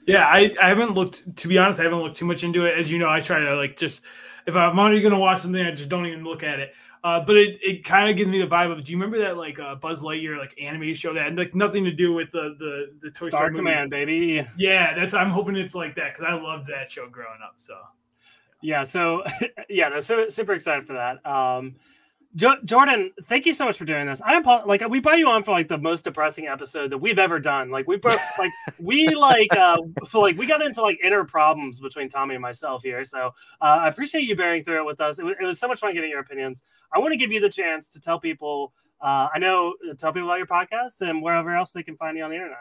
Yeah, 0.07 0.25
I, 0.25 0.55
I 0.61 0.69
haven't 0.69 0.93
looked 0.93 1.35
to 1.37 1.47
be 1.47 1.57
honest, 1.57 1.79
I 1.79 1.83
haven't 1.83 1.99
looked 1.99 2.17
too 2.17 2.25
much 2.25 2.43
into 2.43 2.65
it. 2.65 2.79
As 2.79 2.89
you 2.89 2.97
know, 2.97 3.09
I 3.09 3.21
try 3.21 3.39
to 3.39 3.55
like 3.55 3.77
just 3.77 4.01
if 4.47 4.55
I'm 4.55 4.79
already 4.79 5.01
gonna 5.01 5.19
watch 5.19 5.41
something, 5.41 5.61
I 5.61 5.71
just 5.71 5.89
don't 5.89 6.05
even 6.05 6.23
look 6.23 6.41
at 6.43 6.59
it. 6.59 6.73
Uh, 7.03 7.23
but 7.25 7.37
it, 7.37 7.59
it 7.61 7.85
kind 7.85 8.09
of 8.09 8.17
gives 8.17 8.29
me 8.29 8.41
the 8.41 8.47
vibe 8.47 8.71
of. 8.71 8.83
Do 8.83 8.91
you 8.91 8.97
remember 8.97 9.19
that 9.19 9.37
like 9.37 9.59
uh, 9.59 9.75
Buzz 9.75 10.01
Lightyear 10.01 10.37
like 10.37 10.59
anime 10.61 10.93
show 10.93 11.13
that 11.13 11.23
had 11.23 11.37
like 11.37 11.53
nothing 11.53 11.83
to 11.83 11.91
do 11.91 12.11
with 12.13 12.31
the 12.31 12.55
the 12.57 12.97
the 13.01 13.11
Toy 13.11 13.29
Star 13.29 13.49
Story 13.49 13.55
Command, 13.55 13.89
baby. 13.89 14.45
Yeah, 14.57 14.95
that's. 14.95 15.13
I'm 15.13 15.29
hoping 15.29 15.55
it's 15.55 15.75
like 15.75 15.95
that 15.95 16.13
because 16.13 16.25
I 16.29 16.33
loved 16.33 16.67
that 16.67 16.89
show 16.89 17.07
growing 17.07 17.39
up. 17.45 17.53
So 17.57 17.75
Yeah, 18.61 18.83
so 18.83 19.23
yeah, 19.69 19.89
no, 19.89 19.99
so 19.99 20.27
super 20.29 20.53
excited 20.53 20.87
for 20.87 20.93
that. 20.93 21.25
Um, 21.29 21.75
jo- 22.38 22.57
Jordan, 22.63 23.11
thank 23.25 23.45
you 23.45 23.53
so 23.53 23.65
much 23.65 23.77
for 23.77 23.83
doing 23.83 24.05
this. 24.05 24.21
I 24.21 24.35
apo- 24.35 24.65
like 24.65 24.88
we 24.88 24.99
brought 24.99 25.17
you 25.17 25.27
on 25.27 25.43
for 25.43 25.51
like 25.51 25.67
the 25.67 25.77
most 25.77 26.05
depressing 26.05 26.47
episode 26.47 26.91
that 26.91 26.99
we've 26.99 27.19
ever 27.19 27.39
done. 27.39 27.69
Like 27.69 27.88
we 27.88 27.97
broke, 27.97 28.19
like 28.39 28.51
we 28.79 29.09
like 29.09 29.51
uh 29.57 29.77
like 30.13 30.38
we 30.38 30.45
got 30.45 30.61
into 30.61 30.81
like 30.81 30.99
inner 31.03 31.25
problems 31.25 31.79
between 31.79 32.09
Tommy 32.09 32.35
and 32.35 32.41
myself 32.41 32.83
here. 32.83 33.03
So 33.03 33.33
uh, 33.61 33.79
I 33.81 33.89
appreciate 33.89 34.23
you 34.23 34.35
bearing 34.38 34.63
through 34.63 34.79
it 34.79 34.85
with 34.85 35.01
us. 35.01 35.19
It 35.19 35.25
was, 35.25 35.35
it 35.41 35.45
was 35.45 35.59
so 35.59 35.67
much 35.67 35.79
fun 35.79 35.93
getting 35.93 36.11
your 36.11 36.21
opinions. 36.21 36.63
I 36.93 36.99
want 36.99 37.11
to 37.11 37.17
give 37.17 37.31
you 37.31 37.41
the 37.41 37.49
chance 37.49 37.89
to 37.89 37.99
tell 37.99 38.19
people. 38.19 38.71
Uh, 39.01 39.27
I 39.33 39.39
know 39.39 39.75
tell 39.99 40.13
people 40.13 40.29
about 40.29 40.38
your 40.38 40.47
podcast 40.47 41.01
and 41.01 41.21
wherever 41.21 41.53
else 41.53 41.71
they 41.71 41.83
can 41.83 41.97
find 41.97 42.17
you 42.17 42.23
on 42.23 42.29
the 42.29 42.35
internet. 42.35 42.57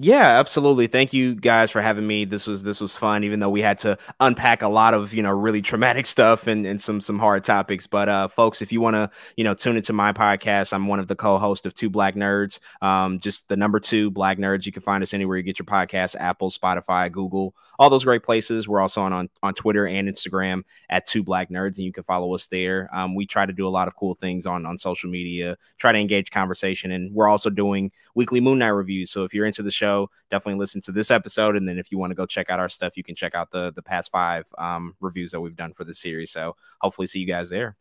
Yeah, 0.00 0.38
absolutely. 0.38 0.86
Thank 0.86 1.12
you 1.12 1.34
guys 1.34 1.72
for 1.72 1.80
having 1.82 2.06
me. 2.06 2.24
This 2.24 2.46
was 2.46 2.62
this 2.62 2.80
was 2.80 2.94
fun, 2.94 3.24
even 3.24 3.40
though 3.40 3.50
we 3.50 3.60
had 3.60 3.80
to 3.80 3.98
unpack 4.20 4.62
a 4.62 4.68
lot 4.68 4.94
of 4.94 5.12
you 5.12 5.24
know 5.24 5.32
really 5.32 5.60
traumatic 5.60 6.06
stuff 6.14 6.46
and, 6.46 6.64
and 6.64 6.80
some 6.80 7.00
some 7.00 7.18
hard 7.18 7.42
topics. 7.42 7.88
But 7.88 8.08
uh, 8.08 8.28
folks, 8.28 8.62
if 8.62 8.70
you 8.70 8.80
want 8.80 8.94
to 8.94 9.10
you 9.36 9.42
know 9.42 9.54
tune 9.54 9.76
into 9.76 9.92
my 9.92 10.12
podcast, 10.12 10.72
I'm 10.72 10.86
one 10.86 11.00
of 11.00 11.08
the 11.08 11.16
co-hosts 11.16 11.66
of 11.66 11.74
Two 11.74 11.90
Black 11.90 12.14
Nerds. 12.14 12.60
Um, 12.80 13.18
just 13.18 13.48
the 13.48 13.56
number 13.56 13.80
two 13.80 14.08
Black 14.12 14.38
Nerds. 14.38 14.66
You 14.66 14.72
can 14.72 14.82
find 14.82 15.02
us 15.02 15.14
anywhere 15.14 15.36
you 15.36 15.42
get 15.42 15.58
your 15.58 15.66
podcast: 15.66 16.14
Apple, 16.20 16.50
Spotify, 16.52 17.10
Google, 17.10 17.56
all 17.80 17.90
those 17.90 18.04
great 18.04 18.22
places. 18.22 18.68
We're 18.68 18.80
also 18.80 19.02
on 19.02 19.12
on, 19.12 19.28
on 19.42 19.52
Twitter 19.52 19.88
and 19.88 20.08
Instagram 20.08 20.62
at 20.90 21.08
Two 21.08 21.24
Black 21.24 21.50
Nerds, 21.50 21.74
and 21.74 21.84
you 21.84 21.92
can 21.92 22.04
follow 22.04 22.32
us 22.36 22.46
there. 22.46 22.88
Um, 22.92 23.16
we 23.16 23.26
try 23.26 23.46
to 23.46 23.52
do 23.52 23.66
a 23.66 23.68
lot 23.68 23.88
of 23.88 23.96
cool 23.96 24.14
things 24.14 24.46
on 24.46 24.64
on 24.64 24.78
social 24.78 25.10
media, 25.10 25.56
try 25.76 25.90
to 25.90 25.98
engage 25.98 26.30
conversation, 26.30 26.92
and 26.92 27.12
we're 27.12 27.26
also 27.26 27.50
doing 27.50 27.90
weekly 28.14 28.40
Moon 28.40 28.60
Knight 28.60 28.68
reviews. 28.68 29.10
So 29.10 29.24
if 29.24 29.34
you're 29.34 29.46
into 29.46 29.64
the 29.64 29.72
show 29.72 29.87
definitely 30.30 30.58
listen 30.58 30.80
to 30.80 30.92
this 30.92 31.10
episode 31.10 31.56
and 31.56 31.68
then 31.68 31.78
if 31.78 31.90
you 31.90 31.98
want 31.98 32.10
to 32.10 32.14
go 32.14 32.26
check 32.26 32.50
out 32.50 32.60
our 32.60 32.68
stuff 32.68 32.96
you 32.96 33.02
can 33.02 33.14
check 33.14 33.34
out 33.34 33.50
the 33.50 33.72
the 33.72 33.82
past 33.82 34.10
five 34.10 34.44
um, 34.58 34.94
reviews 35.00 35.30
that 35.32 35.40
we've 35.40 35.56
done 35.56 35.72
for 35.72 35.84
the 35.84 35.94
series 35.94 36.30
so 36.30 36.54
hopefully 36.80 37.06
see 37.06 37.18
you 37.20 37.26
guys 37.26 37.48
there 37.48 37.76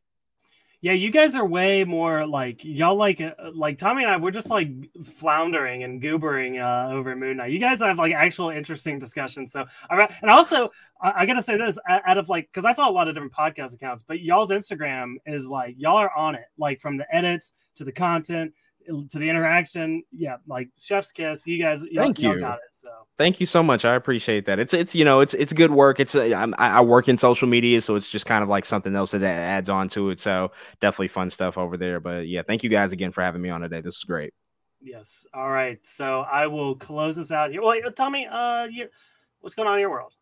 Yeah, 0.79 0.91
you 0.91 1.09
guys 1.09 1.33
are 1.33 1.45
way 1.45 1.85
more 1.85 2.27
like 2.27 2.63
y'all 2.63 2.95
like 2.95 3.19
uh, 3.19 3.31
like 3.51 3.79
Tommy 3.79 4.03
and 4.03 4.11
I. 4.11 4.17
We're 4.17 4.29
just 4.29 4.51
like 4.51 4.69
floundering 5.15 5.83
and 5.83 5.99
goobering 5.99 6.61
uh, 6.61 6.93
over 6.93 7.15
Moon 7.15 7.37
Knight. 7.37 7.51
You 7.51 7.57
guys 7.57 7.79
have 7.79 7.97
like 7.97 8.13
actual 8.13 8.51
interesting 8.51 8.99
discussions. 8.99 9.51
So, 9.51 9.65
all 9.89 9.97
right, 9.97 10.11
and 10.21 10.29
also 10.29 10.69
I, 11.01 11.13
I 11.23 11.25
gotta 11.25 11.41
say 11.41 11.57
this 11.57 11.79
out 11.89 12.19
of 12.19 12.29
like 12.29 12.47
because 12.53 12.63
I 12.63 12.75
follow 12.75 12.91
a 12.91 12.93
lot 12.93 13.07
of 13.07 13.15
different 13.15 13.33
podcast 13.33 13.73
accounts, 13.73 14.03
but 14.07 14.21
y'all's 14.21 14.51
Instagram 14.51 15.15
is 15.25 15.47
like 15.47 15.73
y'all 15.79 15.97
are 15.97 16.15
on 16.15 16.35
it, 16.35 16.45
like 16.59 16.79
from 16.79 16.97
the 16.97 17.07
edits 17.13 17.53
to 17.77 17.83
the 17.83 17.91
content 17.91 18.53
to 18.87 19.19
the 19.19 19.29
interaction. 19.29 20.03
Yeah, 20.11 20.37
like 20.47 20.69
Chef's 20.79 21.11
Kiss. 21.11 21.45
You 21.45 21.61
guys, 21.61 21.83
y'all, 21.83 22.05
Thank 22.05 22.21
y'all 22.21 22.39
got 22.39 22.55
it. 22.55 22.61
So. 22.71 22.89
thank 23.17 23.39
you 23.39 23.47
so 23.47 23.63
much 23.63 23.85
i 23.85 23.95
appreciate 23.95 24.45
that 24.45 24.59
it's 24.59 24.71
it's 24.71 24.93
you 24.93 25.03
know 25.03 25.19
it's 25.19 25.33
it's 25.33 25.51
good 25.51 25.71
work 25.71 25.99
it's 25.99 26.13
uh, 26.13 26.31
I'm, 26.35 26.53
i 26.59 26.77
I 26.77 26.81
work 26.81 27.09
in 27.09 27.17
social 27.17 27.47
media 27.47 27.81
so 27.81 27.95
it's 27.95 28.07
just 28.07 28.27
kind 28.27 28.43
of 28.43 28.49
like 28.49 28.65
something 28.65 28.95
else 28.95 29.11
that 29.11 29.23
adds 29.23 29.67
on 29.67 29.89
to 29.89 30.11
it 30.11 30.19
so 30.19 30.51
definitely 30.79 31.07
fun 31.07 31.31
stuff 31.31 31.57
over 31.57 31.75
there 31.75 31.99
but 31.99 32.27
yeah 32.27 32.43
thank 32.43 32.61
you 32.63 32.69
guys 32.69 32.93
again 32.93 33.11
for 33.11 33.23
having 33.23 33.41
me 33.41 33.49
on 33.49 33.61
today 33.61 33.81
this 33.81 33.97
was 33.97 34.03
great 34.03 34.33
Yes. 34.79 35.25
All 35.33 35.49
right. 35.49 35.79
So 35.85 36.21
I 36.21 36.45
will 36.45 36.75
close 36.75 37.15
this 37.15 37.31
out 37.31 37.49
here. 37.49 37.63
Well, 37.63 37.75
tell 37.95 38.11
me, 38.11 38.27
uh, 38.27 38.65
you, 38.65 38.87
what's 39.41 39.55
going 39.55 39.67
on 39.67 39.73
in 39.73 39.79
your 39.79 39.89
world? 39.89 40.13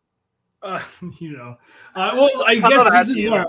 uh, 0.62 0.82
you 1.20 1.36
know, 1.36 1.56
uh, 1.94 2.10
well, 2.14 2.44
I 2.46 2.52
I 2.64 2.68
guess 2.68 2.90
this 2.90 3.08
is 3.08 3.14
to, 3.14 3.20
you 3.20 3.30
more. 3.30 3.46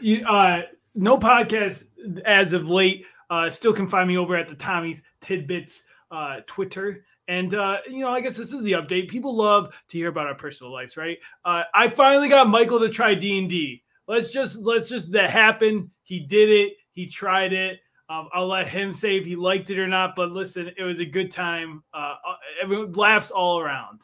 You, 0.00 0.26
uh, 0.26 0.62
no 0.94 1.18
podcast 1.18 1.86
as 2.24 2.52
of 2.52 2.68
late. 2.68 3.06
Uh, 3.30 3.50
still 3.50 3.72
can 3.72 3.88
find 3.88 4.08
me 4.08 4.18
over 4.18 4.36
at 4.36 4.48
the 4.48 4.54
Tommy's 4.54 5.02
Tidbits 5.20 5.84
uh, 6.10 6.40
Twitter. 6.46 7.04
And 7.28 7.54
uh, 7.54 7.78
you 7.88 8.00
know, 8.00 8.10
I 8.10 8.20
guess 8.20 8.36
this 8.36 8.52
is 8.52 8.62
the 8.64 8.72
update. 8.72 9.08
People 9.08 9.36
love 9.36 9.72
to 9.88 9.98
hear 9.98 10.08
about 10.08 10.26
our 10.26 10.34
personal 10.34 10.72
lives, 10.72 10.96
right? 10.96 11.18
Uh, 11.44 11.62
I 11.72 11.88
finally 11.88 12.28
got 12.28 12.48
Michael 12.48 12.80
to 12.80 12.88
try 12.88 13.14
D 13.14 13.38
and 13.38 13.48
D. 13.48 13.82
Let's 14.08 14.32
just 14.32 14.56
let's 14.56 14.88
just 14.88 15.12
that 15.12 15.30
happen. 15.30 15.90
He 16.02 16.18
did 16.18 16.50
it. 16.50 16.72
He 16.90 17.06
tried 17.06 17.52
it. 17.52 17.78
Um, 18.08 18.28
I'll 18.32 18.48
let 18.48 18.66
him 18.66 18.92
say 18.92 19.16
if 19.16 19.24
he 19.24 19.36
liked 19.36 19.70
it 19.70 19.78
or 19.78 19.86
not. 19.86 20.16
But 20.16 20.32
listen, 20.32 20.72
it 20.76 20.82
was 20.82 20.98
a 20.98 21.04
good 21.04 21.30
time. 21.30 21.84
Uh, 21.94 22.16
everyone 22.60 22.90
laughs 22.92 23.30
all 23.30 23.60
around. 23.60 24.00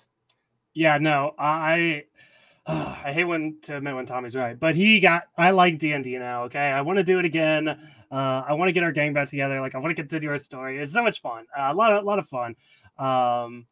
Yeah, 0.75 0.99
no, 0.99 1.35
I 1.37 2.05
I 2.67 3.13
hate 3.13 3.25
when 3.25 3.57
to 3.63 3.79
admit 3.79 3.97
when 3.97 4.07
Tommy's 4.07 4.37
right, 4.37 4.59
but 4.59 4.77
he 4.77 5.01
got 5.01 5.25
I 5.37 5.51
like 5.51 5.79
D 5.79 5.93
and 5.93 6.05
D 6.05 6.17
now. 6.19 6.45
Okay, 6.45 6.61
I 6.61 6.83
want 6.83 6.99
to 6.99 7.03
do 7.03 7.19
it 7.19 7.25
again. 7.25 7.77
Uh, 8.11 8.45
I 8.47 8.55
want 8.55 8.69
to 8.69 8.73
get 8.73 8.83
our 8.83 8.93
gang 8.93 9.13
back 9.13 9.29
together. 9.29 9.61
Like 9.61 9.75
I 9.75 9.79
want 9.79 9.97
to 9.97 10.03
continue 10.03 10.31
our 10.31 10.39
story. 10.39 10.79
It's 10.79 10.93
so 10.93 11.03
much 11.03 11.21
fun. 11.21 11.47
Uh, 11.57 11.73
a 11.73 11.75
lot 11.75 11.93
of 11.93 12.03
a 12.03 12.07
lot 12.07 12.19
of 12.19 12.29
fun. 12.29 12.57
Um, 12.99 13.67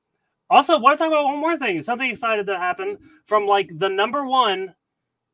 also, 0.51 0.79
want 0.79 0.99
to 0.99 1.05
talk 1.05 1.13
about 1.13 1.25
one 1.25 1.39
more 1.39 1.57
thing. 1.57 1.81
Something 1.83 2.11
excited 2.11 2.47
that 2.47 2.59
happened 2.59 2.99
from 3.27 3.47
like 3.47 3.71
the 3.77 3.89
number 3.89 4.25
one 4.25 4.75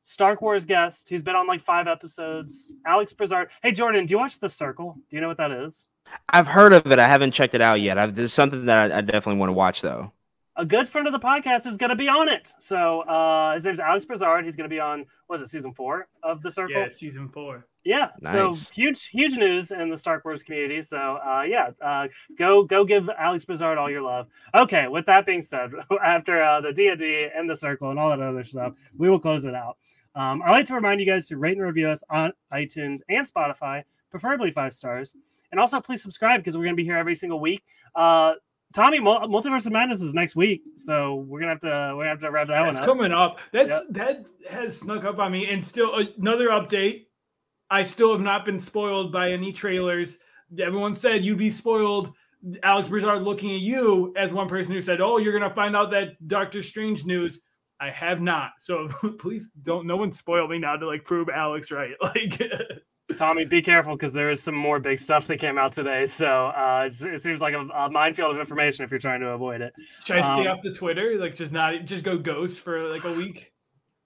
Star 0.03 0.37
Wars 0.41 0.65
guest. 0.65 1.09
He's 1.09 1.23
been 1.23 1.37
on 1.37 1.47
like 1.47 1.61
five 1.61 1.89
episodes. 1.89 2.73
Alex 2.87 3.13
Brizard. 3.13 3.49
Hey 3.63 3.73
Jordan, 3.73 4.07
do 4.07 4.13
you 4.13 4.19
watch 4.19 4.39
The 4.39 4.49
Circle? 4.49 4.97
Do 5.09 5.17
you 5.17 5.21
know 5.21 5.29
what 5.29 5.39
that 5.39 5.53
is? 5.53 5.89
i've 6.31 6.49
heard 6.49 6.73
of 6.73 6.91
it 6.91 6.99
i 6.99 7.07
haven't 7.07 7.31
checked 7.31 7.55
it 7.55 7.61
out 7.61 7.81
yet 7.81 7.97
I've, 7.97 8.17
there's 8.17 8.33
something 8.33 8.65
that 8.65 8.91
I, 8.91 8.99
I 8.99 9.01
definitely 9.01 9.39
want 9.39 9.51
to 9.51 9.53
watch 9.53 9.81
though 9.81 10.13
a 10.61 10.65
good 10.65 10.89
friend 10.89 11.07
of 11.07 11.13
the 11.13 11.19
podcast 11.19 11.67
is 11.67 11.79
going 11.79 11.91
to 11.91 11.97
be 11.97 12.09
on 12.09 12.29
it. 12.29 12.53
So 12.61 13.01
uh, 13.01 13.55
his 13.55 13.65
name's 13.65 13.81
Alex 13.81 14.05
Brizard. 14.05 14.45
He's 14.45 14.57
going 14.57 14.69
to 14.69 14.73
be 14.75 14.79
on, 14.79 15.07
was 15.27 15.41
it 15.41 15.49
season 15.49 15.73
four 15.73 16.07
of 16.23 16.43
The 16.43 16.51
Circle? 16.51 16.77
Yeah, 16.77 16.89
season 16.89 17.31
four. 17.31 17.67
Yeah. 17.85 18.09
Nice. 18.21 18.33
So 18.33 18.73
huge, 18.75 19.07
huge 19.07 19.35
news 19.37 19.71
in 19.71 19.89
the 19.89 19.97
Star 19.97 20.21
Wars 20.25 20.43
community. 20.43 20.83
So 20.83 20.99
uh, 20.99 21.43
yeah, 21.47 21.71
uh, 21.81 22.09
go 22.37 22.63
go 22.65 22.85
give 22.85 23.09
Alex 23.19 23.45
Brizard 23.47 23.79
all 23.79 23.91
your 23.91 24.03
love. 24.03 24.27
Okay. 24.55 24.87
With 24.89 25.07
that 25.07 25.25
being 25.27 25.43
said, 25.43 25.71
after 26.05 26.43
uh, 26.43 26.61
the 26.61 26.73
D 26.73 26.89
and 26.89 26.99
D 26.99 27.29
and 27.35 27.49
the 27.49 27.57
Circle 27.57 27.91
and 27.91 27.99
all 27.99 28.11
that 28.11 28.21
other 28.21 28.45
stuff, 28.45 28.75
we 28.99 29.09
will 29.09 29.21
close 29.21 29.45
it 29.45 29.55
out. 29.55 29.77
Um, 30.15 30.43
I 30.45 30.51
like 30.51 30.67
to 30.67 30.75
remind 30.75 31.01
you 31.01 31.07
guys 31.07 31.29
to 31.29 31.37
rate 31.37 31.57
and 31.57 31.65
review 31.65 31.89
us 31.89 32.03
on 32.11 32.33
iTunes 32.53 32.99
and 33.09 33.27
Spotify, 33.27 33.85
preferably 34.11 34.51
five 34.51 34.73
stars, 34.73 35.15
and 35.53 35.61
also 35.61 35.81
please 35.81 36.03
subscribe 36.03 36.41
because 36.41 36.57
we're 36.59 36.65
going 36.65 36.75
to 36.75 36.83
be 36.83 36.85
here 36.85 36.97
every 36.97 37.15
single 37.15 37.39
week. 37.41 37.63
Uh, 37.95 38.35
Tommy, 38.73 39.01
Multiverse 39.01 39.67
of 39.67 39.73
Madness 39.73 40.01
is 40.03 40.15
next 40.15 40.37
week, 40.37 40.63
so 40.77 41.25
we're 41.27 41.41
gonna 41.41 41.53
have 41.53 41.61
to 41.61 41.95
we're 41.97 42.03
gonna 42.05 42.09
have 42.11 42.21
to 42.21 42.31
wrap 42.31 42.47
that 42.49 42.63
That's 42.63 42.81
one 42.81 42.89
up. 42.89 42.97
coming 42.97 43.13
up. 43.13 43.39
That's 43.53 43.69
Yep. 43.69 43.83
that 43.91 44.25
has 44.49 44.79
snuck 44.79 45.05
up 45.05 45.19
on 45.19 45.33
me. 45.33 45.51
And 45.51 45.65
still 45.65 45.93
another 46.17 46.49
update. 46.51 47.07
I 47.71 47.85
still 47.85 48.13
have 48.13 48.21
not 48.21 48.45
been 48.45 48.59
spoiled 48.61 49.13
by 49.13 49.31
any 49.31 49.53
trailers. 49.53 50.19
Everyone 50.59 50.95
said 50.95 51.25
you'd 51.25 51.39
be 51.39 51.51
spoiled. 51.51 52.13
Alex 52.63 52.89
Brizard 52.89 53.23
looking 53.23 53.55
at 53.55 53.61
you 53.61 54.13
as 54.17 54.33
one 54.33 54.49
person 54.49 54.75
who 54.75 54.81
said, 54.81 55.01
"Oh, 55.01 55.19
you're 55.19 55.33
gonna 55.39 55.55
find 55.55 55.77
out 55.77 55.91
that 55.93 56.27
Doctor 56.27 56.63
Strange 56.63 57.05
news." 57.05 57.43
I 57.79 57.91
have 57.91 58.21
not. 58.21 58.53
So 58.59 58.89
please 59.19 59.49
don't. 59.63 59.87
No 59.87 59.97
one 59.97 60.13
spoil 60.13 60.49
me 60.49 60.59
now 60.59 60.77
to 60.77 60.87
like 60.87 61.05
prove 61.05 61.29
Alex 61.29 61.71
right. 61.71 61.93
Like 62.03 62.41
Tommy, 63.17 63.45
be 63.45 63.61
careful 63.61 63.97
because 63.97 64.13
there 64.13 64.31
is 64.31 64.41
some 64.43 64.55
more 64.55 64.79
big 64.79 64.99
stuff 64.99 65.27
that 65.27 65.39
came 65.39 65.59
out 65.59 65.73
today. 65.73 66.07
So 66.07 66.47
uh, 66.49 66.89
it, 66.91 67.05
it 67.15 67.21
seems 67.21 67.41
like 67.41 67.55
a, 67.55 67.61
a 67.75 67.91
minefield 67.91 68.35
of 68.35 68.41
information 68.41 68.85
if 68.85 68.91
you're 68.91 69.01
trying 69.01 69.21
to 69.21 69.31
avoid 69.31 69.61
it. 69.63 69.73
try 70.05 70.19
to 70.19 70.23
stay 70.23 70.47
Um, 70.47 70.57
off 70.57 70.63
the 70.63 70.73
Twitter. 70.73 71.19
Like 71.19 71.35
just 71.35 71.51
not 71.53 71.85
just 71.87 72.05
go 72.05 72.17
ghost 72.19 72.61
for 72.61 72.89
like 72.91 73.05
a 73.05 73.13
week. 73.13 73.50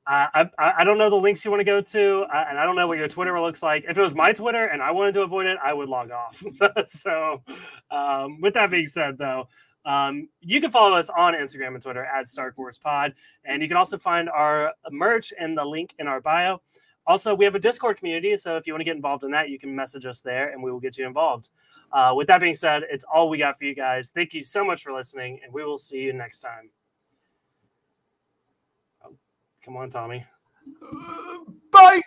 I, 0.07 0.51
I 0.59 0.73
I 0.79 0.85
don't 0.85 0.99
know 0.99 1.09
the 1.09 1.17
links 1.17 1.45
you 1.45 1.51
want 1.51 1.61
to 1.61 1.65
go 1.65 1.81
to, 1.81 2.27
and 2.33 2.59
I 2.59 2.65
don't 2.65 2.77
know 2.77 2.87
what 2.87 2.99
your 2.99 3.09
Twitter 3.09 3.39
looks 3.41 3.63
like. 3.63 3.85
If 3.89 3.97
it 3.97 4.01
was 4.01 4.15
my 4.15 4.33
Twitter 4.33 4.67
and 4.67 4.83
I 4.83 4.91
wanted 4.91 5.15
to 5.15 5.23
avoid 5.23 5.47
it, 5.47 5.59
I 5.63 5.73
would 5.73 5.89
log 5.89 6.11
off. 6.11 6.43
so, 6.85 7.43
um, 7.91 8.41
with 8.41 8.55
that 8.55 8.71
being 8.71 8.87
said, 8.87 9.17
though, 9.17 9.49
um, 9.87 10.29
you 10.41 10.61
can 10.61 10.71
follow 10.71 10.97
us 10.97 11.09
on 11.09 11.35
Instagram 11.35 11.75
and 11.75 11.83
Twitter 11.83 12.05
at 12.05 12.27
Star 12.27 12.53
Wars 12.57 12.79
Pod, 12.79 13.15
and 13.45 13.63
you 13.63 13.69
can 13.69 13.77
also 13.77 13.99
find 13.99 14.29
our 14.29 14.73
merch 14.91 15.33
in 15.39 15.55
the 15.55 15.65
link 15.65 15.95
in 15.99 16.07
our 16.07 16.21
bio. 16.21 16.61
Also, 17.07 17.35
we 17.35 17.45
have 17.45 17.55
a 17.55 17.59
Discord 17.59 17.99
community, 17.99 18.35
so 18.37 18.57
if 18.57 18.67
you 18.67 18.73
want 18.73 18.81
to 18.81 18.85
get 18.85 18.97
involved 18.97 19.25
in 19.25 19.31
that, 19.31 19.51
you 19.51 19.59
can 19.59 19.75
message 19.75 20.07
us 20.07 20.21
there, 20.21 20.51
and 20.51 20.63
we 20.63 20.71
will 20.73 20.81
get 20.81 20.97
you 20.97 21.07
involved. 21.07 21.51
Uh, 21.93 22.13
with 22.17 22.27
that 22.27 22.41
being 22.41 22.55
said, 22.55 22.83
it's 22.91 23.05
all 23.05 23.29
we 23.29 23.39
got 23.39 23.59
for 23.59 23.65
you 23.65 23.75
guys. 23.75 24.09
Thank 24.09 24.33
you 24.33 24.43
so 24.43 24.65
much 24.65 24.83
for 24.83 24.93
listening, 24.93 25.41
and 25.45 25.53
we 25.53 25.65
will 25.65 25.79
see 25.79 25.99
you 25.99 26.13
next 26.13 26.41
time. 26.41 26.71
Come 29.65 29.77
on, 29.79 29.89
Tommy. 29.89 30.25
Uh, 30.83 31.39
Bye. 31.71 32.01